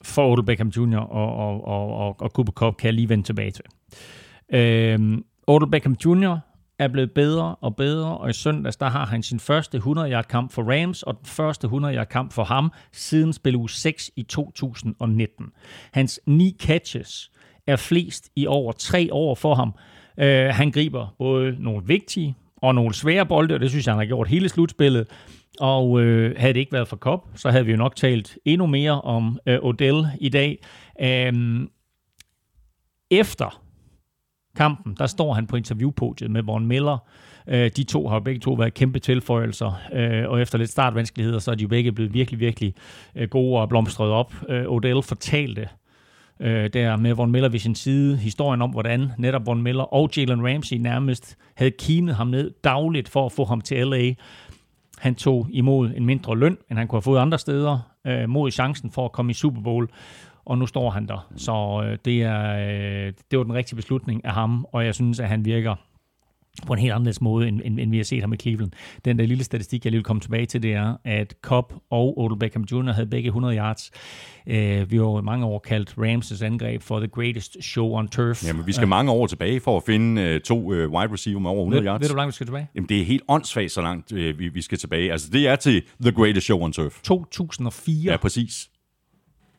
[0.05, 0.99] for Odell Beckham Jr.
[0.99, 3.65] og, og, og, og, og Cooper Cup, kan jeg lige vende tilbage til.
[4.53, 6.37] Øhm, Odell Beckham Jr.
[6.79, 10.53] er blevet bedre og bedre, og i søndags der har han sin første 100-yard kamp
[10.53, 15.47] for Rams, og den første 100-yard kamp for ham siden spil uge 6 i 2019.
[15.93, 17.31] Hans ni catches
[17.67, 19.75] er flest i over tre år for ham.
[20.19, 23.99] Øh, han griber både nogle vigtige og nogle svære bolde, og det synes jeg, han
[23.99, 25.07] har gjort hele slutspillet.
[25.61, 28.67] Og øh, havde det ikke været for Kop, så havde vi jo nok talt endnu
[28.67, 30.59] mere om øh, Odell i dag.
[31.01, 31.69] Øhm,
[33.11, 33.63] efter
[34.57, 36.99] kampen, der står han på interviewpodiet med Von Miller.
[37.49, 41.51] Øh, de to har begge to været kæmpe tilføjelser, øh, og efter lidt startvanskeligheder, så
[41.51, 42.75] er de jo begge blevet virkelig, virkelig
[43.15, 44.35] øh, gode og blomstret op.
[44.49, 45.69] Øh, Odell fortalte
[46.41, 50.11] øh, der med Von Miller ved sin side, historien om, hvordan netop Von Miller og
[50.17, 54.15] Jalen Ramsey nærmest havde kinet ham ned dagligt for at få ham til LA.
[55.01, 58.51] Han tog imod en mindre løn, end han kunne have fået andre steder, øh, mod
[58.51, 59.89] chancen for at komme i Super Bowl,
[60.45, 61.27] og nu står han der.
[61.37, 62.57] Så øh, det, er,
[63.07, 65.75] øh, det var den rigtige beslutning af ham, og jeg synes, at han virker
[66.67, 68.71] på en helt anderledes måde, end, end, end vi har set ham i Cleveland.
[69.05, 72.19] Den der lille statistik, jeg lige vil komme tilbage til, det er, at Cobb og
[72.19, 72.93] Odell Beckham Jr.
[72.93, 73.91] havde begge 100 yards.
[74.47, 78.47] Uh, vi har jo mange år kaldt Rams' angreb for the greatest show on turf.
[78.47, 81.41] Jamen, vi skal uh, mange år tilbage for at finde uh, to uh, wide receiver
[81.41, 82.01] med over 100 ved, yards.
[82.01, 82.69] ved du, hvor langt vi skal tilbage?
[82.75, 85.13] Jamen, det er helt åndssvagt, så langt uh, vi, vi skal tilbage.
[85.13, 87.01] Altså, det er til the greatest show on turf.
[87.03, 88.13] 2004.
[88.13, 88.69] Ja, præcis.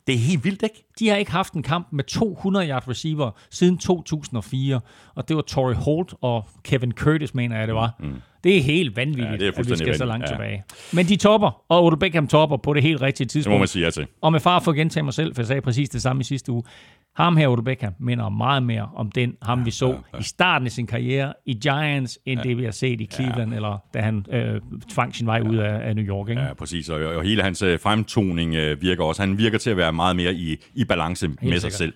[0.10, 0.86] Det er helt vildt, ikke?
[1.00, 4.80] De har ikke haft en kamp med 200 yard receiver siden 2004,
[5.16, 7.96] og det var Torrey Holt og Kevin Curtis, mener jeg, det var.
[8.00, 8.14] Mm.
[8.44, 10.96] Det er helt vanvittigt, Ja, det er at vi skal så langt vanvittigt, tilbage.
[10.96, 13.54] Men de topper, og Odell Beckham topper på det helt rigtige Det tidspunkt.
[13.56, 14.08] må man sige ja til.
[14.22, 16.24] Og med far for at gentage mig selv, for jeg sagde præcis det samme i
[16.24, 16.64] sidste uge.
[17.20, 20.20] Ham her, Odell Beckham, minder meget mere om den, ham vi så ja, ja.
[20.20, 22.50] i starten af sin karriere i Giants, end ja.
[22.50, 23.56] det vi har set i Cleveland, ja.
[23.56, 26.30] eller da han øh, tvang sin vej ud af, af New York.
[26.30, 26.42] Ikke?
[26.42, 26.90] Ja, præcis.
[26.90, 29.22] Og, og hele hans øh, fremtoning øh, virker også.
[29.22, 31.94] Han virker til at være meget mere i, i balance helt med sig sikkert.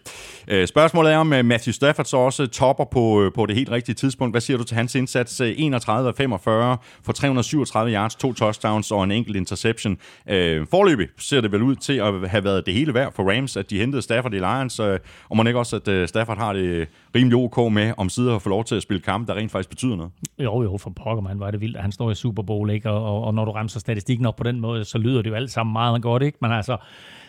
[0.48, 0.60] selv.
[0.60, 3.72] Øh, spørgsmålet er, om øh, Matthew Stafford så også topper på, øh, på det helt
[3.72, 4.34] rigtige tidspunkt.
[4.34, 5.42] Hvad siger du til hans indsats?
[5.42, 9.98] Øh, 31 af 45 for 337 yards, to touchdowns og en enkelt interception.
[10.30, 13.58] Øh, forløbig ser det vel ud til at have været det hele værd for Rams,
[13.58, 14.80] at de hentede Stafford i Lions.
[14.80, 18.36] Øh, og man ikke også, at øh, Stafford har det rimelig ok med om sider
[18.36, 20.12] at få lov til at spille kampe, der rent faktisk betyder noget.
[20.40, 22.90] Jo, jo, for pokker, man, var det vildt, han står i Super Bowl, ikke?
[22.90, 25.36] Og, og, og når du ramser statistikken op på den måde, så lyder det jo
[25.36, 26.38] alt sammen meget godt, ikke?
[26.42, 26.78] Men altså,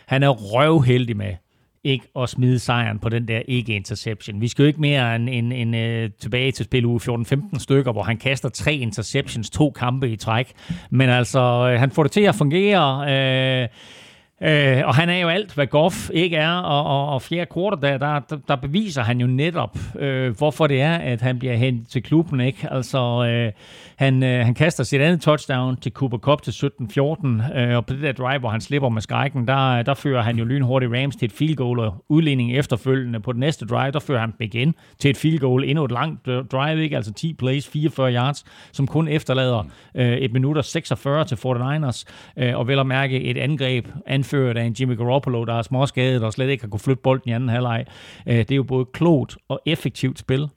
[0.06, 1.34] han er røvheldig med
[1.84, 4.40] ikke at smide sejren på den der ikke-interception.
[4.40, 7.92] Vi skal jo ikke mere end, end, end øh, tilbage til spil uge 14-15 stykker,
[7.92, 10.52] hvor han kaster tre interceptions, to kampe i træk.
[10.90, 13.62] Men altså, øh, han får det til at fungere.
[13.62, 13.68] Øh,
[14.42, 17.82] Øh, og han er jo alt, hvad Goff ikke er, og, og, og fjerde kvartal,
[17.82, 21.54] der, der, der, der beviser han jo netop, øh, hvorfor det er, at han bliver
[21.54, 22.40] hentet til klubben.
[22.40, 22.68] Ikke?
[22.70, 23.52] Altså, øh,
[23.96, 27.94] han, øh, han kaster sit andet touchdown til Cooper Cup til 17-14, øh, og på
[27.94, 31.16] det der drive, hvor han slipper med skrækken, der, der fører han jo lynhurtigt Rams
[31.16, 34.74] til et field goal, og udligning efterfølgende på den næste drive, der fører han igen
[34.98, 36.96] til et field goal, endnu et langt øh, drive, ikke?
[36.96, 39.62] altså 10 plays, 44 yards, som kun efterlader
[39.94, 42.04] øh, et minut og 46 til 49ers,
[42.36, 46.22] øh, og vel at mærke et angreb anført af en Jimmy Garoppolo, der er småskadet
[46.22, 47.84] og slet ikke har kunne flytte bolden i anden halvleg.
[48.26, 50.48] Øh, det er jo både klogt og effektivt spil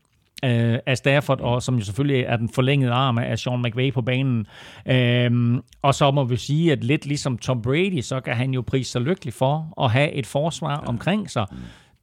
[0.46, 4.02] øh, af Stafford, og som jo selvfølgelig er den forlængede arm af Sean McVay på
[4.02, 4.48] banen.
[4.86, 8.62] Øhm, og så må vi sige, at lidt ligesom Tom Brady, så kan han jo
[8.62, 11.46] prise sig lykkelig for at have et forsvar omkring sig,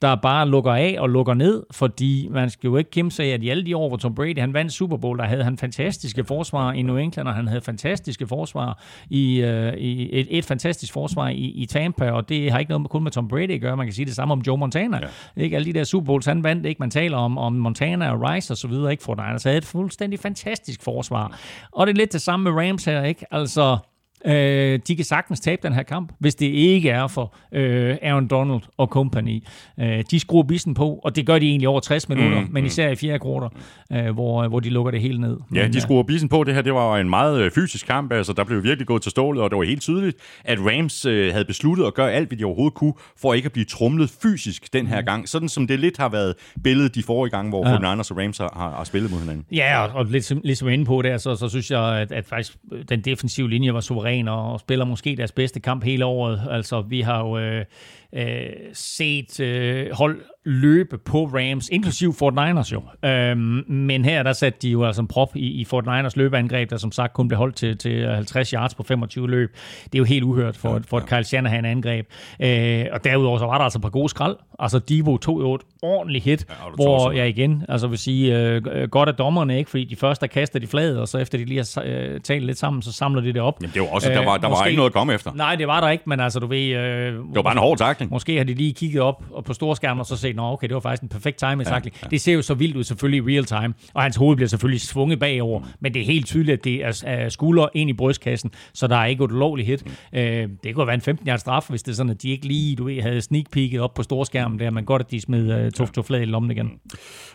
[0.01, 3.43] der bare lukker af og lukker ned, fordi man skal jo ikke kæmpe sig, at
[3.43, 6.23] i alle de år, hvor Tom Brady han vandt Super Bowl, der havde han fantastiske
[6.23, 10.93] forsvar i New England, og han havde fantastiske forsvar i, øh, i et, et fantastisk
[10.93, 13.61] forsvar i, i Tampa, og det har ikke noget med, kun med Tom Brady at
[13.61, 13.77] gøre.
[13.77, 14.99] Man kan sige det samme om Joe Montana.
[15.37, 15.43] Ja.
[15.43, 16.79] Ikke alle de der Super Bowls, han vandt ikke.
[16.79, 19.03] Man taler om, om Montana og Rice og så videre, ikke?
[19.03, 21.39] For Niners havde et fuldstændig fantastisk forsvar.
[21.71, 23.25] Og det er lidt det samme med Rams her, ikke?
[23.31, 23.77] Altså,
[24.27, 28.27] Øh, de kan sagtens tabe den her kamp, hvis det ikke er for øh, Aaron
[28.27, 29.43] Donald og company.
[29.79, 32.65] Øh, de skruer bissen på, og det gør de egentlig over 60 minutter, mm, men
[32.65, 33.49] især i fjerde kvartal,
[33.93, 35.37] øh, hvor, hvor de lukker det hele ned.
[35.55, 36.43] Ja, men, de skruer bissen på.
[36.43, 38.11] Det her det var en meget øh, fysisk kamp.
[38.13, 41.31] Altså, der blev virkelig gået til stålet, og det var helt tydeligt, at Rams øh,
[41.31, 44.73] havde besluttet at gøre alt, hvad de overhovedet kunne, for ikke at blive trumlet fysisk
[44.73, 45.29] den her gang.
[45.29, 46.33] Sådan som det lidt har været
[46.63, 47.75] billedet de forrige gange, hvor ja.
[47.95, 49.45] 49ers og Rams har, har, har spillet mod hinanden.
[49.51, 52.11] Ja, og, og lidt, som- jeg er inde på der, så, så synes jeg, at,
[52.11, 52.57] at faktisk
[52.89, 56.41] den defensive linje var suveræn og, og spiller måske deres bedste kamp hele året.
[56.49, 57.65] Altså, vi har jo øh,
[58.15, 58.25] øh,
[58.73, 62.81] set øh, hold løbe på Rams, inklusiv Fort Niners jo.
[63.09, 66.69] Øhm, men her, der satte de jo altså en prop i, i Fort Niners løbeangreb,
[66.69, 69.55] der som sagt kun blev holdt til, til 50 yards på 25 løb.
[69.83, 72.05] Det er jo helt uhørt for, ja, for et Kyle Shanahan angreb.
[72.39, 74.35] Øh, og derudover så var der altså et par gode skrald.
[74.59, 78.61] Altså, Divo tog jo et ordentligt hit, Ja, hvor jeg igen, altså vil sige, øh,
[78.71, 79.69] øh, godt af dommerne, ikke?
[79.69, 82.45] Fordi de første, der kaster de fladet, og så efter de lige har øh, talt
[82.45, 83.57] lidt sammen, så samler de det op.
[83.61, 85.31] Jamen, det var også, der var, der var måske- ikke noget at komme efter.
[85.35, 86.67] Nej, det var der ikke, men altså, du ved...
[86.75, 88.11] Øh, Det var bare en hård takling.
[88.11, 90.73] Måske har de lige kigget op og på storskærmen og så set, nå okay, det
[90.73, 92.07] var faktisk en perfekt time ja, ja.
[92.11, 94.81] Det ser jo så vildt ud selvfølgelig i real time, og hans hoved bliver selvfølgelig
[94.81, 95.65] svunget bagover, mm.
[95.79, 98.95] men det er helt tydeligt, at det er er skulder ind i brystkassen, så der
[98.95, 99.85] er ikke et ulovligt hit.
[99.85, 100.19] Mm.
[100.19, 102.47] Øh, det kunne være en 15 yards straf, hvis det er sådan, at de ikke
[102.47, 105.65] lige, du ved, havde sneak peeket op på storskærmen der, men godt, at de smed
[105.65, 106.71] uh, Tuf Tuf i lommen igen.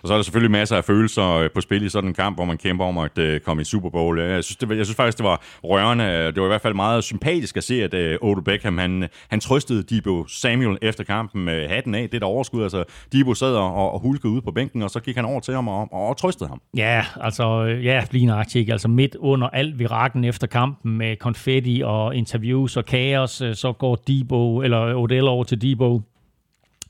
[0.03, 2.37] Og så er der selvfølgelig masser af følelser øh, på spil i sådan en kamp,
[2.37, 4.21] hvor man kæmper om at øh, komme i Super Bowl.
[4.21, 6.05] Jeg synes, det, jeg synes faktisk, det var rørende.
[6.05, 9.41] Det var i hvert fald meget sympatisk at se, at øh, Odell Beckham, han, han
[9.41, 10.50] trøstede Debo Samuel
[10.83, 12.09] efter kampen med hatten af.
[12.11, 15.17] Det der overskud, altså Debo sad og, og hulkede ude på bænken, og så gik
[15.17, 16.61] han over til ham og, og, og trøstede ham.
[16.77, 18.73] Ja, altså, ja, lige nøjagtigt?
[18.73, 23.73] Altså midt under alt virakken efter kampen med konfetti og interviews og kaos, øh, så
[23.73, 26.01] går Debo, eller Odell over til Debo,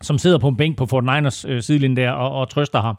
[0.02, 2.98] som sidder på en bænk på Fort Niners øh, sidelinje der og, og trøster ham.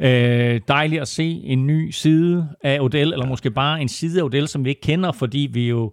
[0.00, 4.24] Øh, dejligt at se en ny side af Odell, eller måske bare en side af
[4.24, 5.90] Odell, som vi ikke kender, fordi vi jo øh,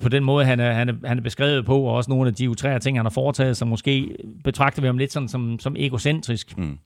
[0.00, 2.34] på den måde, han er, han, er, han er beskrevet på, og også nogle af
[2.34, 5.76] de utrære ting, han har foretaget, så måske betragter vi ham lidt sådan som, som
[5.78, 6.58] egocentrisk.
[6.58, 6.78] Mm.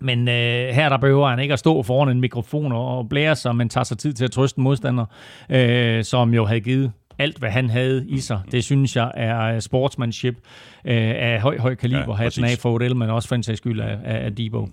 [0.00, 3.56] Men øh, her der behøver han ikke at stå foran en mikrofon og, blære sig,
[3.56, 5.04] men tager sig tid til at trøste en modstander,
[5.50, 8.40] øh, som jo havde givet alt, hvad han havde i sig.
[8.52, 10.34] Det synes jeg er sportsmanship
[10.84, 12.08] øh, af høj, høj kaliber.
[12.08, 14.68] Ja, Hatten af for Odell, men også for en sags skyld af, af Debo.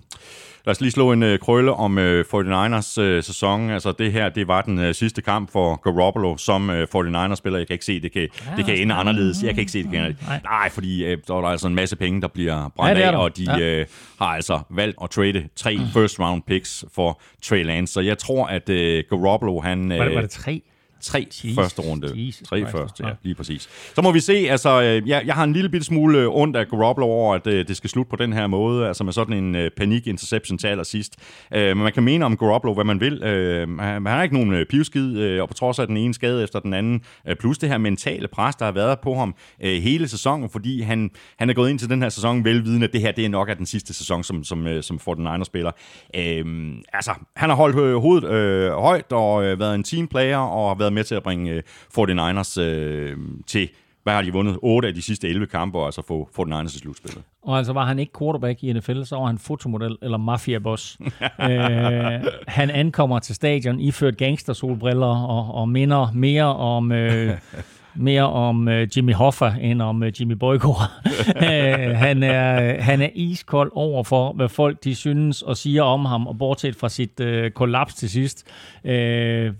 [0.66, 3.70] Lad os lige slå en øh, krølle om øh, 49ers øh, sæson.
[3.70, 7.58] Altså det her, det var den øh, sidste kamp for Garoppolo som øh, 49ers-spiller.
[7.58, 9.42] Jeg kan ikke se, det kan, ja, det kan ende anderledes.
[9.42, 11.74] Jeg kan ikke se, det kan ende Nej, Nej fordi øh, der er altså en
[11.74, 13.80] masse penge, der bliver brændt ja, af, og de ja.
[13.80, 13.86] øh,
[14.18, 17.92] har altså valgt at trade tre first round picks for Trey Lance.
[17.92, 19.92] Så jeg tror, at øh, Garoppolo, han...
[19.92, 20.62] Øh, var, det, var det tre?
[21.04, 22.12] Tre Jesus, første runde.
[22.14, 23.68] Jesus tre Christ, første, ja, lige præcis.
[23.94, 26.56] Så må vi se, altså, øh, jeg, jeg har en lille bitte smule øh, ondt
[26.56, 29.54] af Garoppolo over, at øh, det skal slutte på den her måde, altså med sådan
[29.54, 31.16] en panik-interception til allersidst.
[31.54, 33.14] Uh, men man kan mene om Garoppolo, hvad man vil.
[33.14, 36.60] Uh, han har ikke nogen pivskid, uh, og på trods af den ene skade efter
[36.60, 37.00] den anden,
[37.40, 41.50] plus det her mentale pres, der har været på ham hele sæsonen, fordi han, han
[41.50, 43.56] er gået ind til den her sæson velvidende, at det her det er nok af
[43.56, 45.70] den sidste sæson, som, som, som 49ers spiller.
[46.16, 50.92] Uh, altså, han har holdt hovedet uh, højt og været en teamplayer og har været
[50.94, 51.62] med til at bringe øh,
[51.98, 53.16] 49ers øh,
[53.46, 53.68] til
[54.04, 54.58] hvad har de vundet?
[54.62, 57.22] 8 af de sidste 11 kampe, og altså få 49ers til slutspillet.
[57.42, 60.98] Og altså var han ikke quarterback i NFL, så var han fotomodel eller mafia-boss.
[61.50, 67.38] øh, han ankommer til stadion iført gangstersolbriller og, og minder mere om øh,
[67.96, 70.90] mere om uh, Jimmy Hoffa end om uh, Jimmy Boygaard.
[71.36, 76.04] uh, han, er, han er iskold over for, hvad folk de synes og siger om
[76.04, 78.46] ham, og bortset fra sit uh, kollaps til sidst,
[78.84, 78.90] uh,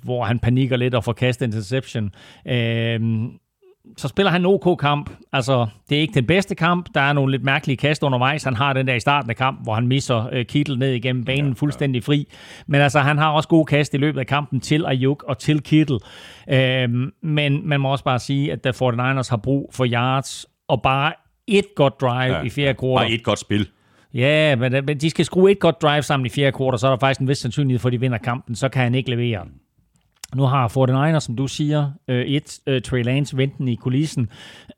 [0.03, 2.11] hvor han panikker lidt og får kastet interception.
[2.45, 3.35] Uh,
[3.97, 5.11] så spiller han en OK kamp.
[5.33, 6.89] Altså, det er ikke den bedste kamp.
[6.95, 8.45] Der er nogle lidt mærkelige kast undervejs.
[8.45, 11.25] Han har den der i starten af kamp, hvor han misser uh, Kittel ned igennem
[11.25, 12.29] banen ja, fuldstændig fri.
[12.67, 15.63] Men altså, han har også gode kast i løbet af kampen til Ayuk og til
[15.63, 15.99] Kittel.
[16.53, 16.91] Uh,
[17.23, 21.13] men man må også bare sige, at da 49ers har brug for yards og bare
[21.47, 23.07] et godt drive ja, i fjerde kvartal.
[23.07, 23.69] Bare et godt spil.
[24.15, 26.99] Ja, men de skal skrue et godt drive sammen i fjerde kvartal, så er der
[26.99, 28.55] faktisk en vis sandsynlighed for, at de vinder kampen.
[28.55, 29.47] Så kan han ikke levere.
[30.35, 34.29] Nu har 49ers, som du siger, øh, et, øh, Trey Lance venten i kulissen,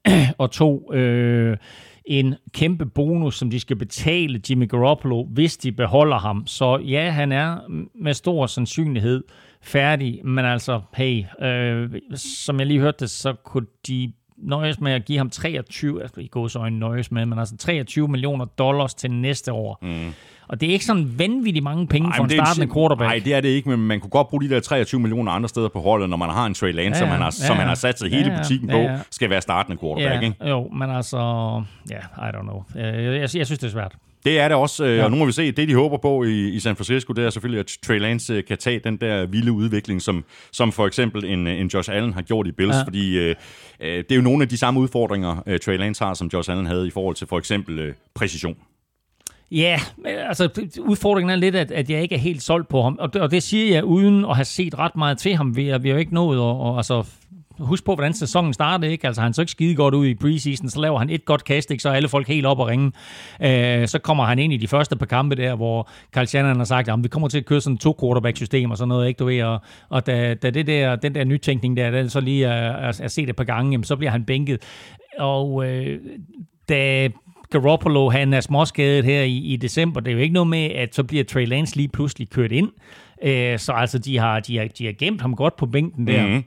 [0.38, 1.56] og to, øh,
[2.04, 6.46] en kæmpe bonus, som de skal betale Jimmy Garoppolo, hvis de beholder ham.
[6.46, 7.58] Så ja, han er
[7.94, 9.24] med stor sandsynlighed
[9.62, 14.92] færdig, men altså, hey, øh, som jeg lige hørte det, så kunne de nøjes med
[14.92, 19.10] at give ham 23, altså i godsøjne nøjes med, men altså 23 millioner dollars til
[19.10, 19.78] næste år.
[19.82, 20.12] Mm.
[20.48, 23.08] Og det er ikke sådan vanvittigt mange penge Ej, for en startende quarterback.
[23.08, 25.48] Nej, det er det ikke, men man kunne godt bruge de der 23 millioner andre
[25.48, 27.46] steder på holdet, når man har en Trey Lance, ja, ja, som, man har, ja,
[27.46, 28.96] som man har sat sig hele ja, butikken ja, ja.
[28.96, 30.22] på, skal være startende quarterback.
[30.22, 30.48] Ja, ikke?
[30.48, 31.18] Jo, men altså,
[31.90, 32.64] ja, yeah, I don't know.
[32.74, 33.96] Jeg, jeg, jeg synes, det er svært.
[34.26, 35.04] Det er det også, øh, ja.
[35.04, 37.30] og nu må vi se, det de håber på i, i San Francisco, det er
[37.30, 41.24] selvfølgelig, at Trey Lance øh, kan tage den der vilde udvikling, som, som for eksempel
[41.24, 42.82] en, en Josh Allen har gjort i Bills, ja.
[42.82, 43.34] fordi øh,
[43.80, 46.66] det er jo nogle af de samme udfordringer, øh, Trey Lance har, som Josh Allen
[46.66, 48.56] havde i forhold til for eksempel øh, præcision.
[49.50, 50.48] Ja, altså
[50.80, 53.30] udfordringen er lidt, at, at jeg ikke er helt solgt på ham, og det, og
[53.30, 55.56] det siger jeg uden at have set ret meget til ham.
[55.56, 57.04] Vi har, vi har jo ikke nået at og, altså,
[57.58, 58.92] husk på, hvordan sæsonen startede.
[58.92, 59.06] Ikke?
[59.06, 61.70] Altså, han så ikke skide godt ud i preseason, så laver han et godt kast,
[61.70, 61.82] ikke?
[61.82, 62.92] så er alle folk helt op og ringe.
[63.42, 66.64] Øh, så kommer han ind i de første par kampe der, hvor Carl Shannon har
[66.64, 69.18] sagt, at vi kommer til at køre sådan to quarterback-system og sådan noget, ikke?
[69.18, 72.44] Du ved, og, og da, da det der, den der nytænkning der, den så lige
[72.44, 74.62] er, er, er set et par gange, jamen, så bliver han bænket.
[75.18, 76.00] Og øh,
[76.68, 77.08] da
[77.50, 80.00] Garoppolo han er småskadet her i, i december.
[80.00, 82.70] Det er jo ikke noget med, at så bliver Trey Lance lige pludselig kørt ind.
[83.22, 86.26] Øh, så altså, de har, de, har, de har gemt ham godt på bænken der.
[86.26, 86.44] Mm-hmm.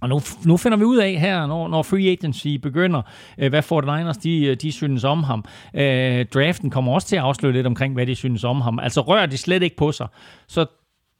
[0.00, 3.02] Og nu, nu finder vi ud af her, når, når free agency begynder,
[3.38, 5.44] øh, hvad 49ers de, de synes om ham.
[5.74, 8.78] Øh, draften kommer også til at afsløre lidt omkring, hvad de synes om ham.
[8.78, 10.06] Altså rører de slet ikke på sig,
[10.48, 10.66] så,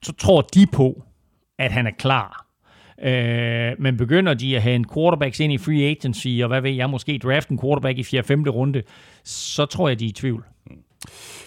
[0.03, 1.03] så tror de på,
[1.59, 2.42] at han er klar.
[3.03, 6.71] Øh, men begynder de at have en quarterbacks ind i free agency, og hvad ved
[6.71, 8.23] jeg, måske draft en quarterback i 4.
[8.23, 8.43] 5.
[8.43, 8.83] runde,
[9.25, 10.45] så tror jeg, de er i tvivl.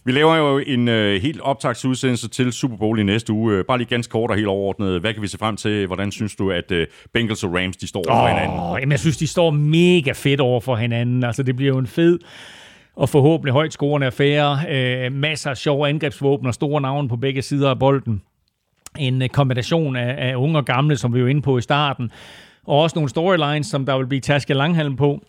[0.06, 3.64] Vi laver jo en øh, helt optagsudsendelse til Super Bowl i næste uge.
[3.64, 5.02] Bare lige ganske kort og helt overordnet.
[5.02, 5.88] Hvad kan vi se frem til?
[5.88, 8.80] Hvordan synes du, at øh, Bengals og Rams de står over oh, for hinanden?
[8.80, 11.24] Jamen, jeg synes, de står mega fedt over for hinanden.
[11.24, 12.20] Altså, det bliver jo en fed
[12.96, 14.60] og forhåbentlig højt scorende affære.
[14.70, 18.22] Øh, masser af sjove angrebsvåben og store navne på begge sider af bolden
[18.98, 22.12] en øh, kombination af, af unge og gamle, som vi var inde på i starten,
[22.66, 25.22] og også nogle storylines, som der vil blive tasket langhalm på.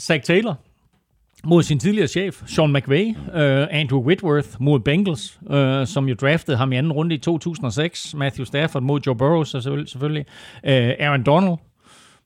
[0.00, 0.54] Zach Taylor
[1.44, 6.56] mod sin tidligere chef, Sean McVay, uh, Andrew Whitworth mod Bengals, uh, som jo draftede
[6.56, 10.26] ham i anden runde i 2006, Matthew Stafford mod Joe Burrow selvfølgelig,
[10.64, 11.56] uh, Aaron Donald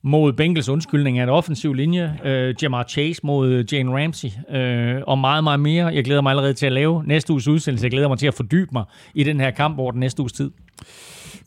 [0.07, 5.19] mod Bengals undskyldning af en offensiv linje, øh, Jamar Chase mod Jane Ramsey, øh, og
[5.19, 5.87] meget, meget mere.
[5.87, 7.85] Jeg glæder mig allerede til at lave næste uges udsendelse.
[7.85, 10.33] Jeg glæder mig til at fordybe mig i den her kamp over den næste uges
[10.33, 10.51] tid.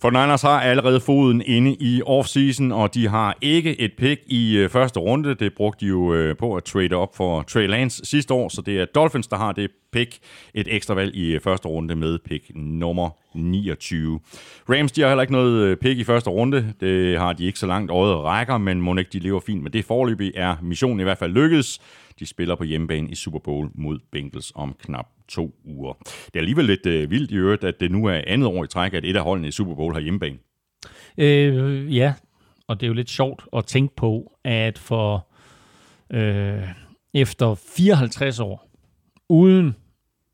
[0.02, 4.58] For Niners har allerede foden inde i offseason, og de har ikke et pick i
[4.58, 5.36] øh, første runde.
[5.36, 8.62] Det brugte de jo øh, på at trade op for Trey Lance sidste år, så
[8.62, 10.18] det er Dolphins, der har det pick.
[10.54, 14.20] Et ekstra valg i øh, første runde med pick nummer 29.
[14.70, 16.74] Rams, de har heller ikke noget øh, pick i første runde.
[16.80, 19.72] Det har de ikke så langt øjet rækker, men må ikke de lever fint med
[19.72, 21.80] det forløbig, er missionen i hvert fald lykkedes.
[22.20, 25.94] De spiller på hjemmebane i Super Bowl mod Bengals om knap to uger.
[26.04, 28.68] Det er alligevel lidt øh, vildt i øvrigt, at det nu er andet år i
[28.68, 30.38] træk, at et af holdene i Super Bowl har hjemmebane.
[31.18, 32.14] Øh, ja,
[32.68, 35.28] og det er jo lidt sjovt at tænke på, at for
[36.14, 36.64] øh,
[37.14, 38.70] efter 54 år,
[39.30, 39.76] uden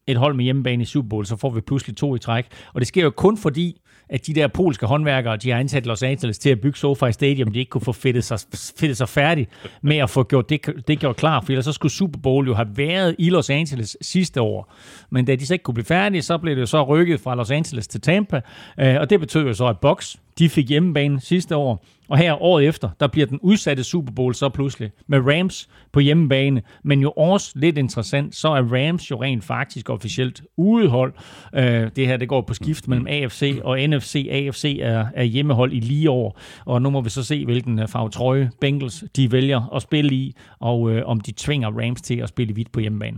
[0.08, 2.46] et hold med hjemmebane i Super Bowl, så får vi pludselig to i træk.
[2.74, 6.04] Og det sker jo kun fordi, at de der polske håndværkere, de har ansat Los
[6.04, 8.40] Angeles til at bygge SoFi Stadium, de ikke kunne få fedtet sig,
[8.78, 9.50] fedtet sig færdigt
[9.82, 12.54] med at få gjort det, det gjort klar, for ellers så skulle Super Bowl jo
[12.54, 14.74] have været i Los Angeles sidste år.
[15.10, 17.36] Men da de så ikke kunne blive færdige, så blev det jo så rykket fra
[17.36, 18.42] Los Angeles til Tampa,
[18.80, 22.42] øh, og det betød jo så, at Box, de fik hjemmebane sidste år, og her
[22.42, 26.62] året efter, der bliver den udsatte Super Bowl så pludselig med Rams på hjemmebane.
[26.84, 31.14] Men jo også lidt interessant, så er Rams jo rent faktisk officielt udehold.
[31.56, 34.28] Øh, det her det går på skift mellem AFC og NFC.
[34.32, 37.88] AFC er, er hjemmehold i lige år, og nu må vi så se, hvilken øh,
[37.88, 42.20] farve trøje Bengals de vælger at spille i, og øh, om de tvinger Rams til
[42.20, 43.18] at spille hvidt på hjemmebane.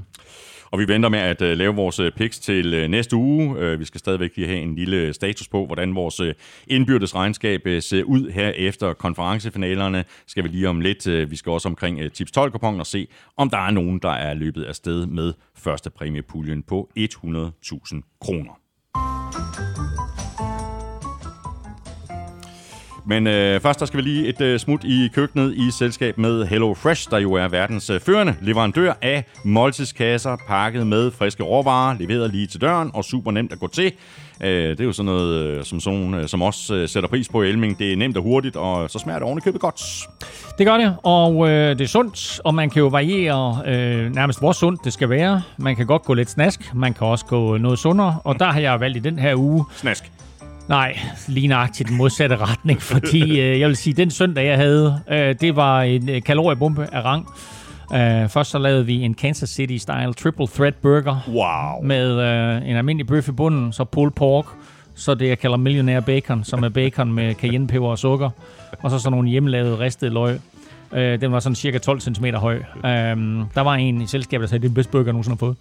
[0.71, 3.77] Og vi venter med at øh, lave vores øh, picks til øh, næste uge.
[3.77, 6.21] Vi skal stadigvæk lige have en lille status på, hvordan vores
[6.67, 10.05] indbyrdes regnskab ser ud her efter konferencefinalerne.
[10.27, 11.29] Skal vi lige om lidt.
[11.29, 14.63] Vi skal også omkring tips 12 og se, om der er nogen, der er løbet
[14.63, 18.64] af sted med første præmiepuljen på 100.000 kroner.
[23.07, 26.45] Men øh, først der skal vi lige et øh, smut i køkkenet i selskab med
[26.45, 31.95] Hello Fresh, der jo er verdens øh, førende leverandør af måltidskasser pakket med friske råvarer,
[31.99, 33.91] leveret lige til døren og super nemt at gå til.
[34.41, 37.29] Øh, det er jo sådan noget, øh, som, sådan, øh, som også øh, sætter pris
[37.29, 37.79] på i Elming.
[37.79, 39.81] Det er nemt og hurtigt, og så smager det ordentligt købet godt.
[40.57, 44.39] Det gør det, og øh, det er sundt, og man kan jo variere øh, nærmest,
[44.39, 45.41] hvor sundt det skal være.
[45.57, 48.59] Man kan godt gå lidt snask, man kan også gå noget sundere, og der har
[48.59, 50.11] jeg valgt i den her uge Snask.
[50.69, 54.99] Nej, lige nøjagtigt den modsatte retning, fordi øh, jeg vil sige, den søndag, jeg havde,
[55.11, 57.27] øh, det var en øh, kaloriebombe af rang.
[57.93, 61.83] Øh, først så lavede vi en Kansas City-style triple threat burger Wow.
[61.87, 64.45] med øh, en almindelig bøf i bunden, så pulled pork,
[64.95, 68.29] så det jeg kalder millionaire bacon, som er bacon med cayennepeber og sukker,
[68.83, 70.39] og så sådan nogle hjemmelavede ristede løg.
[70.93, 72.55] Øh, den var sådan cirka 12 cm høj.
[72.85, 75.37] Øhm, der var en i selskabet, der sagde, det er den bedste burger, jeg nogensinde
[75.39, 75.55] har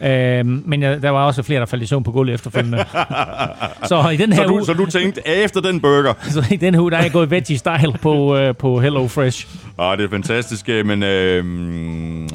[0.00, 0.40] fået.
[0.40, 2.78] øhm, men ja, der var også flere, der faldt i søvn på gulvet efterfølgende.
[3.88, 6.56] så i den her Så du, uge, så du tænkte, efter den burger, så i
[6.56, 9.46] den her uge, der er jeg gået veggie style på, øh, på Hello Fresh.
[9.78, 11.44] Ah, det er fantastisk, øh, men øh,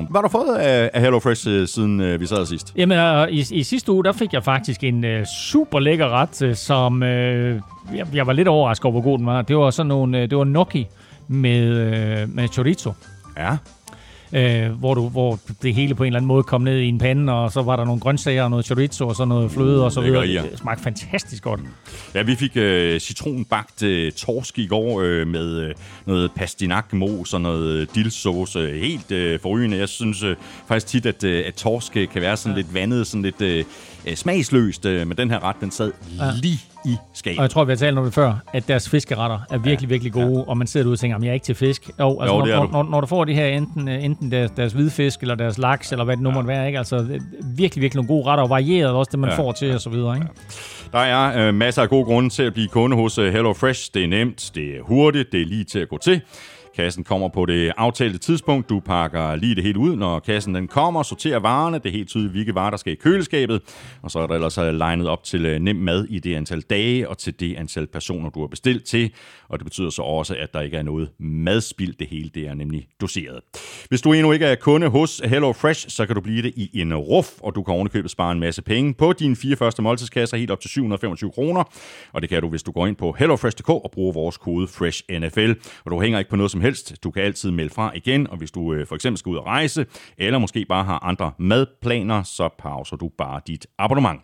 [0.09, 2.73] hvad har du fået af, af HelloFresh øh, siden øh, vi sad sidst?
[2.75, 6.41] Jamen, øh, i, i sidste uge, der fik jeg faktisk en øh, super lækker ret,
[6.41, 7.59] øh, som øh,
[7.95, 9.41] jeg, jeg var lidt overrasket over, hvor god den var.
[9.41, 10.87] Det var sådan nogle, øh, det var gnocchi
[11.31, 12.93] med, øh, med chorizo.
[13.37, 13.57] Ja.
[14.33, 16.97] øh, hvor, du, hvor det hele på en eller anden måde kom ned i en
[16.97, 19.91] pande, og så var der nogle grøntsager, og noget chorizo, og så noget fløde, og
[19.91, 20.25] så videre.
[20.25, 20.41] ja.
[20.51, 21.59] Det smagte fantastisk godt.
[22.15, 25.75] Ja, vi fik øh, citronbagt øh, torsk i går øh, med øh,
[26.05, 28.79] noget pastinakmos og noget dillsauce.
[28.79, 29.77] Helt øh, forrygende.
[29.77, 30.35] Jeg synes øh,
[30.67, 33.63] faktisk tit, at, øh, at torsk øh, kan være sådan lidt vandet, sådan lidt øh,
[34.07, 36.31] øh, smagsløst, øh, men den her ret, den sad Ja.
[36.41, 37.39] lige i skabet.
[37.39, 39.93] Og jeg tror, vi har talt om det før, at deres fiskeretter er virkelig, ja.
[39.93, 40.49] virkelig gode, ja.
[40.49, 41.89] og man sidder derude og tænker, at jeg er ikke til fisk.
[41.99, 42.71] Jo, altså, Jo, når, når, du.
[42.71, 45.91] når, når, du får de her, enten, øh, enten deres, deres hvidfisk, eller deres laks,
[45.91, 46.77] eller hvad det nu måtte være, ikke?
[46.77, 47.19] Altså,
[47.55, 49.35] virkelig, virkelig nogle gode retter, og varieret også det, man Ja.
[49.35, 49.41] ja.
[49.41, 50.27] får til, og så videre, ikke?
[50.91, 53.89] Der er øh, masser af gode grunde til at blive kunde hos øh, HelloFresh.
[53.93, 56.21] Det er nemt, det er hurtigt, det er lige til at gå til.
[56.75, 58.69] Kassen kommer på det aftalte tidspunkt.
[58.69, 61.77] Du pakker lige det hele ud, når kassen den kommer, sorterer varerne.
[61.77, 63.61] Det er helt tydeligt, hvilke varer, der skal i køleskabet.
[64.01, 66.61] Og så er der ellers øh, legnet op til øh, nem mad i det antal
[66.61, 69.13] dage og til det antal personer, du har bestilt til.
[69.49, 71.93] Og det betyder så også, at der ikke er noget madspild.
[71.99, 73.39] Det hele det er nemlig doseret.
[73.89, 76.81] Hvis du endnu ikke er kunde hos Hello Fresh, så kan du blive det i
[76.81, 80.37] en ruf, og du kan ovenikøbet spare en masse penge på dine fire første måltidskasser
[80.37, 81.63] helt op til 725 kroner.
[82.13, 85.53] Og det kan du, hvis du går ind på hellofresh.dk og bruger vores kode FRESHNFL.
[85.85, 87.03] Og du hænger ikke på noget som helst.
[87.03, 89.45] Du kan altid melde fra igen, og hvis du øh, for eksempel skal ud og
[89.45, 89.85] rejse,
[90.17, 94.21] eller måske bare har andre madplaner, så pauser du bare dit abonnement.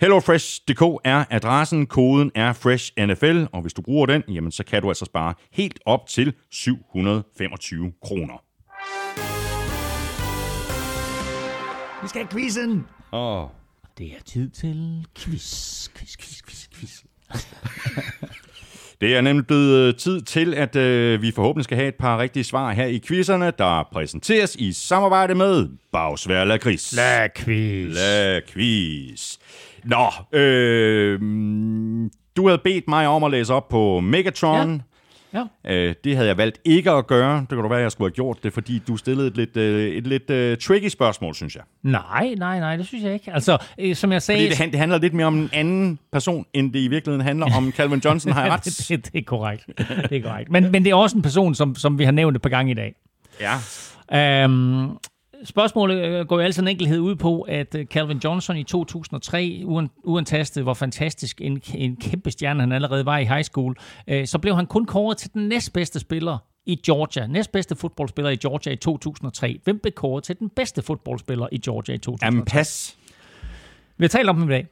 [0.00, 4.88] HelloFresh.dk er adressen, koden er FRESHNFL, og hvis du bruger den, jamen, så kan du
[4.88, 8.42] altså spare helt op til 725 kroner.
[12.02, 12.86] Vi skal have quizzen!
[13.12, 13.46] Åh,
[13.98, 17.02] Det er tid til quiz, quiz, quiz, quiz, quiz.
[19.00, 22.18] Det er nemlig blevet øh, tid til, at øh, vi forhåbentlig skal have et par
[22.18, 26.92] rigtige svar her i quizzerne, der præsenteres i samarbejde med Bagsvær Lakris.
[26.96, 27.94] La quiz.
[27.94, 29.36] La quiz.
[29.84, 31.20] Nå, øh,
[32.36, 34.70] du havde bedt mig om at læse op på Megatron.
[34.70, 34.78] Ja.
[35.66, 37.40] Øh, det havde jeg valgt ikke at gøre.
[37.40, 39.56] Det kan du være, at jeg skulle have gjort det, fordi du stillede et lidt,
[39.56, 41.62] øh, et lidt uh, tricky spørgsmål, synes jeg.
[41.82, 43.32] Nej, nej, nej, det synes jeg ikke.
[43.32, 44.50] Altså, øh, som jeg sagde...
[44.50, 47.56] Fordi det, det handler lidt mere om en anden person, end det i virkeligheden handler
[47.56, 48.64] om Calvin Johnson, har jeg ret?
[48.64, 49.66] det, det, det er korrekt.
[50.10, 50.50] Det er korrekt.
[50.50, 52.70] Men, men det er også en person, som, som vi har nævnt et par gange
[52.70, 52.94] i dag.
[53.40, 54.44] Ja.
[54.44, 54.98] Um,
[55.44, 59.62] spørgsmålet øh, går jo altid en enkelhed ud på, at øh, Calvin Johnson i 2003,
[59.64, 63.74] uen, uantastet hvor fantastisk en, en kæmpe stjerne han allerede var i high school,
[64.08, 67.26] øh, så blev han kun kåret til den næstbedste spiller i Georgia.
[67.26, 69.60] Næstbedste fodboldspiller i Georgia i 2003.
[69.64, 72.26] Hvem blev kåret til den bedste fodboldspiller i Georgia i 2003?
[72.26, 72.96] Jamen, pas.
[73.98, 74.66] Vi har talt om ham i dag.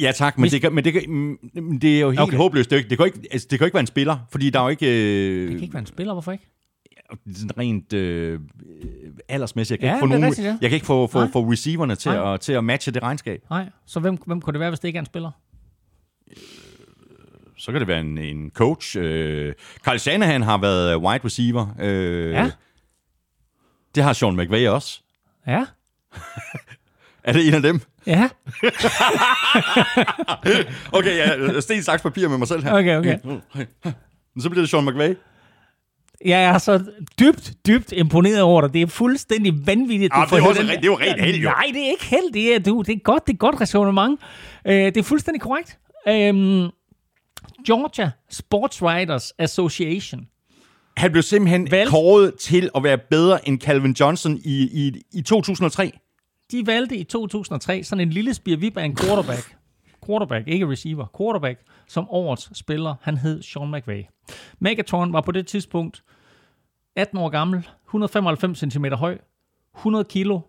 [0.00, 1.38] Ja, tak, men, Hvis- det, kan, men det, kan,
[1.82, 2.36] det er jo helt Okay.
[2.36, 2.70] håbløst.
[2.70, 4.68] Det, det, kan ikke, altså, det kan ikke være en spiller, fordi der er jo
[4.68, 4.86] ikke...
[4.86, 6.44] Øh, Det kan ikke være en spiller, hvorfor ikke?
[7.36, 8.40] Sådan rent øh, øh,
[9.28, 9.82] aldersmæssigt.
[9.82, 10.58] Jeg kan Ja, ikke få nogen, rigtigt, ja.
[10.60, 11.28] jeg kan ikke få, få, Nej.
[11.32, 12.34] få receiverne til Nej.
[12.34, 13.40] at, til at matche det regnskab.
[13.50, 15.30] Nej, så hvem, hvem kunne det være, hvis det ikke er en spiller?
[17.58, 18.96] Så kan det være en, en coach.
[18.98, 19.54] Øh,
[19.84, 21.66] Carl Shanahan har været wide receiver.
[21.80, 22.50] Øh, Ja.
[23.94, 25.00] Det har Sean McVay også.
[25.46, 25.64] Ja.
[27.24, 27.80] Er det en af dem?
[28.06, 28.28] Ja.
[30.92, 32.72] Okay, ja, sten, saks, papir med mig selv her.
[32.72, 33.18] Okay, okay.
[34.42, 35.14] Så bliver det Sean McVay.
[36.24, 36.84] Jeg er så
[37.20, 38.72] dybt, dybt imponeret over dig.
[38.72, 40.12] Det er fuldstændig vanvittigt.
[40.14, 41.48] Ah, det er også den- det er jo rent held, jo.
[41.48, 42.32] Nej, det er ikke held.
[42.32, 44.12] Det er, du, det er godt, det er godt resonemang.
[44.64, 45.78] Uh, det er fuldstændig korrekt.
[46.06, 46.70] Um,
[47.66, 50.20] Georgia Sports Writers Association.
[50.96, 55.22] Han blev simpelthen Valgt- kåret til at være bedre end Calvin Johnson i, i, i
[55.22, 55.92] 2003.
[56.52, 59.56] De valgte i 2003 sådan en lille spirvip af en quarterback.
[60.10, 61.06] Quarterback, ikke receiver.
[61.18, 62.94] Quarterback, som årets spiller.
[63.02, 64.02] Han hed Sean McVay.
[64.58, 66.02] Megatron var på det tidspunkt
[66.96, 69.18] 18 år gammel, 195 cm høj,
[69.76, 70.40] 100 kilo.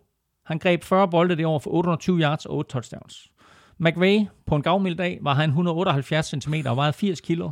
[0.46, 3.30] Han greb 40 bolde det år for 820 yards og 8 touchdowns.
[3.78, 7.50] McVay, på en gavmild dag, var han 178 cm og vejede 80 kilo.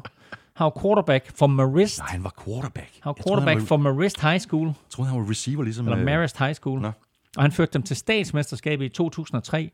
[0.55, 1.99] Han var quarterback for Marist.
[1.99, 2.91] Nej, han var quarterback.
[3.01, 4.67] Han var Jeg troede, quarterback han for Marist High School.
[4.67, 5.87] Jeg troede, han var receiver, ligesom...
[5.87, 6.81] eller øh, Marist High School.
[6.81, 6.91] Nå.
[7.37, 9.71] Og han førte dem til statsmesterskabet i 2003.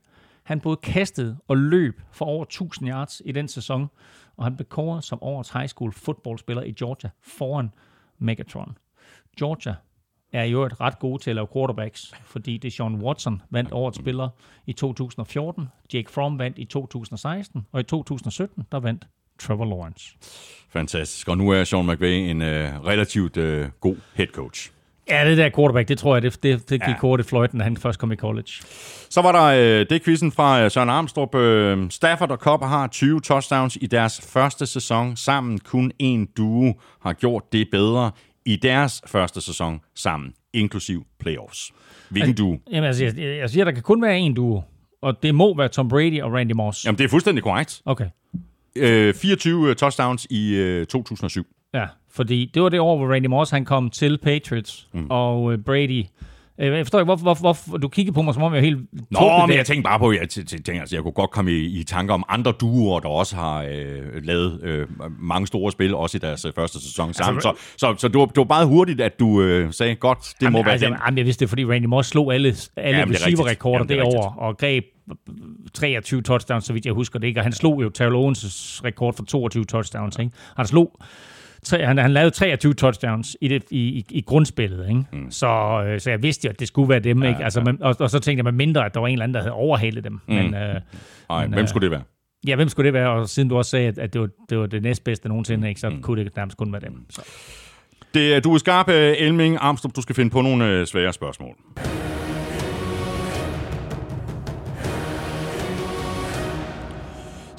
[0.46, 3.88] Han både kastede og løb for over 1000 yards i den sæson,
[4.36, 7.70] og han blev kåret som årets high school fodboldspiller i Georgia foran
[8.18, 8.78] Megatron.
[9.38, 9.74] Georgia
[10.32, 13.98] er jo et ret gode til at lave quarterbacks, fordi det Sean Watson vandt årets
[13.98, 14.28] spiller
[14.66, 19.08] i 2014, Jake Fromm vandt i 2016, og i 2017, der vandt
[19.38, 20.16] Trevor Lawrence.
[20.68, 21.28] Fantastisk.
[21.28, 24.70] Og nu er Sean McVay en øh, relativt øh, god head coach.
[25.08, 27.16] Ja, det der quarterback, det tror jeg, det, det, det gik Ja.
[27.18, 28.50] i fløjten, da han først kom i college.
[29.10, 29.42] Så var der
[29.80, 31.34] øh, det quizzen fra øh, Søren Armstrong.
[31.34, 35.58] Øh, Stafford og Cobb har 20 touchdowns i deres første sæson sammen.
[35.58, 36.72] Kun en duo
[37.02, 38.10] har gjort det bedre
[38.46, 41.72] i deres første sæson sammen, inklusiv playoffs.
[42.10, 42.58] Hvilken duo?
[42.72, 44.62] Jamen, altså, jeg, jeg siger, der kan kun være en duo,
[45.02, 46.84] og det må være Tom Brady og Randy Moss.
[46.84, 47.82] Jamen, det er fuldstændig korrekt.
[47.84, 48.06] Okay,
[48.78, 51.46] Øh, 24 touchdowns i øh, 2007.
[51.74, 51.86] ja,
[52.16, 55.06] fordi det var det år, hvor Randy Moss han kom til Patriots, mm.
[55.10, 56.04] og øh, Brady...
[56.58, 58.64] Øh, jeg forstår ikke, hvorfor, hvorfor, hvorfor du kigger på mig, som om jeg er
[58.64, 58.78] helt...
[59.10, 61.52] Nå, men jeg tænker bare på, jeg, t- t- tænker, altså, jeg kunne godt komme
[61.52, 64.86] i, i tanker om andre duoer, der også har øh, lavet øh,
[65.18, 67.42] mange store spil, også i deres øh, første sæson sammen.
[67.42, 70.52] så så, så det, var, det var bare hurtigt, at du øh, sagde, godt, det
[70.52, 70.96] må Jamen, være altså, den.
[71.06, 73.98] jamen, jeg vidste det, fordi Randy Moss slog alle, alle Jamen, er receiver-rekorder Jamen, det
[73.98, 74.84] er derovre, og greb
[75.74, 77.40] 23 touchdowns, så vidt jeg husker det ikke.
[77.40, 80.18] Og han slog jo Terrell Owens' rekord for 22 touchdowns.
[80.18, 80.30] Ikke?
[80.56, 81.00] Han slog
[81.66, 84.88] tre, han, han lavede 23 touchdowns i, det, i, i, i grundspillet.
[84.88, 85.04] Ikke?
[85.12, 85.30] Mm.
[85.30, 87.22] Så, øh, så jeg vidste jo, at det skulle være dem.
[87.22, 87.44] Ja, ikke?
[87.44, 89.34] Altså, men, og, og, så tænkte jeg, med mindre, at der var en eller anden,
[89.34, 90.12] der havde overhalet dem.
[90.12, 90.34] Mm.
[90.34, 90.80] Men, øh,
[91.28, 92.02] Nej, men, hvem øh, skulle det være?
[92.46, 93.10] ja, hvem skulle det være?
[93.10, 95.80] Og siden du også sagde, at, at det, var, det var det næstbedste nogensinde, ikke?
[95.80, 96.02] så mm.
[96.02, 97.06] kunne det nærmest kun være dem.
[97.10, 97.22] Så.
[98.14, 99.96] Det, du er skarp, øh, Elming Armstrong.
[99.96, 101.56] Du skal finde på nogle øh, svære spørgsmål.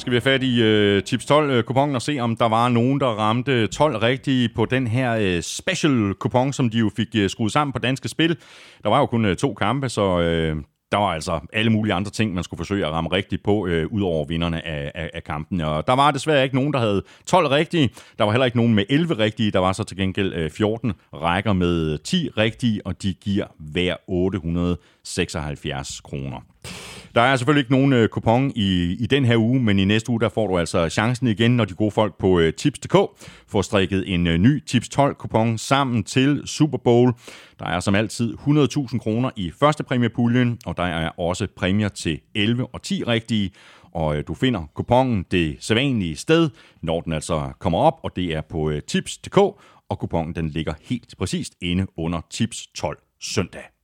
[0.08, 2.46] Skal vi have fat i øh, tips 12 øh, kupongen kuponen og se, om der
[2.50, 6.92] var nogen, der ramte 12 rigtige på den her øh, special kupon, som de jo
[6.96, 8.38] fik øh, skruet sammen på Danske Spil.
[8.84, 10.56] Der var jo kun øh, to kampe, så øh,
[10.92, 13.88] der var altså alle mulige andre ting, man skulle forsøge at ramme rigtigt på, øh,
[13.92, 15.62] ud over vinderne af, af, af kampen.
[15.62, 17.90] Og der var desværre ikke nogen, der havde 12 rigtige.
[18.18, 19.52] Der var heller ikke nogen med 11 rigtige.
[19.52, 23.96] Der var så til gengæld øh, 14 rækker med 10 rigtige, og de giver hver
[24.08, 24.78] 800
[25.14, 26.40] 76 kroner.
[27.16, 30.10] Der er selvfølgelig ikke nogen øh, kupon i, i den her uge, men i næste
[30.10, 32.96] uge der får du altså chancen igen, når de gode folk på øh, Tips.dk
[33.48, 37.14] får strikket en øh, ny Tips 12 kupon sammen til Super Bowl.
[37.60, 42.20] Der er som altid 100.000 kroner i første præmiepuljen, og der er også præmier til
[42.36, 43.52] 11 og 10 rigtige.
[43.92, 46.50] Og øh, du finder kupongen det sædvanlige sted,
[46.82, 49.38] når den altså kommer op, og det er på øh, tips.dk,
[49.90, 53.77] og kupongen den ligger helt præcist inde under Tips 12 søndag.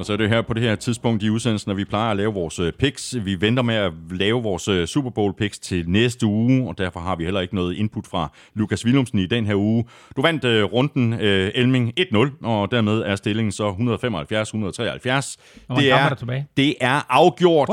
[0.00, 2.16] Og så er det her på det her tidspunkt i udsendelsen, når vi plejer at
[2.16, 3.16] lave vores øh, picks.
[3.24, 7.00] Vi venter med at lave vores øh, Super Bowl picks til næste uge, og derfor
[7.00, 9.84] har vi heller ikke noget input fra Lukas Willumsen i den her uge.
[10.16, 13.76] Du vandt uh, runden uh, Elming 1-0, og dermed er stillingen så 175-173.
[15.76, 16.46] Det er, tilbage.
[16.56, 17.68] det er afgjort.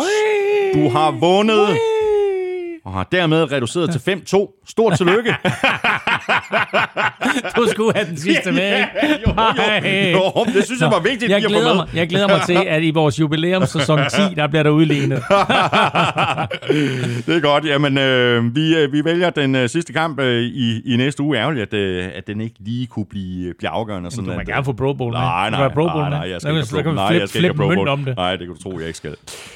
[0.73, 1.77] Du har vundet
[2.85, 3.99] og har dermed reduceret til
[4.35, 4.56] 5-2.
[4.69, 5.29] Stort tillykke.
[7.57, 8.87] du skulle have den sidste med, ikke?
[9.27, 9.33] jo,
[10.13, 12.83] jo, jo, det synes jeg var vigtigt jeg glæder, mig, jeg glæder mig til, at
[12.83, 13.99] i vores jubilæumssæson
[14.29, 15.17] 10, der bliver der udlignet.
[17.27, 17.65] det er godt.
[17.65, 21.37] Jamen, øh, vi, øh, vi vælger den øh, sidste kamp øh, i, i næste uge.
[21.37, 24.11] Ærgerligt, at, øh, at den ikke lige kunne blive, blive afgørende.
[24.11, 25.19] Sådan Du må at, gerne få Pro Bowl med.
[25.19, 27.43] Nej, nej, Pro Bowl nej, nej, jeg skal ikke have Pro vi Nej, jeg skal
[27.45, 27.87] ikke have Pro Bowl.
[27.87, 28.17] om det.
[28.17, 29.15] Nej, det kan du tro, jeg ikke skal.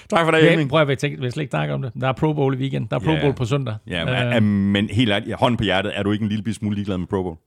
[0.10, 0.70] Tak for det, Ja, Elming.
[0.70, 1.92] prøv at tænke, vi slet ikke snakke om det.
[2.02, 2.88] Der er Pro Bowl i weekend.
[2.90, 3.22] Der er Pro Ja.
[3.22, 3.76] Bowl på søndag.
[3.90, 6.98] Ja, Øh, men helt ærligt, hånden på hjertet, er du ikke en lille smule ligeglad
[6.98, 7.38] med Pro Bowl?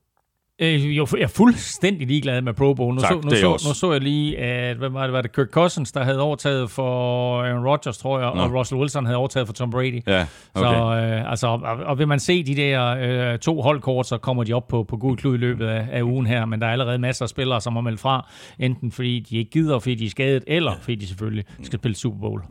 [0.61, 2.95] Øh, jo, jeg er fuldstændig ligeglad med Pro Bowl.
[2.95, 3.67] Nu, Tak, så, nu, så, også.
[3.69, 6.71] nu så jeg lige, at hvad var det, var det Kirk Cousins, der havde overtaget
[6.71, 8.41] for Aaron Rodgers, tror jeg, Nå.
[8.41, 10.01] og Russell Wilson havde overtaget for Tom Brady.
[10.07, 10.25] Ja,
[10.55, 11.19] Så, okay.
[11.19, 12.97] øh, altså, og, og vil man se de der
[13.33, 16.01] øh, to holdkort, så kommer de op på, på gul klud i løbet af, af
[16.01, 18.29] ugen her, men der er allerede masser af spillere, som har meldt fra,
[18.59, 21.95] enten fordi de ikke gider, fordi de er skadet, eller fordi de selvfølgelig skal spille
[21.95, 22.41] Super Bowl.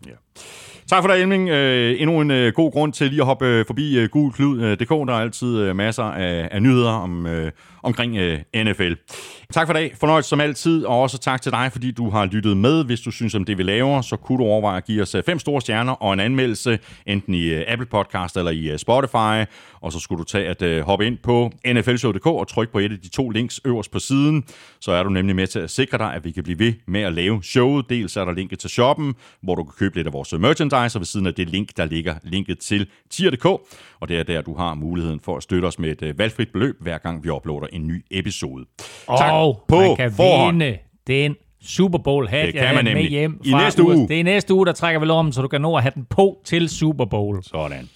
[0.91, 1.49] Tak for det, Elming.
[1.49, 4.91] Øh, endnu en øh, god grund til lige at hoppe øh, forbi øh, gulklud.dk.
[4.93, 7.51] Øh, Der er altid øh, masser af, af nyheder om, øh,
[7.85, 8.93] omkring øh, NFL.
[9.53, 9.95] Tak for dag.
[10.01, 12.85] Fornøjelse som altid, og også tak til dig, fordi du har lyttet med.
[12.85, 15.23] Hvis du synes om det, vi laver, så kunne du overveje at give os øh,
[15.23, 19.51] fem store stjerner og en anmeldelse, enten i øh, Apple Podcast eller i øh, Spotify.
[19.81, 22.93] Og så skulle du tage at øh, hoppe ind på nflshow.dk og trykke på et
[22.93, 24.45] af de to links øverst på siden.
[24.81, 27.01] Så er du nemlig med til at sikre dig, at vi kan blive ved med
[27.01, 27.89] at lave showet.
[27.89, 30.99] Dels er der linket til shoppen, hvor du kan købe lidt af vores øh, merchandise,
[30.99, 33.45] og ved siden af det link, der ligger linket til tier.dk.
[34.01, 36.53] Og det er der, du har muligheden for at støtte os med et øh, valgfrit
[36.53, 38.65] beløb, hver gang vi uploader en ny episode.
[39.19, 40.63] Tak Og på man kan forhånd.
[40.63, 41.37] vinde den
[41.67, 43.11] Super Bowl hat, Det jeg kan man havde med nemlig.
[43.11, 43.97] hjem I fra næste USA.
[43.99, 44.09] uge.
[44.09, 46.05] Det er næste uge, der trækker vi om, så du kan nå at have den
[46.11, 47.43] på til Super Bowl.
[47.43, 47.89] Sådan.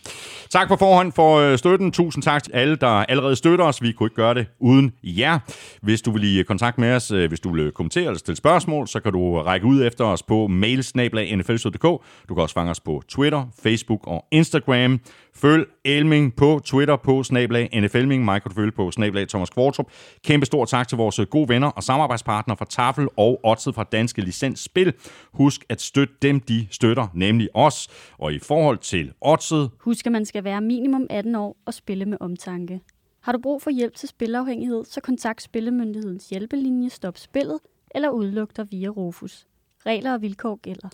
[0.50, 1.92] Tak på forhånd for øh, støtten.
[1.92, 3.82] Tusind tak til alle, der allerede støtter os.
[3.82, 5.38] Vi kunne ikke gøre det uden jer.
[5.82, 8.88] Hvis du vil i kontakt med os, øh, hvis du vil kommentere eller stille spørgsmål,
[8.88, 11.82] så kan du række ud efter os på mailsnablag.nflsød.dk.
[12.28, 15.00] Du kan også fange os på Twitter, Facebook og Instagram.
[15.40, 18.24] Følg Elming på Twitter på snablag NFLming.
[18.24, 19.86] Mig kan du følge på snablag Thomas Kvartrup.
[20.24, 23.84] Kæmpe stor tak til vores øh, gode venner og samarbejdspartnere fra Tafel og Odset fra
[23.84, 24.92] Danske Licens Spil.
[25.32, 27.88] Husk at støtte dem, de støtter, nemlig os.
[28.18, 32.04] Og i forhold til Odset, Husk, at man skal være minimum 18 år og spille
[32.04, 32.80] med omtanke.
[33.20, 37.58] Har du brug for hjælp til spilafhængighed, så kontakt Spillemyndighedens hjælpelinje Stop Spillet
[37.94, 39.46] eller udluk dig via Rufus.
[39.86, 40.88] Regler og vilkår gælder.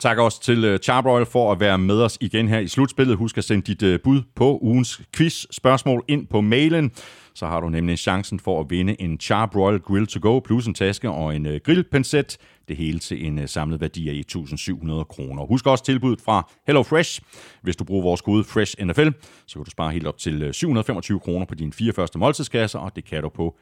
[0.00, 3.16] Tak også til øh, Charbroil for at være med os igen her i slutspillet.
[3.16, 6.92] Husk at sende dit øh, bud på ugens quiz-spørgsmål ind på mailen.
[7.34, 10.74] Så har du nemlig chancen for at vinde en Charbroil Grill to Go plus en
[10.74, 12.36] taske og en øh, uh, grillpincet.
[12.68, 15.46] Det hele til en samlet værdi af 1.700 kroner.
[15.46, 17.20] Husk også tilbuddet fra HelloFresh.
[17.62, 19.08] Hvis du bruger vores kode FreshNFL,
[19.46, 22.96] så kan du spare helt op til 725 kroner på dine fire første måltidskasser, og
[22.96, 23.56] det kan du på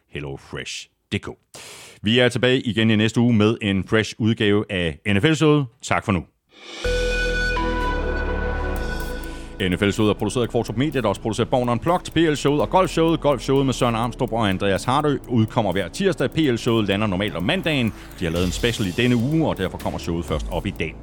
[1.12, 1.28] HelloFresh.dk.
[2.02, 5.66] Vi er tilbage igen i næste uge med en fresh udgave af NFL-showet.
[5.82, 6.24] Tak for nu.
[9.60, 13.20] NFL-showet er produceret af Kvartrup Media, der også producerer Born Unplugged, PL-showet og Golf-showet.
[13.20, 16.30] Golf-showet med Søren Armstrong og Andreas Hardø udkommer hver tirsdag.
[16.30, 17.92] PL-showet lander normalt om mandagen.
[18.20, 20.70] De har lavet en special i denne uge, og derfor kommer showet først op i
[20.70, 20.94] dag.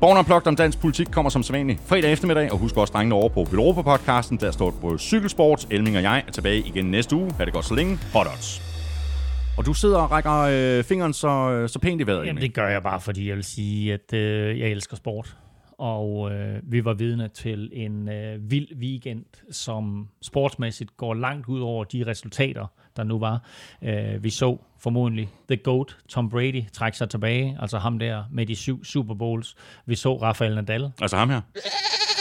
[0.00, 3.28] Born Unplugged om dansk politik kommer som sædvanligt fredag eftermiddag, og husk også drengene over
[3.28, 5.66] på Europa-podcasten, Der står på cykelsport.
[5.70, 7.32] Elming og jeg er tilbage igen næste uge.
[7.38, 7.98] Ha' det godt så længe.
[8.12, 8.73] Hot odds.
[9.58, 12.26] Og du sidder og rækker øh, fingeren så, så pænt i vejret.
[12.26, 15.36] Jamen, det gør jeg bare, fordi jeg vil sige, at øh, jeg elsker sport.
[15.78, 21.60] Og øh, vi var vidne til en øh, vild weekend, som sportsmæssigt går langt ud
[21.60, 22.66] over de resultater,
[22.96, 23.42] der nu var.
[23.82, 28.46] Øh, vi så formodentlig The GOAT, Tom Brady, trække sig tilbage, altså ham der med
[28.46, 29.54] de syv Super Bowls.
[29.86, 31.40] Vi så Rafael Nadal, Altså ham her.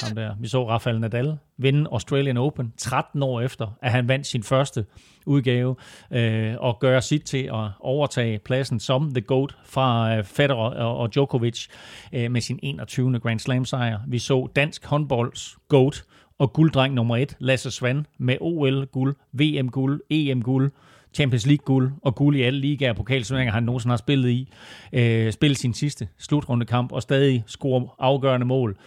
[0.06, 0.36] ham der.
[0.40, 4.86] Vi så Rafael Nadal vinde Australian Open 13 år efter, at han vandt sin første
[5.26, 5.76] udgave
[6.12, 10.98] øh, og gøre sit til at overtage pladsen som The GOAT fra øh, Federer og,
[10.98, 11.68] og Djokovic
[12.14, 13.20] øh, med sin 21.
[13.20, 14.00] Grand Slam sejr.
[14.08, 16.04] Vi så dansk håndbolds GOAT
[16.40, 20.72] og gulddreng nummer et, Lasse Svan, med OL-guld, VM-guld, EM-guld,
[21.14, 24.50] Champions League-guld og guld i alle ligaer og pokalsurneringer, han nogensinde har spillet i.
[24.94, 28.78] Øh, spillet sin sidste slutrundekamp og stadig score afgørende mål.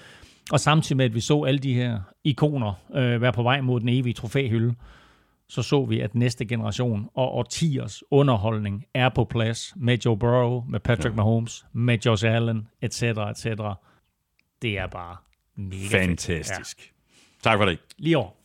[0.53, 3.81] Og samtidig med, at vi så alle de her ikoner øh, være på vej mod
[3.81, 4.75] den evige trofæhylde,
[5.49, 10.65] så så vi, at næste generation og årtiers underholdning er på plads med Joe Burrow,
[10.69, 11.17] med Patrick ja.
[11.17, 13.45] Mahomes, med Josh Allen, etc., etc.
[14.63, 15.17] Det er bare
[15.57, 15.91] mega fedt.
[15.91, 16.93] Fantastisk.
[17.47, 18.36] Tak for det.